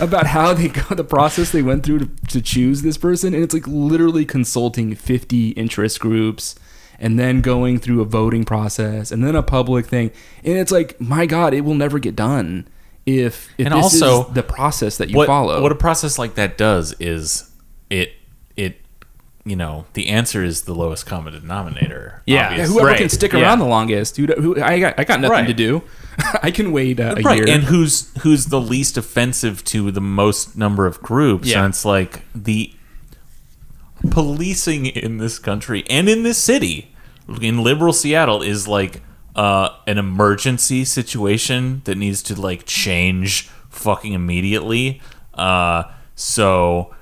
about 0.00 0.26
how 0.26 0.52
they 0.54 0.68
go 0.68 0.94
the 0.94 1.04
process 1.04 1.50
they 1.52 1.62
went 1.62 1.84
through 1.84 2.00
to, 2.00 2.08
to 2.28 2.40
choose 2.42 2.82
this 2.82 2.96
person, 2.98 3.34
and 3.34 3.42
it's 3.42 3.54
like 3.54 3.66
literally 3.66 4.24
consulting 4.24 4.94
fifty 4.94 5.50
interest 5.50 5.98
groups. 6.00 6.54
And 7.02 7.18
then 7.18 7.40
going 7.42 7.78
through 7.80 8.00
a 8.00 8.04
voting 8.04 8.44
process, 8.44 9.10
and 9.10 9.22
then 9.24 9.34
a 9.36 9.42
public 9.42 9.86
thing, 9.86 10.12
and 10.44 10.56
it's 10.56 10.70
like, 10.70 10.98
my 11.00 11.26
God, 11.26 11.52
it 11.52 11.62
will 11.62 11.74
never 11.74 11.98
get 11.98 12.14
done 12.16 12.66
if 13.04 13.48
if 13.58 13.66
And 13.66 13.74
this 13.74 14.00
also, 14.00 14.28
is 14.28 14.34
the 14.34 14.42
process 14.44 14.96
that 14.98 15.10
you 15.10 15.16
what, 15.16 15.26
follow. 15.26 15.60
What 15.60 15.72
a 15.72 15.74
process 15.74 16.16
like 16.18 16.36
that 16.36 16.56
does 16.56 16.94
is 17.00 17.50
it 17.90 18.12
it 18.56 18.76
you 19.44 19.56
know 19.56 19.86
the 19.94 20.08
answer 20.08 20.44
is 20.44 20.62
the 20.62 20.74
lowest 20.74 21.04
common 21.04 21.32
denominator. 21.32 22.22
Yeah. 22.24 22.34
yeah, 22.36 22.46
obviously. 22.50 22.72
whoever 22.74 22.88
Right, 22.90 22.98
can 22.98 23.08
stick 23.08 23.32
yeah. 23.32 23.40
around 23.40 23.58
the 23.58 23.66
longest, 23.66 24.16
who, 24.16 24.26
who 24.26 24.62
I 24.62 24.78
got, 24.78 24.94
I 24.96 25.02
got 25.02 25.18
nothing 25.20 25.32
Right. 25.32 25.46
to 25.48 25.54
do. 25.54 25.82
I 26.42 26.52
can 26.52 26.70
wait 26.70 27.00
uh, 27.00 27.16
a 27.18 27.22
right, 27.22 27.38
year. 27.38 27.48
and 27.48 27.64
who's 27.64 28.12
who's 28.22 28.46
the 28.46 28.60
least 28.60 28.96
offensive 28.96 29.64
to 29.64 29.90
the 29.90 30.00
most 30.00 30.56
number 30.56 30.86
of 30.86 31.00
groups? 31.02 31.48
Yeah. 31.48 31.64
And 31.64 31.70
it's 31.74 31.84
like 31.84 32.22
the 32.32 32.72
policing 34.10 34.86
in 34.86 35.18
this 35.18 35.38
country 35.38 35.84
and 35.88 36.08
in 36.08 36.22
this 36.22 36.38
city, 36.38 36.91
in 37.40 37.62
liberal 37.62 37.92
Seattle, 37.92 38.42
is 38.42 38.68
like 38.68 39.02
uh, 39.34 39.70
an 39.86 39.98
emergency 39.98 40.84
situation 40.84 41.82
that 41.84 41.96
needs 41.96 42.22
to 42.24 42.40
like 42.40 42.66
change 42.66 43.48
fucking 43.70 44.12
immediately. 44.12 45.00
Uh, 45.34 45.84
so 46.14 46.94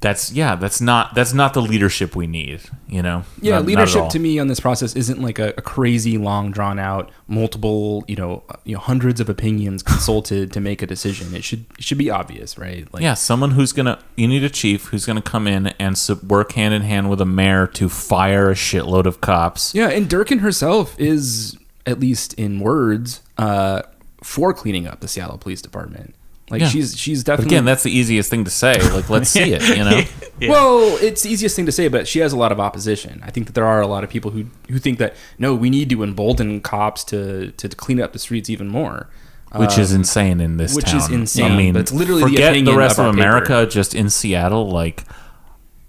that's 0.00 0.30
yeah, 0.30 0.56
that's 0.56 0.80
not 0.80 1.14
that's 1.14 1.32
not 1.32 1.54
the 1.54 1.62
leadership 1.62 2.14
we 2.14 2.26
need. 2.26 2.60
You 2.88 3.02
know, 3.02 3.24
Yeah, 3.40 3.52
Not- 3.54 3.58
not 3.60 3.66
leadership 3.66 4.02
all. 4.02 4.08
to 4.10 4.18
me 4.18 4.38
on 4.38 4.46
this 4.46 4.60
process 4.60 4.94
isn't 4.94 5.20
like 5.20 5.38
a, 5.38 5.48
a 5.56 5.62
crazy, 5.62 6.18
long, 6.18 6.50
drawn 6.52 6.78
out, 6.78 7.10
multiple, 7.28 8.04
you 8.06 8.14
know, 8.14 8.42
uh, 8.48 8.54
you 8.64 8.74
know, 8.74 8.80
hundreds 8.80 9.20
of 9.20 9.28
opinions 9.28 9.82
consulted 9.82 10.52
to 10.52 10.60
make 10.60 10.82
a 10.82 10.86
decision. 10.86 11.34
It 11.34 11.42
should 11.44 11.64
it 11.78 11.84
should 11.84 11.98
be 11.98 12.10
obvious, 12.10 12.58
right? 12.58 12.86
Like, 12.92 13.02
Yeah, 13.02 13.14
someone 13.14 13.52
who's 13.52 13.72
gonna. 13.72 13.98
You 14.16 14.28
need 14.28 14.44
a 14.44 14.50
chief 14.50 14.86
who's 14.86 15.06
gonna 15.06 15.22
come 15.22 15.46
in 15.46 15.68
and 15.78 15.96
work 16.26 16.52
hand 16.52 16.74
in 16.74 16.82
hand 16.82 17.08
with 17.10 17.20
a 17.20 17.26
mayor 17.26 17.66
to 17.68 17.88
fire 17.88 18.50
a 18.50 18.54
shitload 18.54 19.06
of 19.06 19.20
cops. 19.20 19.74
yeah. 19.74 19.88
And 19.88 20.08
Durkan 20.08 20.40
herself 20.40 20.94
is, 21.00 21.56
at 21.86 21.98
least 22.00 22.34
in 22.34 22.60
words, 22.60 23.22
uh, 23.38 23.82
for 24.22 24.52
cleaning 24.52 24.86
up 24.86 25.00
the 25.00 25.08
Seattle 25.08 25.38
Police 25.38 25.62
Department. 25.62 26.14
Like 26.50 26.60
Yeah. 26.60 26.68
she's 26.68 26.96
she's 26.96 27.24
But 27.24 27.32
definitely 27.32 27.56
again, 27.56 27.64
that's 27.64 27.82
the 27.82 27.90
easiest 27.90 28.30
thing 28.30 28.44
to 28.44 28.50
say. 28.50 28.80
Like, 28.92 29.10
let's 29.10 29.30
see 29.30 29.52
it. 29.52 29.62
You 29.76 29.84
know. 29.84 30.02
Well, 30.48 30.96
it's 31.00 31.22
the 31.22 31.30
easiest 31.30 31.56
thing 31.56 31.66
to 31.66 31.72
say, 31.72 31.88
but 31.88 32.06
she 32.06 32.20
has 32.20 32.32
a 32.32 32.36
lot 32.36 32.52
of 32.52 32.60
opposition. 32.60 33.20
I 33.24 33.30
think 33.30 33.46
that 33.46 33.54
there 33.54 33.66
are 33.66 33.80
a 33.80 33.86
lot 33.86 34.04
of 34.04 34.10
people 34.10 34.30
who 34.30 34.46
who 34.68 34.78
think 34.78 34.98
that 34.98 35.14
no, 35.38 35.54
we 35.54 35.70
need 35.70 35.90
to 35.90 36.02
embolden 36.02 36.60
cops 36.60 37.02
to 37.04 37.50
to 37.52 37.68
clean 37.70 38.00
up 38.00 38.12
the 38.12 38.18
streets 38.18 38.48
even 38.50 38.68
more. 38.68 39.08
Which 39.54 39.78
is 39.78 39.92
Um, 39.92 40.00
insane 40.00 40.40
in 40.40 40.56
this 40.58 40.74
which 40.74 40.84
town. 40.86 40.96
is 41.00 41.08
insane, 41.08 41.52
I 41.52 41.56
mean, 41.56 41.72
but 41.72 41.80
it's 41.80 41.92
literally 41.92 42.22
forget 42.22 42.38
the, 42.38 42.48
opinion 42.50 42.76
rest 42.76 42.98
of 42.98 43.06
of, 43.06 43.14
our 43.14 43.14
America. 43.14 43.66
Just 43.66 43.94
in 43.94 44.10
Seattle, 44.10 44.68
like, 44.70 45.04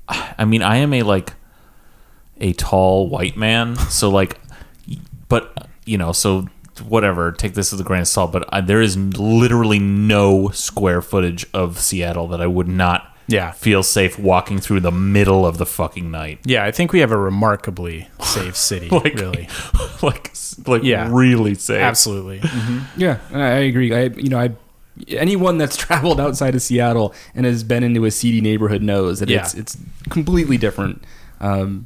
I 0.07 0.45
mean, 0.45 0.61
I 0.61 0.77
am 0.77 0.93
a 0.93 1.03
like 1.03 1.33
a 2.39 2.53
tall 2.53 3.09
white 3.09 3.35
man, 3.35 3.75
so 3.75 4.09
like, 4.09 4.39
but 5.27 5.67
you 5.85 5.97
know, 5.97 6.13
so 6.13 6.47
whatever. 6.81 7.31
Take 7.31 7.53
this 7.53 7.73
as 7.73 7.79
a 7.79 7.83
grain 7.83 8.01
of 8.01 8.07
salt, 8.07 8.31
but 8.31 8.47
I, 8.53 8.61
there 8.61 8.81
is 8.81 8.97
literally 8.97 9.79
no 9.79 10.49
square 10.49 11.01
footage 11.01 11.45
of 11.53 11.79
Seattle 11.79 12.27
that 12.29 12.41
I 12.41 12.47
would 12.47 12.67
not 12.67 13.13
Yeah. 13.27 13.51
feel 13.51 13.83
safe 13.83 14.17
walking 14.17 14.59
through 14.59 14.79
the 14.81 14.91
middle 14.91 15.45
of 15.45 15.57
the 15.57 15.65
fucking 15.65 16.09
night. 16.11 16.39
Yeah, 16.45 16.63
I 16.63 16.71
think 16.71 16.93
we 16.93 16.99
have 16.99 17.11
a 17.11 17.17
remarkably 17.17 18.07
safe 18.21 18.55
city. 18.55 18.87
Like, 18.91 19.15
really, 19.15 19.47
like, 20.01 20.31
like 20.65 20.83
Yeah. 20.83 21.09
really 21.11 21.55
safe. 21.55 21.81
absolutely. 21.81 22.41
Yeah, 22.95 23.17
I 23.33 23.39
I 23.41 23.59
agree. 23.71 23.93
I 23.93 24.03
you 24.15 24.29
know 24.29 24.39
I 24.39 24.51
anyone 25.09 25.57
that's 25.57 25.75
traveled 25.85 26.19
outside 26.19 26.55
of 26.55 26.61
Seattle 26.61 27.13
and 27.35 27.45
has 27.45 27.63
been 27.63 27.83
into 27.83 28.05
a 28.05 28.11
seedy 28.11 28.41
neighborhood 28.41 28.81
knows 28.81 29.19
that 29.19 29.29
Yeah. 29.29 29.41
it's 29.41 29.53
it's 29.53 29.77
completely 30.09 30.57
different. 30.57 31.03
Um, 31.39 31.85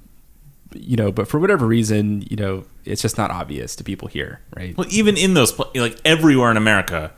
you 0.73 0.95
know, 0.95 1.11
but 1.11 1.27
for 1.27 1.39
whatever 1.39 1.65
reason, 1.65 2.25
you 2.29 2.37
know, 2.37 2.65
it's 2.85 3.01
just 3.01 3.17
not 3.17 3.31
obvious 3.31 3.75
to 3.77 3.83
people 3.83 4.07
here, 4.07 4.39
right? 4.55 4.75
Well, 4.77 4.87
even 4.89 5.17
in 5.17 5.33
those, 5.33 5.57
like 5.75 5.99
everywhere 6.05 6.51
in 6.51 6.57
America, 6.57 7.11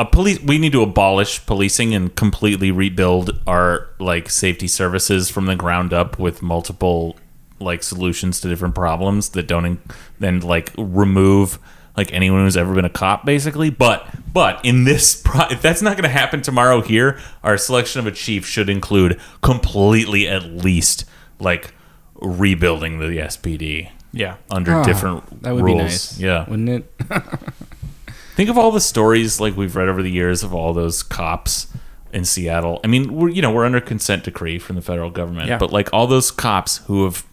a 0.00 0.04
police. 0.06 0.40
We 0.40 0.58
need 0.58 0.72
to 0.72 0.82
abolish 0.82 1.44
policing 1.44 1.94
and 1.94 2.14
completely 2.16 2.70
rebuild 2.70 3.38
our 3.46 3.88
like 3.98 4.30
safety 4.30 4.66
services 4.66 5.28
from 5.28 5.44
the 5.44 5.54
ground 5.54 5.92
up 5.92 6.18
with 6.18 6.40
multiple 6.40 7.16
like 7.60 7.82
solutions 7.82 8.40
to 8.40 8.48
different 8.48 8.74
problems 8.74 9.28
that 9.30 9.46
don't 9.46 9.78
then 10.18 10.40
like 10.40 10.72
remove 10.78 11.58
like 11.98 12.10
anyone 12.14 12.42
who's 12.42 12.56
ever 12.56 12.72
been 12.74 12.86
a 12.86 12.90
cop 12.90 13.26
basically 13.26 13.68
but 13.68 14.08
but 14.32 14.64
in 14.64 14.84
this 14.84 15.20
pro- 15.22 15.46
if 15.50 15.60
that's 15.60 15.82
not 15.82 15.98
going 15.98 16.04
to 16.04 16.08
happen 16.08 16.40
tomorrow 16.40 16.80
here 16.80 17.20
our 17.42 17.58
selection 17.58 17.98
of 17.98 18.06
a 18.06 18.12
chief 18.12 18.46
should 18.46 18.70
include 18.70 19.20
completely 19.42 20.26
at 20.26 20.42
least 20.42 21.04
like 21.38 21.74
rebuilding 22.20 22.98
the 22.98 23.06
SPD 23.06 23.90
Yeah, 24.12 24.36
under 24.50 24.74
Ah, 24.74 24.82
different 24.84 25.42
that 25.42 25.54
would 25.54 25.64
rules 25.64 25.76
be 25.78 25.82
nice. 25.82 26.18
yeah 26.20 26.48
wouldn't 26.48 26.68
it? 26.68 26.92
Think 28.36 28.48
of 28.48 28.56
all 28.56 28.70
the 28.70 28.80
stories 28.80 29.40
like 29.40 29.56
we've 29.56 29.76
read 29.76 29.88
over 29.88 30.02
the 30.02 30.10
years 30.10 30.42
of 30.42 30.54
all 30.54 30.72
those 30.72 31.02
cops 31.02 31.66
in 32.12 32.24
Seattle. 32.24 32.80
I 32.82 32.86
mean, 32.86 33.12
we're 33.14 33.28
you 33.28 33.42
know 33.42 33.50
we're 33.50 33.64
under 33.66 33.80
consent 33.80 34.24
decree 34.24 34.58
from 34.58 34.76
the 34.76 34.82
federal 34.82 35.10
government, 35.10 35.48
Yeah. 35.48 35.58
but 35.58 35.72
like 35.72 35.92
all 35.92 36.06
those 36.06 36.30
cops 36.30 36.78
who 36.86 37.04
have 37.04 37.24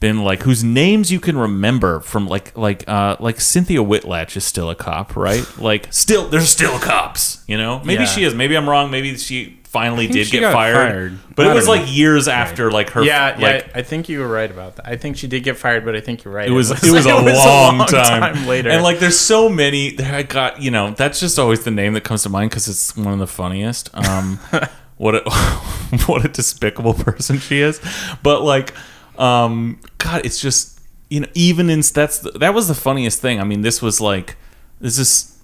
been 0.00 0.24
like 0.24 0.42
whose 0.44 0.64
names 0.64 1.12
you 1.12 1.20
can 1.20 1.36
remember 1.36 2.00
from 2.00 2.26
like 2.26 2.56
like 2.56 2.88
uh 2.88 3.16
like 3.20 3.38
Cynthia 3.40 3.80
Whitlatch 3.80 4.34
is 4.36 4.44
still 4.44 4.70
a 4.70 4.74
cop, 4.74 5.14
right? 5.14 5.44
Like 5.58 5.92
still 5.92 6.26
there's 6.28 6.48
still 6.48 6.78
cops, 6.78 7.44
you 7.46 7.58
know? 7.58 7.80
Maybe 7.84 8.04
Yeah. 8.04 8.08
she 8.08 8.24
is. 8.24 8.34
Maybe 8.34 8.56
I'm 8.56 8.68
wrong. 8.68 8.90
Maybe 8.90 9.14
she 9.18 9.59
finally 9.70 10.08
did 10.08 10.28
get 10.30 10.52
fired. 10.52 10.74
fired. 10.74 11.18
But 11.36 11.46
I 11.46 11.52
it 11.52 11.54
was 11.54 11.66
don't 11.66 11.78
like 11.78 11.94
years 11.94 12.26
after 12.26 12.72
like 12.72 12.90
her 12.90 13.04
yeah, 13.04 13.38
yeah. 13.38 13.46
like 13.46 13.76
I 13.76 13.82
think 13.82 14.08
you 14.08 14.18
were 14.18 14.26
right 14.26 14.50
about 14.50 14.76
that. 14.76 14.86
I 14.86 14.96
think 14.96 15.16
she 15.16 15.28
did 15.28 15.44
get 15.44 15.56
fired, 15.56 15.84
but 15.84 15.94
I 15.94 16.00
think 16.00 16.24
you're 16.24 16.34
right. 16.34 16.48
it 16.48 16.50
was 16.50 16.70
it 16.72 16.82
was, 16.92 17.06
a, 17.06 17.14
long 17.14 17.86
time. 17.86 18.48
later. 18.48 18.68
and 18.70 18.82
like 18.82 18.98
there's 18.98 19.18
so 19.18 19.48
many. 19.48 19.92
There 19.92 20.12
I 20.12 20.24
got 20.24 20.60
you 20.60 20.72
know 20.72 20.90
that's 20.90 21.20
just 21.20 21.38
always 21.38 21.62
the 21.62 21.70
name 21.70 21.92
that 21.94 22.02
comes 22.02 22.24
to 22.24 22.28
mind 22.28 22.50
because 22.50 22.66
it's 22.66 22.96
one 22.96 23.12
of 23.12 23.20
the 23.20 23.28
funniest. 23.28 23.90
Um, 23.94 24.40
what 24.96 25.14
a 25.14 25.30
what 26.06 26.24
a 26.24 26.28
despicable 26.28 26.94
person 26.94 27.38
she 27.38 27.60
is, 27.60 27.80
but 28.24 28.42
like, 28.42 28.74
um, 29.18 29.78
God, 29.98 30.26
it's 30.26 30.40
just 30.40 30.80
you 31.08 31.20
know 31.20 31.28
even 31.34 31.70
in 31.70 31.82
that's 31.94 32.18
the, 32.18 32.32
that 32.32 32.54
was 32.54 32.66
the 32.66 32.74
funniest 32.74 33.20
thing. 33.20 33.40
I 33.40 33.44
mean, 33.44 33.60
this 33.60 33.80
was 33.80 34.00
like 34.00 34.36
this 34.80 34.98
is. 34.98 35.36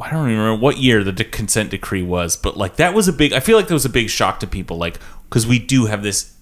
I 0.00 0.10
don't 0.10 0.28
even 0.28 0.38
remember 0.38 0.62
what 0.62 0.78
year 0.78 1.04
the 1.04 1.12
de- 1.12 1.24
consent 1.24 1.70
decree 1.70 2.02
was, 2.02 2.36
but 2.36 2.56
like 2.56 2.76
that 2.76 2.94
was 2.94 3.08
a 3.08 3.12
big. 3.12 3.32
I 3.32 3.40
feel 3.40 3.56
like 3.56 3.68
that 3.68 3.74
was 3.74 3.84
a 3.84 3.90
big 3.90 4.08
shock 4.10 4.40
to 4.40 4.46
people, 4.46 4.76
like 4.76 4.98
because 5.28 5.46
we 5.46 5.58
do 5.58 5.86
have 5.86 6.02
this 6.02 6.32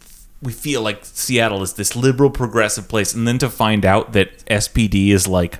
we 0.42 0.52
feel 0.52 0.82
like 0.82 1.04
Seattle 1.04 1.62
is 1.62 1.74
this 1.74 1.94
liberal 1.94 2.30
progressive 2.30 2.88
place 2.88 3.14
and 3.14 3.28
then 3.28 3.38
to 3.38 3.50
find 3.50 3.84
out 3.84 4.12
that 4.12 4.44
SPD 4.46 5.10
is 5.10 5.28
like 5.28 5.58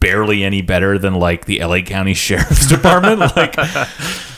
barely 0.00 0.44
any 0.44 0.60
better 0.60 0.98
than 0.98 1.14
like 1.14 1.46
the 1.46 1.64
LA 1.64 1.80
County 1.80 2.14
Sheriff's 2.14 2.68
Department 2.68 3.20
like 3.36 3.54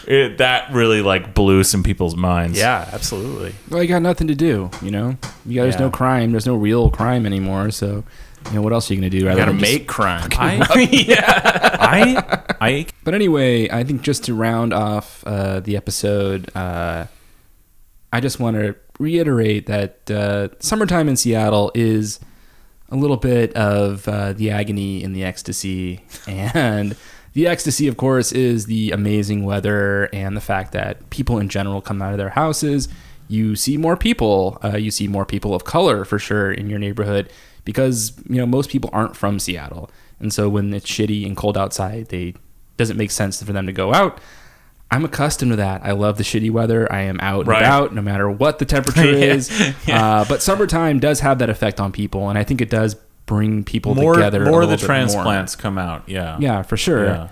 it, 0.06 0.38
that 0.38 0.72
really 0.72 1.02
like 1.02 1.34
blew 1.34 1.64
some 1.64 1.82
people's 1.82 2.14
minds. 2.14 2.58
yeah, 2.58 2.88
absolutely. 2.92 3.54
Well, 3.70 3.82
you 3.82 3.88
got 3.88 4.02
nothing 4.02 4.28
to 4.28 4.34
do, 4.34 4.70
you 4.82 4.90
know. 4.90 5.16
You 5.46 5.56
got, 5.56 5.62
there's 5.62 5.78
no 5.78 5.90
crime. 5.90 6.30
There's 6.30 6.46
no 6.46 6.56
real 6.56 6.90
crime 6.90 7.24
anymore. 7.24 7.70
So, 7.70 8.04
you 8.48 8.54
know, 8.54 8.62
what 8.62 8.72
else 8.72 8.90
are 8.90 8.94
you 8.94 9.00
gonna 9.00 9.10
do? 9.10 9.18
You 9.18 9.26
rather 9.26 9.40
got 9.40 9.44
to 9.46 9.52
than 9.52 9.60
just- 9.60 9.72
make 9.72 9.88
crime. 9.88 10.28
I 10.38 10.56
I 12.60 12.86
But 13.04 13.14
anyway, 13.14 13.68
I 13.70 13.84
think 13.84 14.02
just 14.02 14.24
to 14.24 14.34
round 14.34 14.72
off 14.72 15.22
uh, 15.26 15.60
the 15.60 15.76
episode, 15.76 16.54
uh, 16.56 17.06
I 18.12 18.20
just 18.20 18.40
want 18.40 18.56
to 18.56 18.76
reiterate 18.98 19.66
that 19.66 20.10
uh, 20.10 20.48
summertime 20.60 21.08
in 21.08 21.16
Seattle 21.16 21.70
is 21.74 22.20
a 22.90 22.96
little 22.96 23.16
bit 23.16 23.52
of 23.54 24.06
uh, 24.08 24.32
the 24.34 24.50
agony 24.50 25.02
in 25.02 25.12
the 25.12 25.24
ecstasy. 25.24 26.04
And 26.28 26.96
the 27.32 27.48
ecstasy, 27.48 27.88
of 27.88 27.96
course, 27.96 28.30
is 28.30 28.66
the 28.66 28.92
amazing 28.92 29.44
weather 29.44 30.08
and 30.12 30.36
the 30.36 30.40
fact 30.40 30.70
that 30.72 31.10
people 31.10 31.38
in 31.38 31.48
general 31.48 31.80
come 31.80 32.00
out 32.00 32.12
of 32.12 32.18
their 32.18 32.28
houses. 32.30 32.88
You 33.26 33.56
see 33.56 33.76
more 33.76 33.96
people. 33.96 34.58
Uh, 34.62 34.76
you 34.76 34.92
see 34.92 35.08
more 35.08 35.26
people 35.26 35.52
of 35.54 35.64
color 35.64 36.04
for 36.04 36.18
sure 36.20 36.52
in 36.52 36.70
your 36.70 36.78
neighborhood 36.78 37.32
because 37.64 38.12
you 38.28 38.36
know 38.36 38.46
most 38.46 38.70
people 38.70 38.90
aren't 38.92 39.16
from 39.16 39.38
Seattle, 39.38 39.90
and 40.20 40.32
so 40.32 40.48
when 40.48 40.72
it's 40.74 40.86
shitty 40.86 41.26
and 41.26 41.36
cold 41.36 41.56
outside, 41.58 42.08
they 42.08 42.34
doesn't 42.76 42.96
make 42.96 43.10
sense 43.10 43.42
for 43.42 43.52
them 43.52 43.66
to 43.66 43.72
go 43.72 43.94
out. 43.94 44.18
I'm 44.90 45.04
accustomed 45.04 45.50
to 45.52 45.56
that. 45.56 45.80
I 45.84 45.92
love 45.92 46.18
the 46.18 46.24
shitty 46.24 46.50
weather. 46.50 46.90
I 46.92 47.00
am 47.02 47.18
out 47.20 47.40
and 47.40 47.48
Right. 47.48 47.62
about 47.62 47.94
no 47.94 48.02
matter 48.02 48.30
what 48.30 48.58
the 48.58 48.64
temperature 48.64 49.04
Yeah. 49.18 49.34
is. 49.34 49.74
Uh, 49.88 50.24
but 50.28 50.42
summertime 50.42 50.98
does 51.00 51.20
have 51.20 51.38
that 51.38 51.50
effect 51.50 51.80
on 51.80 51.90
people, 51.90 52.28
and 52.28 52.38
I 52.38 52.44
think 52.44 52.60
it 52.60 52.70
does 52.70 52.94
bring 53.26 53.64
people 53.64 53.94
more 53.94 54.14
together. 54.14 54.42
a 54.44 54.50
more 54.50 54.62
of 54.62 54.68
the 54.70 54.76
transplants 54.76 55.56
come 55.56 55.78
out. 55.78 56.08
Yeah. 56.08 56.36
Yeah, 56.38 56.62
for 56.62 56.76
sure. 56.76 57.06
Yeah. 57.06 57.28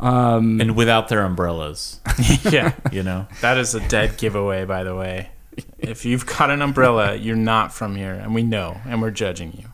Um, 0.00 0.60
And 0.60 0.74
without 0.74 1.08
their 1.08 1.20
umbrellas, 1.20 2.00
yeah. 2.50 2.72
you 2.90 3.02
know. 3.02 3.26
That 3.42 3.58
is 3.58 3.74
a 3.74 3.86
dead 3.88 4.16
giveaway, 4.16 4.64
by 4.64 4.82
the 4.84 4.94
way. 4.94 5.30
If 5.78 6.04
you've 6.04 6.26
got 6.26 6.50
an 6.50 6.62
umbrella, 6.62 7.14
you're 7.14 7.36
not 7.36 7.72
from 7.72 7.94
here, 7.94 8.12
and 8.14 8.34
we 8.34 8.42
know, 8.42 8.78
and 8.86 9.00
we're 9.02 9.10
judging 9.12 9.52
you. 9.52 9.68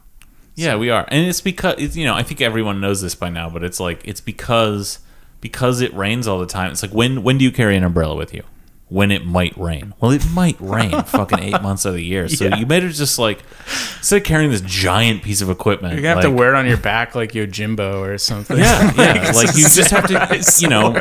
Yeah, 0.61 0.77
we 0.77 0.91
are, 0.91 1.07
and 1.09 1.27
it's 1.27 1.41
because 1.41 1.77
it's, 1.79 1.97
you 1.97 2.05
know 2.05 2.15
I 2.15 2.23
think 2.23 2.41
everyone 2.41 2.81
knows 2.81 3.01
this 3.01 3.15
by 3.15 3.31
now, 3.31 3.49
but 3.51 3.65
it's 3.65 3.81
like 3.81 4.01
it's 4.05 4.21
because 4.21 4.99
because 5.41 5.81
it 5.81 5.93
rains 5.95 6.29
all 6.29 6.39
the 6.39 6.47
time. 6.47 6.73
It's 6.73 6.83
like 6.83 6.93
when 6.93 7.23
when 7.23 7.39
do 7.39 7.45
you 7.45 7.53
carry 7.53 7.77
an 7.77 7.85
umbrella 7.85 8.15
with 8.17 8.35
you? 8.35 8.43
When 8.89 9.13
it 9.13 9.25
might 9.25 9.57
rain. 9.57 9.95
Well, 10.01 10.11
it 10.11 10.29
might 10.33 10.57
rain 10.61 10.91
fucking 11.07 11.39
eight 11.39 11.63
months 11.63 11.85
of 11.85 11.95
the 11.95 12.03
year, 12.03 12.29
so 12.29 12.47
Yeah. 12.47 12.57
you 12.57 12.67
better 12.67 12.89
just 12.89 13.21
like 13.21 13.39
instead 13.99 14.17
of 14.17 14.25
carrying 14.25 14.51
this 14.51 14.63
giant 14.63 15.23
piece 15.23 15.41
of 15.41 15.49
equipment, 15.49 15.95
You're 15.95 16.03
gonna 16.03 16.09
have 16.17 16.25
like- 16.25 16.33
to 16.35 16.37
wear 16.37 16.53
it 16.55 16.59
on 16.59 16.67
your 16.67 16.77
back 16.77 17.15
like 17.15 17.33
your 17.33 17.47
Jimbo 17.47 18.03
or 18.03 18.19
something. 18.19 18.59
Yeah, 18.59 18.93
yeah. 18.99 19.31
like 19.33 19.57
you 19.57 19.63
just 19.69 19.93
have 19.93 20.09
to, 20.09 20.45
you 20.61 20.69
know, 20.69 20.93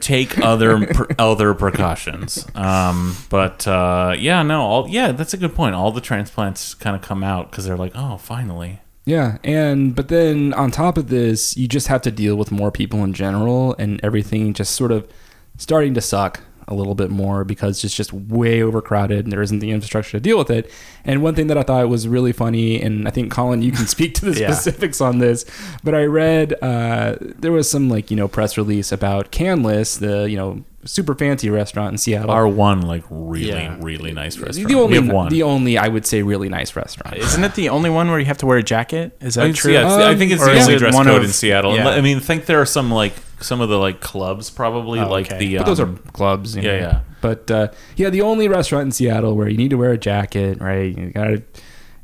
take 0.00 0.38
other 0.38 0.86
per, 0.88 1.06
other 1.18 1.54
precautions. 1.54 2.46
Um, 2.54 3.16
but 3.30 3.66
uh, 3.66 4.14
yeah, 4.18 4.42
no, 4.42 4.60
all 4.60 4.88
yeah, 4.88 5.12
that's 5.12 5.32
a 5.32 5.38
good 5.38 5.54
point. 5.54 5.74
All 5.74 5.90
the 5.90 6.02
transplants 6.02 6.74
kind 6.74 6.94
of 6.94 7.00
come 7.00 7.24
out 7.24 7.50
because 7.50 7.64
they're 7.64 7.78
like, 7.78 7.92
oh, 7.94 8.18
finally. 8.18 8.80
Yeah, 9.08 9.38
and 9.42 9.94
but 9.94 10.08
then 10.08 10.52
on 10.52 10.70
top 10.70 10.98
of 10.98 11.08
this, 11.08 11.56
you 11.56 11.66
just 11.66 11.86
have 11.86 12.02
to 12.02 12.10
deal 12.10 12.36
with 12.36 12.52
more 12.52 12.70
people 12.70 13.02
in 13.04 13.14
general, 13.14 13.74
and 13.78 13.98
everything 14.02 14.52
just 14.52 14.74
sort 14.74 14.92
of 14.92 15.08
starting 15.56 15.94
to 15.94 16.02
suck 16.02 16.42
a 16.68 16.74
little 16.74 16.94
bit 16.94 17.10
more 17.10 17.44
because 17.44 17.82
it's 17.82 17.94
just 17.96 18.12
way 18.12 18.62
overcrowded 18.62 19.24
and 19.24 19.32
there 19.32 19.42
isn't 19.42 19.58
the 19.58 19.70
infrastructure 19.70 20.12
to 20.12 20.20
deal 20.20 20.38
with 20.38 20.50
it. 20.50 20.70
And 21.04 21.22
one 21.22 21.34
thing 21.34 21.46
that 21.48 21.56
I 21.58 21.62
thought 21.62 21.88
was 21.88 22.06
really 22.06 22.32
funny, 22.32 22.80
and 22.80 23.08
I 23.08 23.10
think 23.10 23.32
Colin, 23.32 23.62
you 23.62 23.72
can 23.72 23.86
speak 23.96 24.14
to 24.16 24.26
the 24.30 24.38
Yeah. 24.38 24.52
specifics 24.52 25.00
on 25.00 25.18
this, 25.18 25.44
but 25.82 25.94
I 25.94 26.04
read 26.04 26.54
uh, 26.62 27.16
there 27.20 27.52
was 27.52 27.70
some 27.70 27.88
like 27.88 28.10
you 28.10 28.16
know 28.16 28.28
press 28.28 28.56
release 28.56 28.92
about 28.92 29.32
Canlis, 29.32 29.98
the 29.98 30.30
you 30.30 30.36
know 30.36 30.62
super 30.84 31.14
fancy 31.14 31.50
restaurant 31.50 31.92
in 31.92 31.98
Seattle. 31.98 32.30
Our 32.30 32.46
one 32.48 32.82
like 32.82 33.02
really 33.10 33.48
Yeah. 33.48 33.76
really 33.80 34.12
nice 34.12 34.38
restaurant. 34.38 34.54
the 34.68 34.74
restaurant. 34.74 34.84
only, 34.84 34.98
we 35.00 35.06
have 35.06 35.14
one. 35.14 35.28
the 35.30 35.42
only 35.42 35.76
I 35.78 35.88
would 35.88 36.06
say 36.06 36.22
really 36.22 36.48
nice 36.48 36.76
restaurant. 36.76 37.16
Isn't 37.16 37.44
it 37.44 37.54
the 37.54 37.68
only 37.70 37.90
one 37.90 38.08
where 38.10 38.18
you 38.18 38.26
have 38.26 38.38
to 38.38 38.46
wear 38.46 38.58
a 38.58 38.62
jacket? 38.62 39.16
Is 39.20 39.34
that 39.34 39.46
I, 39.46 39.52
true? 39.52 39.72
yeah, 39.72 39.80
it's- 39.80 39.92
I 39.98 40.14
think 40.16 40.32
it's 40.32 40.42
Um, 40.42 40.48
the 40.54 40.60
only 40.60 40.76
dress 40.78 40.94
one 40.94 41.06
code 41.06 41.18
of- 41.18 41.24
in 41.24 41.30
Seattle. 41.30 41.74
yeah. 41.74 41.88
I 41.88 42.00
mean, 42.00 42.18
I 42.18 42.20
think 42.20 42.46
there 42.46 42.60
are 42.60 42.66
some 42.66 42.90
like 42.90 43.12
some 43.40 43.60
of 43.60 43.68
the 43.68 43.78
like 43.78 44.00
clubs 44.00 44.50
probably 44.50 45.00
Oh, 45.00 45.08
like 45.10 45.26
okay. 45.26 45.38
the. 45.38 45.56
But 45.58 45.66
those 45.66 45.80
are 45.80 45.84
um, 45.86 45.98
clubs. 46.12 46.56
you 46.56 46.62
yeah, 46.62 46.70
know. 46.72 46.78
yeah. 46.78 47.00
But 47.20 47.50
uh, 47.50 47.68
yeah, 47.96 48.10
the 48.10 48.22
only 48.22 48.48
restaurant 48.48 48.86
in 48.86 48.92
Seattle 48.92 49.36
where 49.36 49.48
you 49.48 49.56
need 49.56 49.70
to 49.70 49.76
wear 49.76 49.92
a 49.92 49.98
jacket, 49.98 50.60
right? 50.60 50.96
You 50.96 51.10
gotta 51.10 51.42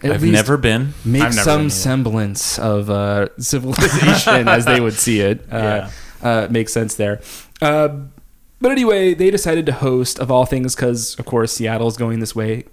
at 0.03 0.11
I've 0.13 0.23
never 0.25 0.57
been. 0.57 0.93
make 1.05 1.23
I've 1.23 1.35
never 1.35 1.45
some 1.45 1.59
been 1.61 1.67
either. 1.67 1.71
semblance 1.75 2.59
of 2.59 2.91
uh, 2.91 3.29
civilization 3.39 4.49
as 4.49 4.65
they 4.65 4.81
would 4.81 4.95
see 4.95 5.21
it. 5.21 5.51
Uh, 5.53 5.89
uh, 6.23 6.49
makes 6.51 6.73
sense 6.73 6.95
there. 6.97 7.21
Uh, 7.63 7.89
but 8.61 8.71
anyway, 8.73 9.15
they 9.15 9.31
decided 9.31 9.67
to 9.67 9.73
host, 9.73 10.19
of 10.19 10.31
all 10.31 10.47
things, 10.47 10.75
because 10.75 11.19
of 11.19 11.27
course 11.27 11.53
Seattle's 11.53 11.97
going 11.97 12.21
this 12.21 12.35
way, 12.35 12.65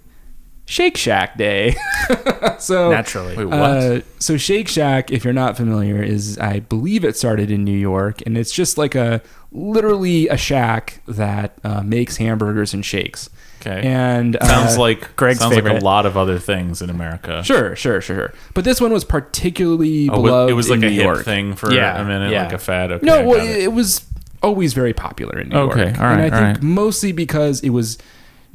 Shake 0.72 0.96
Shack 0.96 1.36
Day. 1.36 1.76
so 2.58 2.90
Naturally. 2.90 3.36
Wait, 3.36 3.44
what? 3.44 3.54
uh, 3.60 4.00
so 4.18 4.38
Shake 4.38 4.68
Shack, 4.68 5.10
if 5.10 5.22
you're 5.22 5.34
not 5.34 5.54
familiar, 5.54 6.02
is 6.02 6.38
I 6.38 6.60
believe 6.60 7.04
it 7.04 7.14
started 7.14 7.50
in 7.50 7.62
New 7.62 7.76
York, 7.76 8.22
and 8.24 8.38
it's 8.38 8.50
just 8.52 8.78
like 8.78 8.94
a 8.94 9.20
literally 9.52 10.28
a 10.28 10.36
shack 10.38 11.02
that 11.06 11.58
uh, 11.62 11.82
makes 11.82 12.16
hamburgers 12.16 12.72
and 12.72 12.82
shakes. 12.86 13.28
okay. 13.60 13.82
And 13.86 14.36
uh, 14.36 14.46
sounds 14.46 14.78
like 14.78 15.14
Greg's 15.16 15.40
sounds 15.40 15.54
like 15.54 15.64
favorite. 15.64 15.82
a 15.82 15.84
lot 15.84 16.06
of 16.06 16.16
other 16.16 16.38
things 16.38 16.80
in 16.80 16.88
America. 16.88 17.42
sure, 17.44 17.76
sure, 17.76 18.00
sure, 18.00 18.16
sure. 18.16 18.32
But 18.54 18.64
this 18.64 18.80
one 18.80 18.94
was 18.94 19.04
particularly 19.04 20.08
Oh, 20.08 20.22
beloved. 20.22 20.50
it 20.50 20.54
was 20.54 20.70
like 20.70 20.78
in 20.78 20.84
a 20.84 20.88
New 20.88 20.94
hip 20.94 21.04
York. 21.04 21.24
thing 21.26 21.54
for 21.54 21.70
Yeah, 21.70 22.00
a 22.00 22.04
minute, 22.06 22.30
yeah. 22.32 22.44
like 22.44 22.54
a 22.54 22.58
fad. 22.58 22.92
Okay, 22.92 23.04
No, 23.04 23.28
well, 23.28 23.40
it. 23.46 23.64
it. 23.64 23.72
was 23.74 24.06
always 24.42 24.72
very 24.72 24.94
popular 24.94 25.38
in 25.38 25.50
New 25.50 25.56
Okay, 25.68 25.88
York. 25.88 26.00
all 26.00 26.06
right, 26.06 26.12
and 26.12 26.22
I 26.22 26.24
all 26.38 26.44
think 26.46 26.56
right. 26.56 26.62
mostly 26.62 27.12
because 27.12 27.60
it 27.60 27.70
was 27.70 27.98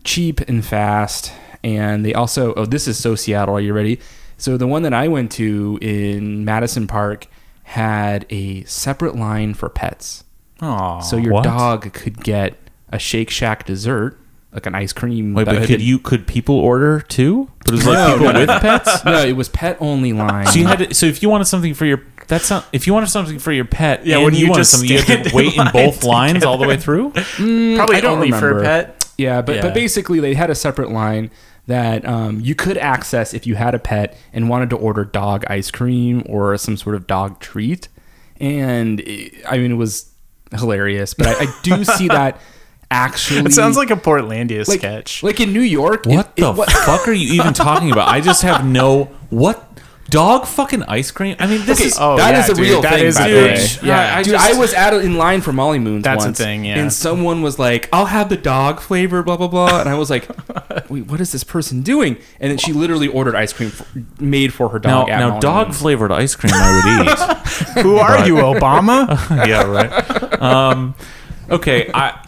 cheap 0.03 0.39
and 0.41 0.65
fast. 0.65 1.31
And 1.67 2.05
they 2.05 2.13
also, 2.13 2.53
oh, 2.53 2.65
this 2.65 2.87
is 2.87 2.97
so 2.97 3.15
Seattle. 3.15 3.55
Are 3.57 3.59
you 3.61 3.73
ready? 3.73 3.99
So 4.37 4.55
the 4.55 4.67
one 4.67 4.83
that 4.83 4.93
I 4.93 5.07
went 5.09 5.31
to 5.33 5.77
in 5.81 6.45
Madison 6.45 6.87
Park 6.87 7.27
had 7.63 8.25
a 8.29 8.63
separate 8.63 9.15
line 9.17 9.53
for 9.53 9.67
pets. 9.67 10.23
Aw. 10.61 11.01
So 11.01 11.17
your 11.17 11.33
what? 11.33 11.43
dog 11.43 11.91
could 11.93 12.23
get 12.23 12.55
a 12.89 12.97
Shake 12.99 13.29
Shack 13.29 13.65
dessert, 13.65 14.17
like 14.53 14.65
an 14.65 14.75
ice 14.75 14.93
cream. 14.93 15.33
Wait, 15.33 15.45
but 15.45 15.67
could 15.67 15.81
you 15.81 15.99
could 15.99 16.25
people 16.25 16.55
order 16.55 17.01
too? 17.01 17.49
But 17.65 17.69
it 17.69 17.71
was 17.77 17.85
like 17.85 17.97
No, 17.97 18.17
people 18.17 18.33
no, 18.33 18.39
with 18.39 18.49
pets. 18.61 19.05
No, 19.05 19.25
it 19.25 19.33
was 19.35 19.49
pet 19.49 19.75
only 19.81 20.13
line. 20.13 20.47
So 20.47 20.59
you 20.59 20.67
had 20.67 20.79
to, 20.79 20.93
so 20.93 21.05
if 21.05 21.21
you 21.21 21.29
wanted 21.29 21.45
something 21.45 21.73
for 21.73 21.85
your 21.85 22.01
that's 22.27 22.49
not 22.49 22.65
if 22.71 22.87
you 22.87 22.93
wanted 22.93 23.09
something 23.09 23.39
for 23.39 23.51
your 23.51 23.65
pet, 23.65 24.05
Yeah, 24.05 24.15
and 24.15 24.23
wouldn't 24.23 24.39
you, 24.39 24.45
you 24.45 24.51
wanted 24.51 24.65
something, 24.65 24.89
you 24.89 25.01
had 25.01 25.25
to 25.25 25.35
wait 25.35 25.55
in 25.55 25.67
in 25.67 25.73
both 25.73 25.99
to 26.01 26.07
lines 26.07 26.33
get 26.39 26.43
all 26.45 26.57
the 26.57 26.67
way 26.67 26.75
it? 26.75 26.81
through. 26.83 27.11
Mm, 27.11 27.75
Probably 27.75 27.97
I 27.97 28.01
don't 28.01 28.13
only 28.19 28.31
for 28.31 28.59
a 28.59 28.63
pet. 28.63 29.05
Yeah, 29.17 29.41
but 29.41 29.55
Yeah. 29.57 29.61
but 29.63 29.73
basically 29.73 30.19
they 30.21 30.33
had 30.35 30.49
a 30.49 30.55
separate 30.55 30.91
line 30.91 31.29
that 31.67 32.05
um, 32.05 32.39
you 32.39 32.55
could 32.55 32.77
access 32.77 33.33
if 33.33 33.45
you 33.45 33.55
had 33.55 33.75
a 33.75 33.79
pet 33.79 34.17
and 34.33 34.49
wanted 34.49 34.69
to 34.71 34.77
order 34.77 35.03
dog 35.05 35.45
ice 35.47 35.69
cream 35.69 36.23
or 36.27 36.57
some 36.57 36.77
sort 36.77 36.95
of 36.95 37.07
dog 37.07 37.39
treat. 37.39 37.89
And 38.39 39.01
it, 39.01 39.33
I 39.47 39.57
mean, 39.57 39.71
it 39.71 39.75
was 39.75 40.11
hilarious. 40.51 41.13
But 41.13 41.27
I, 41.27 41.43
I 41.43 41.59
do 41.63 41.83
see 41.83 42.07
that 42.07 42.39
actually. 42.91 43.41
It 43.41 43.53
sounds 43.53 43.77
like 43.77 43.91
a 43.91 43.95
Portlandia 43.95 44.67
like, 44.67 44.79
sketch. 44.79 45.23
like 45.23 45.39
in 45.39 45.53
New 45.53 45.61
York. 45.61 46.05
What 46.05 46.31
it 46.37 46.41
the 46.41 46.51
wa- 46.53 46.65
fuck 46.65 47.07
are 47.07 47.13
you 47.13 47.33
even 47.41 47.53
talking 47.53 47.91
about? 47.91 48.07
I 48.07 48.21
just 48.21 48.41
have 48.43 48.65
no 48.65 49.05
what 49.29 49.66
dog 50.09 50.45
fucking 50.45 50.83
ice 50.83 51.11
cream. 51.11 51.35
I 51.39 51.47
mean, 51.47 51.65
this 51.65 51.79
Okay, 51.79 51.87
is 51.87 51.97
Oh, 51.99 52.17
that 52.17 52.31
yeah, 52.33 52.43
is 52.43 52.49
a 52.49 52.53
dude, 52.53 52.63
real 52.65 52.81
that 52.81 52.93
thing. 52.95 53.05
is 53.05 53.17
by 53.17 53.27
a 53.27 53.33
the 53.33 53.55
thing. 53.57 53.81
way. 53.83 53.87
Yeah, 53.89 54.17
I 54.17 54.23
dude, 54.23 54.33
just- 54.33 54.45
I 54.55 54.57
was 54.59 54.73
out 54.73 54.93
in 54.93 55.17
line 55.17 55.41
for 55.41 55.51
Molly 55.53 55.79
Moons. 55.79 56.03
That's 56.03 56.23
a 56.23 56.27
once, 56.29 56.37
thing, 56.37 56.65
yeah. 56.65 56.79
And 56.79 56.91
someone 56.93 57.41
was 57.41 57.59
like, 57.59 57.89
"I'll 57.91 58.05
have 58.07 58.29
the 58.29 58.37
dog 58.37 58.79
flavor, 58.79 59.21
blah 59.23 59.37
blah 59.37 59.47
blah," 59.47 59.79
and 59.81 59.89
I 59.89 59.95
was 59.95 60.09
like, 60.09 60.27
"Wait, 60.89 61.07
what 61.07 61.19
is 61.21 61.31
this 61.31 61.43
person 61.43 61.81
doing?" 61.81 62.17
And 62.39 62.51
then 62.51 62.57
she 62.57 62.73
literally 62.73 63.07
ordered 63.07 63.35
ice 63.35 63.53
cream 63.53 63.69
for, 63.69 63.85
made 64.23 64.53
for 64.53 64.69
her 64.69 64.79
now 64.79 65.01
dog. 65.01 65.09
at 65.09 65.19
now 65.19 65.29
Molly 65.29 65.39
dog 65.41 65.67
Moons. 65.67 65.79
flavored 65.79 66.11
ice 66.11 66.35
cream 66.35 66.53
I 66.55 66.73
would 66.73 67.07
eat. 67.07 67.77
Who 67.83 67.97
are 67.97 68.25
you, 68.25 68.35
Obama? 68.35 69.07
yeah, 69.47 69.63
right. 69.63 70.41
Um, 70.41 70.95
okay, 71.49 71.89
I, 71.93 72.25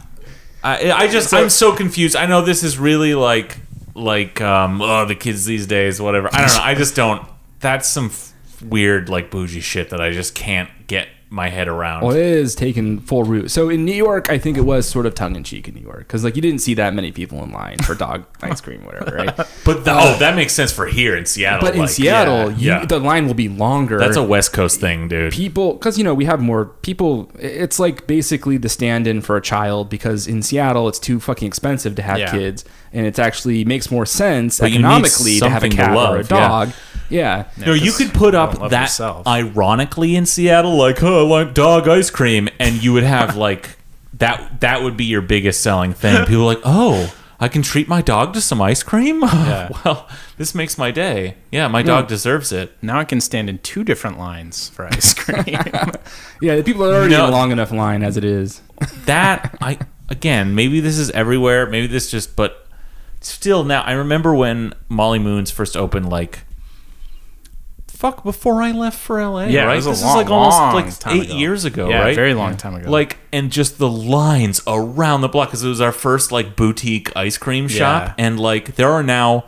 I, 0.64 0.92
I 0.92 1.08
just, 1.08 1.34
I'm 1.34 1.50
so 1.50 1.74
confused. 1.76 2.16
I 2.16 2.26
know 2.26 2.42
this 2.42 2.64
is 2.64 2.78
really 2.78 3.16
like, 3.16 3.58
like, 3.96 4.42
um, 4.42 4.82
oh, 4.82 5.06
the 5.06 5.16
kids 5.16 5.46
these 5.46 5.68
days, 5.68 6.02
whatever. 6.02 6.30
I 6.34 6.40
don't 6.46 6.56
know. 6.56 6.62
I 6.64 6.76
just 6.76 6.96
don't. 6.96 7.22
That's 7.60 7.88
some 7.88 8.06
f- 8.08 8.34
weird, 8.62 9.10
like, 9.10 9.32
bougie 9.32 9.60
shit 9.62 9.90
that 9.90 10.02
I 10.02 10.12
just 10.12 10.36
can't 10.36 10.70
get 10.88 11.08
my 11.32 11.48
head 11.50 11.68
around. 11.68 12.02
Well, 12.04 12.16
it 12.16 12.26
is 12.26 12.56
taking 12.56 13.00
full 13.00 13.24
root. 13.24 13.52
So 13.52 13.70
in 13.70 13.86
New 13.86 13.94
York, 13.94 14.32
I 14.32 14.40
think 14.40 14.58
it 14.58 14.62
was 14.62 14.90
sort 14.90 15.06
of 15.06 15.14
tongue 15.14 15.36
in 15.36 15.44
cheek 15.44 15.68
in 15.68 15.76
New 15.76 15.82
York 15.82 16.00
because 16.00 16.24
like 16.24 16.36
you 16.36 16.42
didn't 16.42 16.62
see 16.62 16.74
that 16.74 16.96
many 16.96 17.12
people 17.12 17.44
in 17.44 17.52
line 17.52 17.78
for 17.78 17.94
dog 17.94 18.26
ice 18.42 18.60
cream, 18.62 18.84
whatever, 18.84 19.16
right? 19.16 19.36
but 19.64 19.86
the, 19.86 19.92
oh, 19.94 20.18
that 20.18 20.36
makes 20.36 20.54
sense 20.54 20.72
for 20.72 20.88
here 20.88 21.16
in 21.16 21.28
Seattle. 21.28 21.62
But 21.70 21.76
in 21.76 21.88
Seattle, 21.88 22.50
yeah, 22.54 22.58
you, 22.58 22.68
yeah. 22.68 22.86
the 22.88 22.98
line 22.98 23.28
will 23.28 23.36
be 23.36 23.48
longer. 23.48 24.00
that's 24.00 24.18
a 24.18 24.24
West 24.24 24.54
Coast 24.54 24.80
thing, 24.80 25.08
dude. 25.08 25.32
people 25.32 25.74
because 25.74 26.00
you 26.00 26.04
know 26.04 26.16
we 26.16 26.26
have 26.26 26.42
more 26.42 26.66
people 26.66 27.30
it's 27.38 27.78
like 27.78 28.08
basically 28.08 28.58
the 28.58 28.68
stand-in 28.70 29.22
for 29.22 29.38
a 29.38 29.42
child 29.42 29.88
because 29.88 30.26
in 30.26 30.42
seattle 30.42 30.88
it's 30.90 30.98
too 30.98 31.20
fucking 31.20 31.48
expensive 31.48 31.94
to 31.94 32.02
have 32.02 32.18
Yeah. 32.18 32.32
kids 32.32 32.66
and 32.92 33.06
it 33.06 33.20
actually 33.20 33.64
makes 33.66 33.92
more 33.92 34.06
sense 34.08 34.60
But 34.60 34.72
economically 34.72 35.38
to 35.40 35.48
have 35.50 35.64
a 35.64 35.70
to 35.70 35.76
cat 35.76 35.96
or 35.96 36.18
a 36.18 36.24
dog 36.24 36.72
yeah, 37.10 37.46
No, 37.58 37.74
you 37.74 37.92
could 37.92 38.14
put 38.14 38.36
up 38.36 38.70
that 38.70 38.84
yourself. 38.84 39.28
ironically 39.28 40.16
in 40.16 40.26
Seattle, 40.26 40.76
like, 40.78 41.02
oh, 41.04 41.26
I 41.26 41.44
like 41.44 41.54
dog 41.54 41.88
ice 41.88 42.10
cream, 42.10 42.50
and 42.60 42.82
you 42.84 42.94
would 42.94 43.04
have 43.04 43.36
like 43.48 43.78
that. 44.14 44.62
That 44.62 44.84
would 44.84 44.96
be 44.98 45.06
your 45.06 45.22
biggest 45.22 45.62
selling 45.62 45.94
thing. 45.94 46.26
People 46.26 46.44
are 46.44 46.46
like, 46.56 46.62
oh, 46.64 47.14
I 47.40 47.48
can 47.48 47.62
treat 47.62 47.88
my 47.88 48.02
dog 48.02 48.34
to 48.34 48.42
some 48.42 48.62
ice 48.62 48.84
cream. 48.84 49.24
Yeah. 49.30 49.70
well, 49.86 50.08
this 50.38 50.54
makes 50.54 50.78
my 50.78 50.92
day. 50.92 51.36
Yeah, 51.52 51.68
my 51.68 51.82
dog 51.82 52.06
hmm. 52.06 52.10
deserves 52.10 52.52
it. 52.52 52.72
now 52.82 53.00
I 53.00 53.06
can 53.06 53.22
stand 53.22 53.50
in 53.50 53.60
two 53.60 53.84
different 53.84 54.20
lines 54.20 54.70
for 54.70 54.86
ice 54.86 55.14
cream. 55.14 55.46
yeah 56.42 56.56
the 56.56 56.64
people 56.64 56.84
are 56.84 56.94
already 56.94 57.14
No. 57.14 57.26
in 57.26 57.30
a 57.30 57.32
long 57.32 57.52
enough 57.52 57.72
line 57.72 58.04
as 58.04 58.18
it 58.18 58.24
is 58.24 58.62
That 59.06 59.58
I 59.62 59.80
again, 60.10 60.54
maybe 60.56 60.80
this 60.80 60.98
is 60.98 61.10
everywhere. 61.12 61.66
Maybe 61.68 61.88
this 61.88 62.12
just, 62.12 62.36
but 62.36 62.68
still 63.22 63.64
now. 63.64 63.82
I 63.84 63.94
remember 63.94 64.34
when 64.34 64.74
Molly 64.90 65.20
Moons 65.20 65.52
first 65.52 65.78
opened, 65.78 66.10
like 66.10 66.40
fuck 68.00 68.24
before 68.24 68.62
I 68.62 68.72
left 68.72 68.98
for 68.98 69.22
LA. 69.22 69.48
Yeah, 69.48 69.66
right. 69.66 69.76
this 69.76 69.86
long, 69.86 69.94
is 69.96 70.04
like 70.04 70.30
almost 70.30 71.04
like 71.06 71.14
eight 71.16 71.26
ago. 71.30 71.36
years 71.38 71.66
ago, 71.66 71.90
yeah, 71.90 72.00
right? 72.00 72.16
very 72.16 72.34
long 72.34 72.56
time 72.56 72.76
ago. 72.76 72.90
Like 72.90 73.18
and 73.34 73.52
just 73.52 73.78
the 73.78 73.90
lines 73.90 74.62
around 74.66 75.20
the 75.20 75.28
block 75.28 75.50
because 75.50 75.64
it 75.64 75.68
was 75.68 75.82
our 75.82 75.92
first 75.92 76.32
like 76.32 76.56
boutique 76.56 77.14
ice 77.16 77.38
cream 77.38 77.68
shop, 77.68 78.04
Yeah. 78.08 78.26
and 78.26 78.40
like 78.40 78.76
there 78.78 78.90
are 78.90 79.04
now 79.04 79.44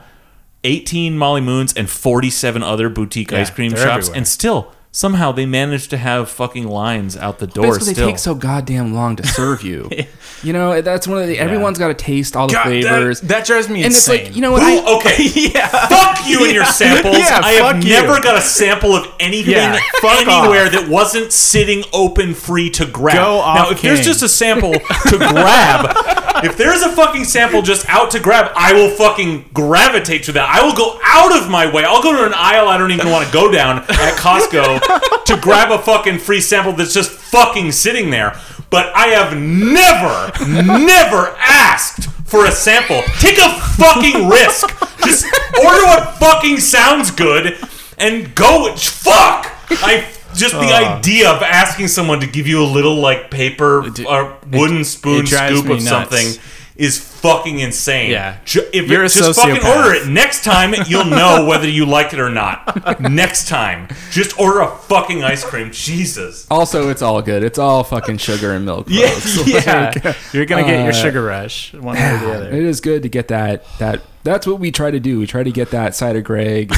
eighteen 0.66 1.18
Molly 1.18 1.40
Moons 1.42 1.74
and 1.74 1.90
forty 1.90 2.30
seven 2.30 2.62
other 2.62 2.90
boutique 2.90 3.32
Yeah, 3.32 3.40
ice 3.40 3.50
cream 3.50 3.72
shops, 3.72 3.86
everywhere. 4.08 4.18
and 4.18 4.28
still 4.28 4.74
somehow 4.92 5.32
they 5.32 5.46
managed 5.46 5.90
to 5.90 5.98
have 5.98 6.30
fucking 6.30 6.68
lines 6.68 7.16
out 7.16 7.40
the 7.40 7.48
door. 7.48 7.66
That's 7.74 7.86
because 7.86 7.96
they 7.96 8.06
take 8.06 8.20
so 8.20 8.36
goddamn 8.36 8.94
long 8.94 9.16
to 9.16 9.26
serve 9.26 9.64
you. 9.64 9.90
you 10.44 10.54
know, 10.54 10.82
that's 10.82 11.08
one 11.08 11.22
of 11.22 11.28
the. 11.28 11.40
Everyone's 11.40 11.80
got 11.80 11.88
to 11.88 11.94
taste 11.94 12.36
all 12.36 12.48
the 12.48 12.54
God, 12.54 12.64
flavors. 12.64 13.22
that, 13.22 13.28
that 13.28 13.46
drives 13.46 13.70
me 13.70 13.84
and 13.84 13.88
it's 13.88 14.08
insane. 14.08 14.26
like, 14.26 14.36
you 14.36 14.42
know 14.42 14.52
what? 14.52 14.62
I, 14.62 14.96
okay, 14.98 15.24
yeah. 15.34 15.68
fuck 15.88 16.28
you 16.28 16.44
and 16.44 16.54
your 16.54 16.66
samples. 16.82 17.18
Yeah, 17.18 17.40
I 17.42 17.54
have 17.54 17.84
you. 17.84 17.90
never 17.90 18.22
got 18.22 18.38
a 18.38 18.42
sample 18.42 18.94
of 18.94 19.08
anything 19.20 19.54
Yeah, 19.54 19.80
fuck 20.02 20.28
anywhere 20.28 20.70
that 20.70 20.88
wasn't 20.90 21.32
sitting 21.32 21.84
open 21.94 22.34
free 22.34 22.70
to 22.72 22.86
grab. 22.86 23.16
Go 23.16 23.38
now, 23.38 23.38
off 23.38 23.72
if 23.72 23.82
there's 23.82 24.06
just 24.06 24.22
a 24.22 24.30
sample 24.30 24.74
to 24.74 25.18
grab, 25.18 25.96
if 26.44 26.58
there's 26.58 26.82
a 26.82 26.90
fucking 26.90 27.24
sample 27.24 27.62
just 27.62 27.88
out 27.88 28.12
to 28.12 28.20
grab, 28.20 28.52
I 28.56 28.74
will 28.74 28.90
fucking 28.90 29.50
gravitate 29.54 30.24
to 30.24 30.32
that. 30.34 30.50
I 30.50 30.66
will 30.66 30.76
go 30.76 31.00
out 31.04 31.42
of 31.42 31.50
my 31.50 31.72
way. 31.72 31.84
I'll 31.86 32.04
go 32.04 32.16
to 32.16 32.26
an 32.26 32.34
aisle 32.36 32.68
I 32.68 32.78
don't 32.78 32.92
even 32.92 33.10
want 33.10 33.26
to 33.26 33.34
go 33.34 33.52
down 33.52 33.80
at 33.80 34.18
Costco 34.18 34.81
to 35.26 35.40
grab 35.42 35.72
a 35.72 35.80
fucking 35.80 36.20
free 36.20 36.42
sample 36.42 36.74
that's 36.74 36.94
just 36.94 37.12
fucking 37.12 37.72
sitting 37.72 38.10
there. 38.10 38.40
But 38.70 38.94
I 38.96 39.08
have 39.08 39.38
never, 39.38 40.32
never 40.64 41.36
asked 41.40 42.10
for 42.26 42.46
a 42.46 42.52
sample. 42.52 43.02
Take 43.20 43.38
a 43.38 43.60
fucking 43.78 44.30
risk. 44.30 44.70
Just 45.04 45.26
order 45.26 45.84
what 45.86 46.16
fucking 46.16 46.60
sounds 46.60 47.12
good 47.12 47.58
and 47.98 48.34
go. 48.34 48.74
Fuck. 48.76 49.48
I 49.70 50.08
just 50.36 50.54
the 50.54 50.74
idea 50.74 51.30
of 51.30 51.42
asking 51.42 51.90
someone 51.90 52.22
to 52.22 52.28
give 52.28 52.48
you 52.48 52.64
a 52.64 52.66
little 52.66 52.96
like 52.96 53.30
paper 53.30 53.86
or 54.08 54.38
wooden 54.50 54.84
spoon 54.84 55.26
it 55.26 55.28
scoop 55.28 55.66
of 55.66 55.84
nuts. 55.84 55.88
something 55.90 56.42
is 56.76 56.98
fucking 56.98 57.60
insane. 57.60 58.12
Yeah. 58.12 58.38
Ju- 58.46 58.68
if 58.74 58.90
You're 58.90 59.04
it, 59.04 59.16
a 59.16 59.20
just 59.20 59.40
fucking 59.40 59.66
order 59.66 59.94
it. 59.94 60.08
Next 60.08 60.44
time 60.44 60.74
you'll 60.88 61.06
know 61.06 61.46
whether 61.50 61.68
you 61.70 61.86
like 61.86 62.14
it 62.14 62.20
or 62.20 62.30
not. 62.30 63.00
Next 63.00 63.48
time, 63.48 63.88
just 64.10 64.40
order 64.40 64.62
a 64.62 64.76
fucking 64.78 65.24
ice 65.24 65.44
cream. 65.44 65.72
Jesus. 65.72 66.48
also, 66.50 66.90
it's 66.90 67.02
all 67.02 67.22
good. 67.22 67.44
It's 67.44 67.60
all 67.60 67.84
fucking 67.84 68.18
sugar 68.18 68.54
and 68.54 68.66
milk. 68.66 68.88
Yeah, 68.92 69.08
folks. 69.10 69.48
yeah. 69.66 70.14
You're 70.34 70.46
gonna 70.46 70.64
get 70.64 70.80
your 70.82 70.90
uh, 70.90 70.94
sugar 70.94 71.24
rush 71.24 71.74
one 71.74 71.96
way 71.96 72.14
or 72.16 72.18
the 72.20 72.34
other. 72.34 72.50
It 72.50 72.64
is 72.64 72.82
good 72.82 73.04
to 73.04 73.10
get 73.10 73.30
that. 73.30 73.64
That 73.80 74.02
that's 74.24 74.46
what 74.46 74.60
we 74.60 74.72
try 74.72 74.92
to 74.92 75.00
do. 75.00 75.20
We 75.20 75.28
try 75.28 75.44
to 75.44 75.52
get 75.52 75.72
that 75.72 75.96
cider 75.96 76.22
Greg 76.22 76.74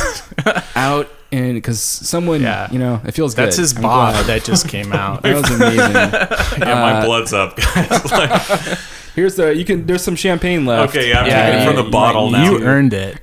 out, 0.76 1.10
and 1.34 1.54
because 1.56 1.82
someone, 1.82 2.42
Yeah. 2.42 2.72
you 2.72 2.80
know, 2.80 3.02
it 3.04 3.12
feels 3.14 3.34
good. 3.36 3.46
That's 3.48 3.58
his 3.58 3.76
I'm 3.76 3.82
bod 3.82 4.26
that 4.26 4.44
just 4.46 4.68
came 4.70 4.94
out. 5.04 5.24
That 5.24 5.36
was 5.36 5.50
amazing. 5.52 5.78
Yeah, 6.68 6.76
my 6.82 6.94
Uh, 7.00 7.06
blood's 7.06 7.34
up, 7.34 7.58
guys. 7.58 7.90
Like, 8.12 8.42
Here's 9.16 9.36
the 9.36 9.56
you 9.56 9.64
can. 9.66 9.86
There's 9.86 10.02
some 10.04 10.16
champagne 10.16 10.66
left. 10.66 10.96
okay, 10.96 11.10
yeah, 11.10 11.20
I'm 11.22 11.28
Yeah, 11.28 11.42
drinking 11.46 11.60
you- 11.62 11.68
from 11.68 11.76
the 11.78 11.84
you 11.86 11.92
bottle 11.92 12.30
might 12.32 12.44
now. 12.46 12.52
you 12.52 12.64
earned 12.64 12.94
it. 12.94 13.20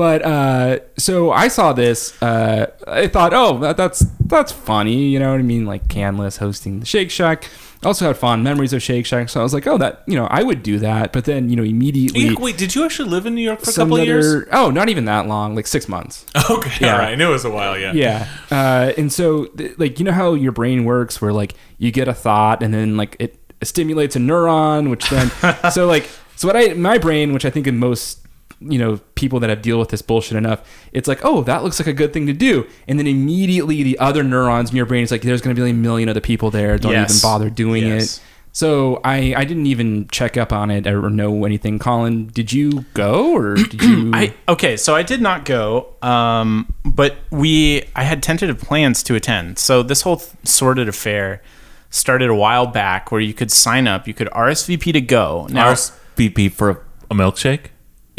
But 0.00 0.22
uh, 0.24 0.78
so 0.96 1.30
I 1.30 1.48
saw 1.48 1.74
this. 1.74 2.20
Uh, 2.22 2.70
I 2.88 3.06
thought, 3.06 3.34
oh, 3.34 3.58
that, 3.58 3.76
that's 3.76 4.00
that's 4.24 4.50
funny. 4.50 5.08
You 5.08 5.18
know 5.18 5.30
what 5.32 5.40
I 5.40 5.42
mean? 5.42 5.66
Like 5.66 5.88
Canlis 5.88 6.38
hosting 6.38 6.80
the 6.80 6.86
Shake 6.86 7.10
Shack. 7.10 7.44
Also 7.84 8.06
had 8.06 8.16
fond 8.16 8.42
memories 8.42 8.72
of 8.72 8.82
Shake 8.82 9.04
Shack, 9.04 9.28
so 9.28 9.40
I 9.40 9.42
was 9.42 9.52
like, 9.52 9.66
oh, 9.66 9.76
that 9.76 10.02
you 10.06 10.14
know, 10.16 10.26
I 10.30 10.42
would 10.42 10.62
do 10.62 10.78
that. 10.78 11.12
But 11.12 11.26
then 11.26 11.50
you 11.50 11.56
know, 11.56 11.62
immediately. 11.62 12.22
Yeah, 12.22 12.34
Wait, 12.38 12.56
did 12.56 12.74
you 12.74 12.82
actually 12.86 13.10
live 13.10 13.26
in 13.26 13.34
New 13.34 13.42
York 13.42 13.60
for 13.60 13.68
a 13.70 13.74
couple 13.74 13.98
of 13.98 14.06
years? 14.06 14.46
Oh, 14.52 14.70
not 14.70 14.88
even 14.88 15.04
that 15.04 15.26
long, 15.26 15.54
like 15.54 15.66
six 15.66 15.86
months. 15.86 16.24
Okay, 16.50 16.72
Yeah. 16.86 16.94
all 16.94 16.98
right. 16.98 17.12
I 17.12 17.14
knew 17.16 17.28
it 17.28 17.32
was 17.32 17.44
a 17.44 17.50
while. 17.50 17.78
Yeah. 17.78 17.92
Yeah. 17.92 18.26
Uh, 18.50 18.92
and 18.96 19.12
so, 19.12 19.44
th- 19.48 19.78
like, 19.78 19.98
you 19.98 20.06
know 20.06 20.12
how 20.12 20.32
your 20.32 20.52
brain 20.52 20.86
works, 20.86 21.20
where 21.20 21.32
like 21.34 21.52
you 21.76 21.90
get 21.92 22.08
a 22.08 22.14
thought, 22.14 22.62
and 22.62 22.72
then 22.72 22.96
like 22.96 23.16
it 23.18 23.36
stimulates 23.62 24.16
a 24.16 24.18
neuron, 24.18 24.88
which 24.88 25.10
then, 25.10 25.30
so 25.70 25.86
like, 25.86 26.08
so 26.36 26.48
what 26.48 26.56
I 26.56 26.72
my 26.72 26.96
brain, 26.96 27.34
which 27.34 27.44
I 27.44 27.50
think 27.50 27.66
in 27.66 27.76
most 27.78 28.19
you 28.60 28.78
know 28.78 28.98
people 29.14 29.40
that 29.40 29.50
have 29.50 29.62
deal 29.62 29.78
with 29.78 29.88
this 29.88 30.02
bullshit 30.02 30.36
enough, 30.36 30.60
it's 30.92 31.08
like, 31.08 31.20
oh, 31.24 31.42
that 31.44 31.62
looks 31.62 31.78
like 31.80 31.86
a 31.86 31.92
good 31.92 32.12
thing 32.12 32.26
to 32.26 32.32
do, 32.32 32.66
and 32.86 32.98
then 32.98 33.06
immediately 33.06 33.82
the 33.82 33.98
other 33.98 34.22
neurons 34.22 34.70
in 34.70 34.76
your 34.76 34.86
brain 34.86 35.02
is 35.02 35.10
like, 35.10 35.22
there's 35.22 35.40
going 35.40 35.54
to 35.56 35.62
be 35.62 35.70
a 35.70 35.74
million 35.74 36.08
other 36.08 36.20
people 36.20 36.50
there, 36.50 36.78
don't 36.78 36.92
Yes. 36.92 37.10
even 37.18 37.22
bother 37.30 37.50
doing 37.50 37.86
Yes. 37.86 38.18
it. 38.18 38.22
So 38.52 39.00
I, 39.04 39.32
I 39.36 39.44
didn't 39.44 39.66
even 39.66 40.08
check 40.08 40.36
up 40.36 40.52
on 40.52 40.72
it 40.72 40.84
or 40.88 41.08
know 41.08 41.44
anything. 41.44 41.78
Colin, 41.78 42.26
did 42.26 42.52
you 42.52 42.84
go 42.94 43.32
or 43.32 43.54
did 43.54 43.80
you? 43.80 44.10
I 44.12 44.34
okay, 44.48 44.76
so 44.76 44.96
I 44.96 45.04
did 45.04 45.20
not 45.22 45.44
go, 45.44 45.94
um, 46.02 46.72
but 46.84 47.16
we 47.30 47.84
I 47.94 48.02
had 48.02 48.24
tentative 48.24 48.58
plans 48.58 49.04
to 49.04 49.14
attend. 49.14 49.60
So 49.60 49.84
this 49.84 50.02
whole 50.02 50.16
th- 50.16 50.32
sorted 50.42 50.88
affair 50.88 51.42
started 51.90 52.28
a 52.28 52.34
while 52.34 52.66
back, 52.66 53.12
where 53.12 53.20
you 53.20 53.32
could 53.34 53.52
sign 53.52 53.86
up, 53.86 54.08
you 54.08 54.14
could 54.14 54.28
RSVP 54.28 54.92
to 54.94 55.00
go. 55.00 55.46
Now, 55.50 55.72
RSVP 55.72 56.50
for 56.50 56.70
a, 56.70 56.78
a 57.12 57.14
milkshake. 57.14 57.66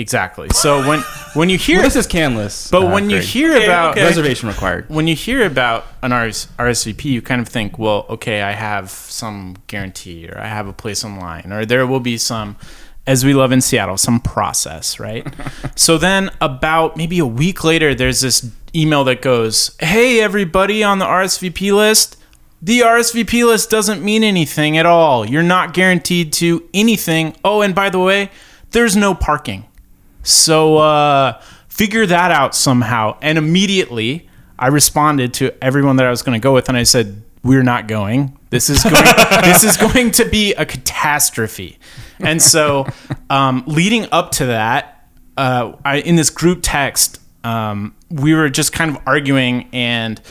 Exactly. 0.01 0.49
So 0.49 0.85
when 0.87 0.99
when 1.33 1.49
you 1.49 1.57
hear, 1.57 1.81
this 1.81 1.95
is 1.95 2.07
Canlis. 2.07 2.69
but 2.71 2.83
uh, 2.83 2.89
when 2.91 3.09
you 3.09 3.19
hear 3.21 3.53
Okay, 3.55 3.65
about 3.65 3.91
okay. 3.91 4.03
reservation 4.03 4.49
required. 4.49 4.89
when 4.89 5.07
you 5.07 5.15
hear 5.15 5.45
about 5.45 5.85
an 6.01 6.11
RS, 6.11 6.47
RSVP, 6.57 7.05
you 7.05 7.21
kind 7.21 7.39
of 7.39 7.47
think, 7.47 7.77
well, 7.77 8.05
okay, 8.09 8.41
I 8.41 8.51
have 8.53 8.89
some 8.89 9.55
guarantee, 9.67 10.27
or 10.27 10.37
I 10.37 10.47
have 10.47 10.67
a 10.67 10.73
place 10.73 11.05
online, 11.05 11.51
or 11.53 11.65
there 11.65 11.85
will 11.85 11.99
be 11.99 12.17
some, 12.17 12.57
as 13.05 13.23
we 13.23 13.33
love 13.33 13.51
in 13.51 13.61
Seattle, 13.61 13.97
some 13.97 14.19
process, 14.19 14.99
right? 14.99 15.25
so 15.75 15.97
then, 15.97 16.31
about 16.41 16.97
maybe 16.97 17.19
a 17.19 17.25
week 17.25 17.63
later, 17.63 17.93
there's 17.95 18.21
this 18.21 18.49
email 18.75 19.03
that 19.03 19.21
goes, 19.21 19.75
hey, 19.79 20.19
everybody 20.21 20.83
on 20.83 20.97
the 20.99 21.05
RSVP 21.05 21.71
list. 21.73 22.17
The 22.63 22.79
RSVP 22.81 23.45
list 23.45 23.69
doesn't 23.69 24.03
mean 24.03 24.23
anything 24.23 24.77
at 24.77 24.85
all. 24.85 25.25
You're 25.27 25.41
not 25.57 25.73
guaranteed 25.73 26.31
to 26.33 26.67
anything. 26.73 27.35
Oh, 27.43 27.61
and 27.61 27.73
by 27.73 27.89
the 27.89 27.99
way, 27.99 28.29
there's 28.71 28.95
no 28.95 29.13
parking. 29.15 29.65
So 30.23 30.77
uh, 30.77 31.41
figure 31.67 32.05
that 32.05 32.31
out 32.31 32.55
somehow. 32.55 33.17
And 33.21 33.37
immediately, 33.37 34.29
I 34.59 34.67
responded 34.67 35.33
to 35.35 35.51
everyone 35.63 35.95
that 35.95 36.05
I 36.05 36.09
was 36.09 36.21
going 36.21 36.39
to 36.39 36.43
go 36.43 36.53
with, 36.53 36.69
and 36.69 36.77
I 36.77 36.83
said, 36.83 37.23
"We're 37.43 37.63
not 37.63 37.87
going. 37.87 38.37
This 38.49 38.69
is 38.69 38.83
going. 38.83 38.95
this 39.43 39.63
is 39.63 39.77
going 39.77 40.11
to 40.11 40.25
be 40.25 40.53
a 40.53 40.65
catastrophe." 40.65 41.79
And 42.19 42.41
so, 42.41 42.85
um, 43.29 43.63
leading 43.65 44.07
up 44.11 44.31
to 44.33 44.47
that, 44.47 45.07
uh, 45.37 45.73
I, 45.83 45.97
in 45.97 46.15
this 46.15 46.29
group 46.29 46.59
text, 46.61 47.19
um, 47.43 47.95
we 48.09 48.35
were 48.35 48.49
just 48.49 48.73
kind 48.73 48.95
of 48.95 49.01
arguing 49.05 49.69
and. 49.73 50.21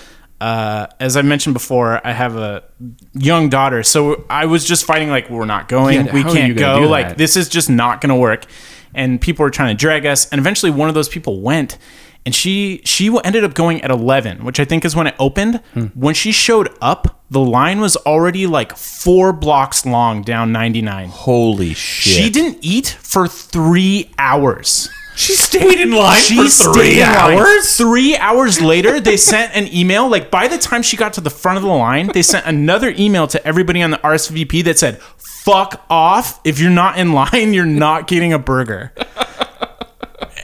Uh, 0.42 0.86
as 0.98 1.18
I 1.18 1.22
mentioned 1.22 1.52
before, 1.52 2.00
I 2.02 2.12
have 2.12 2.34
a 2.34 2.64
young 3.12 3.50
daughter, 3.50 3.82
so 3.82 4.24
I 4.30 4.46
was 4.46 4.64
just 4.64 4.86
fighting 4.86 5.10
like 5.10 5.28
we're 5.28 5.44
not 5.44 5.68
going, 5.68 6.06
Yeah, 6.06 6.14
we 6.14 6.22
how 6.22 6.30
are 6.30 6.32
you 6.32 6.54
can't 6.54 6.58
go, 6.58 6.88
like 6.88 7.18
this 7.18 7.36
is 7.36 7.50
just 7.50 7.68
not 7.68 8.00
going 8.00 8.08
to 8.08 8.14
work 8.14 8.46
and 8.94 9.20
people 9.20 9.42
were 9.44 9.50
trying 9.50 9.76
to 9.76 9.80
drag 9.80 10.04
us 10.06 10.28
and 10.30 10.38
eventually 10.38 10.70
one 10.70 10.88
of 10.88 10.94
those 10.94 11.08
people 11.08 11.40
went 11.40 11.78
and 12.26 12.34
she 12.34 12.80
she 12.84 13.10
ended 13.24 13.44
up 13.44 13.54
going 13.54 13.80
at 13.82 13.90
11 13.90 14.44
which 14.44 14.60
i 14.60 14.64
think 14.64 14.84
is 14.84 14.94
when 14.96 15.06
it 15.06 15.14
opened 15.18 15.60
Hmm. 15.74 15.86
when 15.94 16.14
she 16.14 16.32
showed 16.32 16.68
up 16.82 17.22
the 17.30 17.40
line 17.40 17.80
was 17.80 17.96
already 17.98 18.46
like 18.46 18.76
four 18.76 19.32
blocks 19.32 19.86
long 19.86 20.22
down 20.22 20.52
99 20.52 21.08
Holy 21.08 21.72
shit! 21.74 22.24
she 22.24 22.30
didn't 22.30 22.58
eat 22.62 22.88
for 23.00 23.26
three 23.28 24.10
hours 24.18 24.88
She 25.16 25.34
stayed 25.34 25.80
in 25.80 25.92
line 25.92 26.20
she 26.20 26.36
for 26.36 26.48
stayed 26.48 26.72
three 26.74 27.00
in 27.00 27.06
line. 27.06 27.38
hours. 27.38 27.76
Three 27.76 28.16
hours 28.16 28.60
later, 28.62 29.00
they 29.00 29.18
sent 29.18 29.54
an 29.54 29.66
email. 29.74 30.08
Like 30.08 30.30
by 30.30 30.48
the 30.48 30.56
time 30.56 30.82
she 30.82 30.96
got 30.96 31.12
to 31.14 31.20
the 31.20 31.28
front 31.42 31.58
of 31.58 31.62
the 31.62 31.68
line, 31.68 32.08
they 32.14 32.22
sent 32.22 32.46
another 32.46 32.94
email 32.96 33.26
to 33.26 33.38
everybody 33.46 33.82
on 33.82 33.90
the 33.90 33.98
RSVP 33.98 34.64
that 34.64 34.78
said, 34.78 34.98
"Fuck 35.44 35.84
off! 35.88 36.40
If 36.44 36.58
you're 36.58 36.70
not 36.70 36.98
in 36.98 37.12
line, 37.12 37.54
you're 37.54 37.64
not 37.64 38.06
getting 38.06 38.32
a 38.32 38.38
burger." 38.38 38.92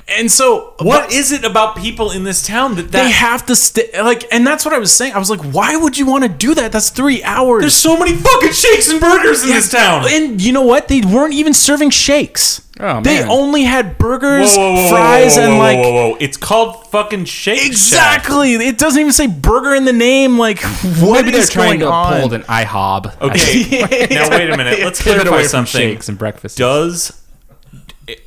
And 0.08 0.30
so, 0.30 0.74
What 0.78 1.12
is 1.12 1.32
it 1.32 1.44
about 1.44 1.76
people 1.76 2.10
in 2.10 2.24
this 2.24 2.46
town 2.46 2.76
that 2.76 2.92
they 2.92 3.10
have 3.10 3.44
to 3.46 3.56
stay. 3.56 3.90
Like, 4.00 4.24
and 4.32 4.46
that's 4.46 4.64
what 4.64 4.72
I 4.72 4.78
was 4.78 4.92
saying. 4.92 5.12
I 5.12 5.18
was 5.18 5.28
like, 5.28 5.42
"Why 5.42 5.76
would 5.76 5.98
you 5.98 6.06
want 6.06 6.22
to 6.22 6.28
do 6.28 6.54
that? 6.54 6.72
That's 6.72 6.90
three 6.90 7.22
hours." 7.22 7.60
there's 7.62 7.74
so 7.74 7.98
many 7.98 8.14
fucking 8.14 8.52
shakes 8.52 8.88
and 8.88 9.00
burgers 9.00 9.42
in 9.42 9.50
this 9.50 9.70
town? 9.70 10.06
And 10.08 10.40
you 10.40 10.52
know 10.52 10.62
what? 10.62 10.88
They 10.88 11.00
weren't 11.00 11.34
even 11.34 11.52
serving 11.52 11.90
shakes. 11.90 12.62
Oh, 12.78 13.00
They 13.00 13.20
man. 13.20 13.28
only 13.30 13.62
had 13.62 13.96
burgers, 13.96 14.54
Whoa, 14.54 14.74
whoa, 14.74 14.82
whoa, 14.82 14.88
fries, 14.90 15.36
whoa, 15.36 15.40
whoa, 15.42 15.48
and 15.50 15.58
like 15.58 15.78
whoa, 15.78 15.92
whoa, 15.92 16.08
whoa. 16.10 16.16
It's 16.20 16.36
called 16.36 16.86
fucking 16.88 17.24
Shake 17.24 17.58
Shack. 17.58 17.66
Exactly. 17.68 18.52
It 18.54 18.76
doesn't 18.76 19.00
even 19.00 19.12
say 19.12 19.28
burger 19.28 19.74
in 19.74 19.86
the 19.86 19.94
name. 19.94 20.38
Like, 20.38 20.60
what 21.00 21.20
Maybe 21.24 21.30
they're 21.30 21.40
is 21.40 21.48
trying 21.50 21.78
going 21.78 21.80
to 21.80 21.86
on? 21.90 22.20
pull 22.20 22.34
an 22.34 22.42
IHOB. 22.42 23.20
Okay, 23.22 24.08
now 24.14 24.28
wait 24.30 24.50
a 24.50 24.56
minute. 24.58 24.80
Let's 24.80 25.00
Pivot 25.02 25.22
clarify 25.22 25.30
away 25.36 25.42
from 25.44 25.48
something. 25.66 25.80
shakes 25.80 26.08
and 26.10 26.18
breakfast. 26.18 26.58
Does 26.58 27.22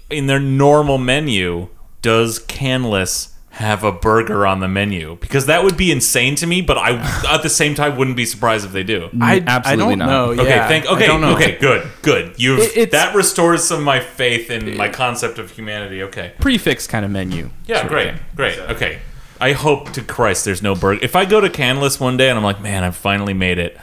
in 0.10 0.26
their 0.28 0.40
normal 0.40 0.98
menu 0.98 1.70
does 2.02 2.40
Canlis 2.40 3.34
have 3.60 3.84
a 3.84 3.92
burger 3.92 4.46
on 4.48 4.60
the 4.62 4.68
menu? 4.68 5.18
Because 5.22 5.46
that 5.46 5.64
would 5.64 5.78
be 5.78 5.92
insane 5.92 6.36
to 6.36 6.48
me. 6.48 6.62
But 6.62 6.78
I, 6.78 6.92
at 7.36 7.44
the 7.44 7.50
same 7.50 7.76
time, 7.76 7.96
wouldn't 7.98 8.18
be 8.18 8.26
surprised 8.26 8.66
if 8.66 8.72
they 8.72 8.84
do. 8.84 9.10
I, 9.22 9.44
Absolutely 9.46 9.84
I 9.84 9.88
don't 9.90 10.00
not. 10.00 10.06
know. 10.10 10.26
Okay, 10.42 10.50
yeah, 10.50 10.68
thank. 10.68 10.86
I 10.88 10.94
Okay, 10.96 11.08
don't 11.08 11.22
know. 11.22 11.36
okay, 11.36 11.58
good, 11.60 11.88
good. 12.02 12.34
You've 12.38 12.60
It- 12.76 12.92
that 12.92 13.16
restores 13.16 13.64
some 13.64 13.80
of 13.80 13.84
my 13.86 14.00
faith 14.00 14.50
in 14.50 14.76
my 14.78 14.90
concept 14.90 15.38
of 15.40 15.52
humanity. 15.52 16.02
Okay, 16.04 16.34
prefix 16.40 16.88
kind 16.88 17.06
of 17.06 17.12
menu. 17.12 17.50
yeah, 17.68 17.76
sort 17.78 17.86
of 17.86 17.92
great, 17.92 18.08
thing. 18.12 18.20
great. 18.36 18.60
Okay, 18.60 19.00
I 19.40 19.52
hope 19.54 19.92
to 19.94 20.02
Christ 20.02 20.46
there's 20.46 20.62
no 20.62 20.74
burger. 20.76 21.00
If 21.04 21.16
I 21.16 21.26
go 21.26 21.40
to 21.40 21.50
Canlis 21.50 22.00
one 22.00 22.18
day 22.18 22.30
and 22.30 22.38
I'm 22.38 22.44
like, 22.44 22.62
man, 22.62 22.84
I 22.84 22.92
finally 22.92 23.34
made 23.34 23.58
it. 23.60 23.78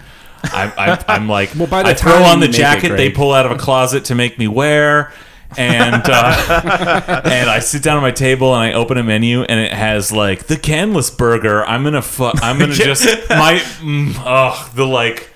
I, 0.44 0.72
I, 1.08 1.14
I'm 1.14 1.28
like, 1.28 1.50
Well, 1.56 1.66
by 1.66 1.82
the 1.82 1.88
I 1.90 1.94
throw 1.94 2.22
on 2.22 2.40
the 2.40 2.46
you 2.46 2.50
it, 2.52 2.56
jacket 2.56 2.96
they 2.96 3.10
pull 3.10 3.32
out 3.32 3.46
of 3.46 3.52
a 3.52 3.56
closet 3.56 4.04
to 4.06 4.14
make 4.14 4.38
me 4.38 4.46
wear, 4.48 5.12
and 5.56 6.02
uh, 6.06 7.22
and 7.24 7.50
I 7.50 7.58
sit 7.60 7.82
down 7.82 7.96
at 7.96 8.00
my 8.00 8.10
table 8.10 8.54
and 8.54 8.62
I 8.62 8.72
open 8.72 8.98
a 8.98 9.02
menu 9.02 9.42
and 9.42 9.60
it 9.60 9.72
has 9.72 10.12
like 10.12 10.46
the 10.46 10.56
Canlis 10.56 11.16
burger. 11.16 11.64
I'm 11.64 11.84
gonna 11.84 12.02
fu- 12.02 12.24
I'm 12.24 12.58
gonna 12.58 12.74
just 12.74 13.04
my 13.30 13.60
mm, 13.80 14.14
oh 14.24 14.70
the 14.74 14.86
like 14.86 15.30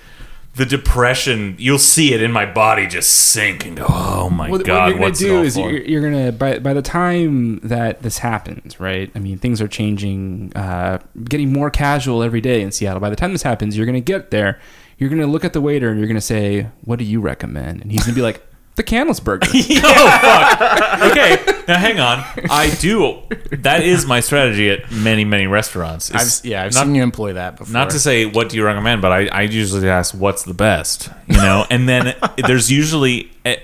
the 0.55 0.65
depression. 0.65 1.55
You'll 1.57 1.79
see 1.79 2.13
it 2.13 2.21
in 2.21 2.31
my 2.31 2.45
body 2.45 2.87
just 2.87 3.11
sink 3.11 3.65
and 3.65 3.77
go. 3.77 3.85
Oh 3.87 4.29
my 4.29 4.49
what, 4.49 4.65
god, 4.65 4.77
what 4.77 4.87
you're 4.87 4.93
gonna 4.93 5.01
what's 5.01 5.19
do 5.19 5.41
is 5.41 5.57
you're, 5.57 5.81
you're 5.81 6.01
gonna 6.01 6.31
by 6.31 6.59
by 6.59 6.73
the 6.73 6.81
time 6.81 7.59
that 7.59 8.01
this 8.01 8.19
happens, 8.19 8.79
right? 8.79 9.11
I 9.15 9.19
mean, 9.19 9.37
things 9.37 9.61
are 9.61 9.67
changing, 9.67 10.51
uh, 10.55 10.99
getting 11.23 11.53
more 11.53 11.69
casual 11.69 12.21
every 12.23 12.41
day 12.41 12.61
in 12.61 12.71
Seattle. 12.71 12.99
By 12.99 13.09
the 13.09 13.15
time 13.15 13.31
this 13.31 13.43
happens, 13.43 13.77
you're 13.77 13.85
gonna 13.85 14.01
get 14.01 14.31
there. 14.31 14.59
You're 14.97 15.09
gonna 15.09 15.27
look 15.27 15.45
at 15.45 15.53
the 15.53 15.61
waiter 15.61 15.89
and 15.89 15.99
you're 15.99 16.07
gonna 16.07 16.21
say, 16.21 16.67
"What 16.83 16.99
do 16.99 17.05
you 17.05 17.21
recommend?" 17.21 17.81
And 17.81 17.91
he's 17.91 18.03
gonna 18.03 18.13
be 18.13 18.21
like, 18.21 18.45
"The 18.81 18.95
Canlis 18.95 19.23
burger." 19.23 19.47
oh 19.53 20.19
fuck. 20.21 21.11
Okay, 21.11 21.63
now 21.67 21.77
hang 21.77 21.99
on. 21.99 22.23
I 22.49 22.75
do. 22.79 23.21
That 23.51 23.83
is 23.83 24.05
my 24.05 24.19
strategy 24.19 24.69
at 24.69 24.91
many 24.91 25.25
many 25.25 25.47
restaurants. 25.47 26.11
I've, 26.11 26.21
It's 26.21 26.45
yeah, 26.45 26.63
I've 26.63 26.73
not, 26.73 26.85
seen 26.85 26.95
you 26.95 27.03
employ 27.03 27.33
that 27.33 27.57
before. 27.57 27.73
not 27.73 27.91
to 27.91 27.99
say 27.99 28.25
what 28.25 28.49
do 28.49 28.57
you 28.57 28.65
recommend, 28.65 29.01
but 29.01 29.11
I, 29.11 29.27
I 29.27 29.41
usually 29.43 29.87
ask 29.89 30.13
what's 30.13 30.43
the 30.43 30.53
best, 30.53 31.09
you 31.27 31.37
know. 31.37 31.65
And 31.69 31.87
then 31.87 32.15
there's 32.47 32.71
usually 32.71 33.31
at, 33.45 33.59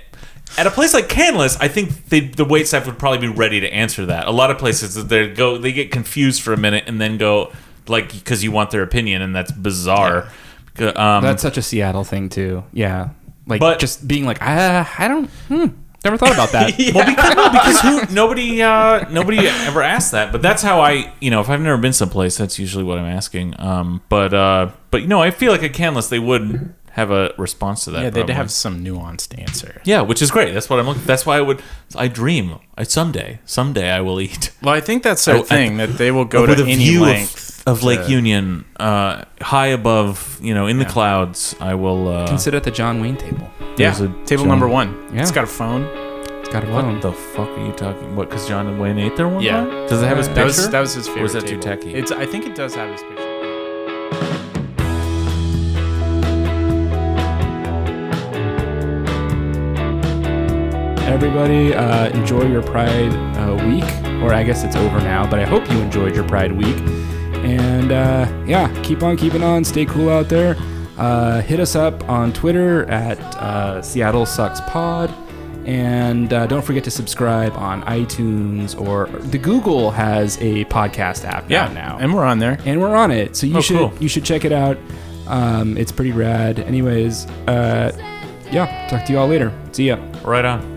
at 0.57 0.67
a 0.67 0.71
place 0.71 0.93
like 0.93 1.07
Canlis, 1.07 1.57
I 1.59 1.67
think 1.67 2.09
they, 2.09 2.21
the 2.21 2.45
wait 2.45 2.67
staff 2.67 2.85
would 2.85 2.99
probably 2.99 3.27
be 3.27 3.33
ready 3.33 3.59
to 3.59 3.67
answer 3.73 4.05
that. 4.07 4.27
A 4.27 4.31
lot 4.31 4.51
of 4.51 4.57
places 4.57 5.07
they 5.07 5.29
go 5.29 5.57
they 5.57 5.71
get 5.71 5.91
confused 5.91 6.41
for 6.41 6.53
a 6.53 6.57
minute 6.57 6.83
and 6.87 7.01
then 7.01 7.17
go 7.17 7.51
like 7.87 8.11
because 8.11 8.43
you 8.43 8.51
want 8.51 8.71
their 8.71 8.83
opinion, 8.83 9.21
and 9.21 9.35
that's 9.35 9.51
bizarre. 9.51 10.29
Um, 10.79 11.23
That's 11.23 11.41
such 11.41 11.57
a 11.57 11.63
Seattle 11.63 12.03
thing 12.03 12.29
too. 12.29 12.63
Yeah, 12.71 13.09
like 13.47 13.59
But- 13.59 13.79
just 13.79 14.07
being 14.07 14.25
like, 14.25 14.41
I, 14.41 14.87
I 14.99 15.07
don't, 15.07 15.29
hmm, 15.47 15.65
never 16.03 16.17
thought 16.17 16.33
about 16.33 16.51
that. 16.51 16.73
Well, 16.93 17.05
because, 17.05 17.35
no, 17.35 17.49
because 17.51 17.79
who, 18.09 18.13
nobody 18.13 18.61
uh, 18.61 19.09
nobody 19.09 19.47
ever 19.47 19.81
asked 19.81 20.11
that. 20.11 20.31
But 20.31 20.41
that's 20.41 20.61
how 20.61 20.79
I, 20.81 21.13
you 21.19 21.31
know, 21.31 21.41
if 21.41 21.49
I've 21.49 21.61
never 21.61 21.77
been 21.77 21.93
someplace, 21.93 22.37
that's 22.37 22.59
usually 22.59 22.83
what 22.83 22.97
I'm 22.97 23.05
asking. 23.05 23.55
Um, 23.59 24.01
but 24.09 24.33
uh, 24.33 24.71
but 24.91 25.01
you 25.01 25.07
know, 25.07 25.21
I 25.21 25.31
feel 25.31 25.51
like 25.51 25.63
at 25.63 25.73
Canlis 25.73 26.09
they 26.09 26.19
would 26.19 26.73
have 26.97 27.11
a 27.11 27.31
response 27.37 27.85
to 27.85 27.91
that. 27.91 27.99
yeah, 28.03 28.09
they'd 28.09 28.21
probably. 28.21 28.33
have 28.35 28.51
some 28.51 28.83
nuanced 28.83 29.37
answer. 29.39 29.81
Yeah, 29.85 30.01
which 30.01 30.21
is 30.21 30.31
great. 30.31 30.53
That's 30.53 30.69
what 30.69 30.79
I'm 30.79 30.87
looking. 30.87 31.03
That's 31.05 31.25
why 31.25 31.37
I 31.37 31.41
would. 31.41 31.61
I 31.95 32.07
dream. 32.09 32.55
I 32.77 32.83
someday, 32.83 33.39
someday 33.45 33.89
I 33.91 34.01
will 34.01 34.19
eat 34.19 34.51
Well, 34.61 34.73
I 34.75 34.81
think 34.81 35.03
that's 35.03 35.23
their 35.25 35.37
Oh, 35.37 35.43
thing 35.43 35.77
that 35.77 35.97
they 35.97 36.11
will 36.11 36.25
go 36.25 36.45
to 36.45 36.51
a 36.53 36.65
any 36.65 36.75
view 36.75 37.01
length 37.03 37.61
of, 37.67 37.77
of 37.77 37.83
Lake 37.83 38.03
to- 38.05 38.11
Union, 38.11 38.65
uh, 38.79 39.23
high 39.41 39.67
above, 39.67 40.39
you 40.41 40.53
know, 40.53 40.67
in 40.67 40.79
the 40.79 40.85
clouds. 40.85 41.55
I 41.59 41.73
will. 41.75 42.07
Uh, 42.09 42.27
Can 42.27 42.37
sit 42.39 42.53
at 42.53 42.63
the 42.63 42.71
John 42.71 42.99
Wayne 43.01 43.15
table. 43.17 43.47
Yeah, 43.77 43.93
a 43.95 44.07
table 44.25 44.43
John- 44.43 44.47
number 44.49 44.67
one. 44.67 44.89
Yeah. 45.13 45.21
It's 45.21 45.31
got 45.31 45.43
a 45.43 45.47
phone. 45.47 45.83
It's 46.39 46.49
got 46.49 46.63
a 46.63 46.67
what 46.71 46.81
phone. 46.85 46.99
the 47.01 47.11
fuck 47.11 47.49
are 47.49 47.65
you 47.65 47.73
talking? 47.73 48.15
What? 48.15 48.29
Because 48.29 48.47
John 48.47 48.79
Wayne 48.79 48.97
ate 48.97 49.15
there 49.17 49.27
one 49.27 49.43
Yeah. 49.43 49.57
time? 49.65 49.87
Does 49.87 50.01
it 50.01 50.07
have 50.07 50.17
his 50.17 50.27
picture? 50.27 50.41
That 50.41 50.45
was 50.45 50.69
that 50.69 50.79
was 50.79 50.93
his 50.93 51.07
favorite. 51.07 51.21
Or 51.23 51.25
is 51.25 51.33
that 51.33 51.41
too 51.41 51.57
table. 51.59 51.63
tacky? 51.77 51.93
It's. 51.93 52.11
I 52.11 52.25
think 52.25 52.45
it 52.45 52.55
does 52.55 52.73
have 52.75 52.89
his 52.91 53.01
picture. 53.03 53.36
Everybody, 61.17 61.73
uh, 61.73 62.09
enjoy 62.09 62.43
your 62.45 62.61
Pride 62.61 63.11
uh, 63.37 63.55
week, 63.67 63.83
or 64.21 64.31
I 64.35 64.43
guess 64.43 64.63
it's 64.63 64.75
over 64.75 64.99
now, 64.99 65.27
but 65.27 65.39
I 65.39 65.45
hope 65.45 65.67
you 65.71 65.79
enjoyed 65.79 66.13
your 66.15 66.27
Pride 66.27 66.51
week. 66.51 66.77
And 67.43 67.91
uh, 67.91 68.27
yeah, 68.45 68.71
keep 68.83 69.01
on 69.01 69.17
keeping 69.17 69.41
on. 69.41 69.63
Stay 69.65 69.83
cool 69.85 70.11
out 70.11 70.29
there. 70.29 70.55
Uh, 70.95 71.41
hit 71.41 71.59
us 71.59 71.75
up 71.75 72.07
on 72.07 72.33
Twitter 72.33 72.85
at 72.91 73.17
uh, 73.37 73.81
Seattle 73.81 74.27
Sucks 74.27 74.61
Pod. 74.61 75.11
And 75.65 76.31
uh, 76.31 76.45
don't 76.45 76.63
forget 76.63 76.83
to 76.83 76.91
subscribe 76.91 77.53
on 77.53 77.81
iTunes 77.85 78.79
or 78.79 79.07
the 79.07 79.39
Google 79.39 79.89
has 79.89 80.37
a 80.37 80.65
podcast 80.65 81.25
app 81.25 81.49
Yeah, 81.49 81.63
out 81.65 81.73
now, 81.73 81.97
and 81.99 82.13
we're 82.13 82.25
on 82.25 82.37
there. 82.37 82.59
and 82.63 82.79
we're 82.79 82.95
on 82.95 83.09
it. 83.09 83.35
So 83.35 83.47
you 83.47 83.57
Oh, 83.57 83.61
should 83.61 83.77
cool. 83.77 83.93
you 83.99 84.07
should 84.07 84.23
check 84.23 84.45
it 84.45 84.51
out. 84.51 84.77
Um, 85.25 85.77
it's 85.79 85.91
pretty 85.91 86.11
rad. 86.11 86.59
Anyways, 86.59 87.25
uh, 87.47 87.91
yeah, 88.51 88.87
talk 88.87 89.03
to 89.05 89.13
you 89.13 89.17
all 89.17 89.27
later. 89.27 89.51
See 89.71 89.87
ya. 89.87 89.97
Right 90.23 90.45
on. 90.45 90.76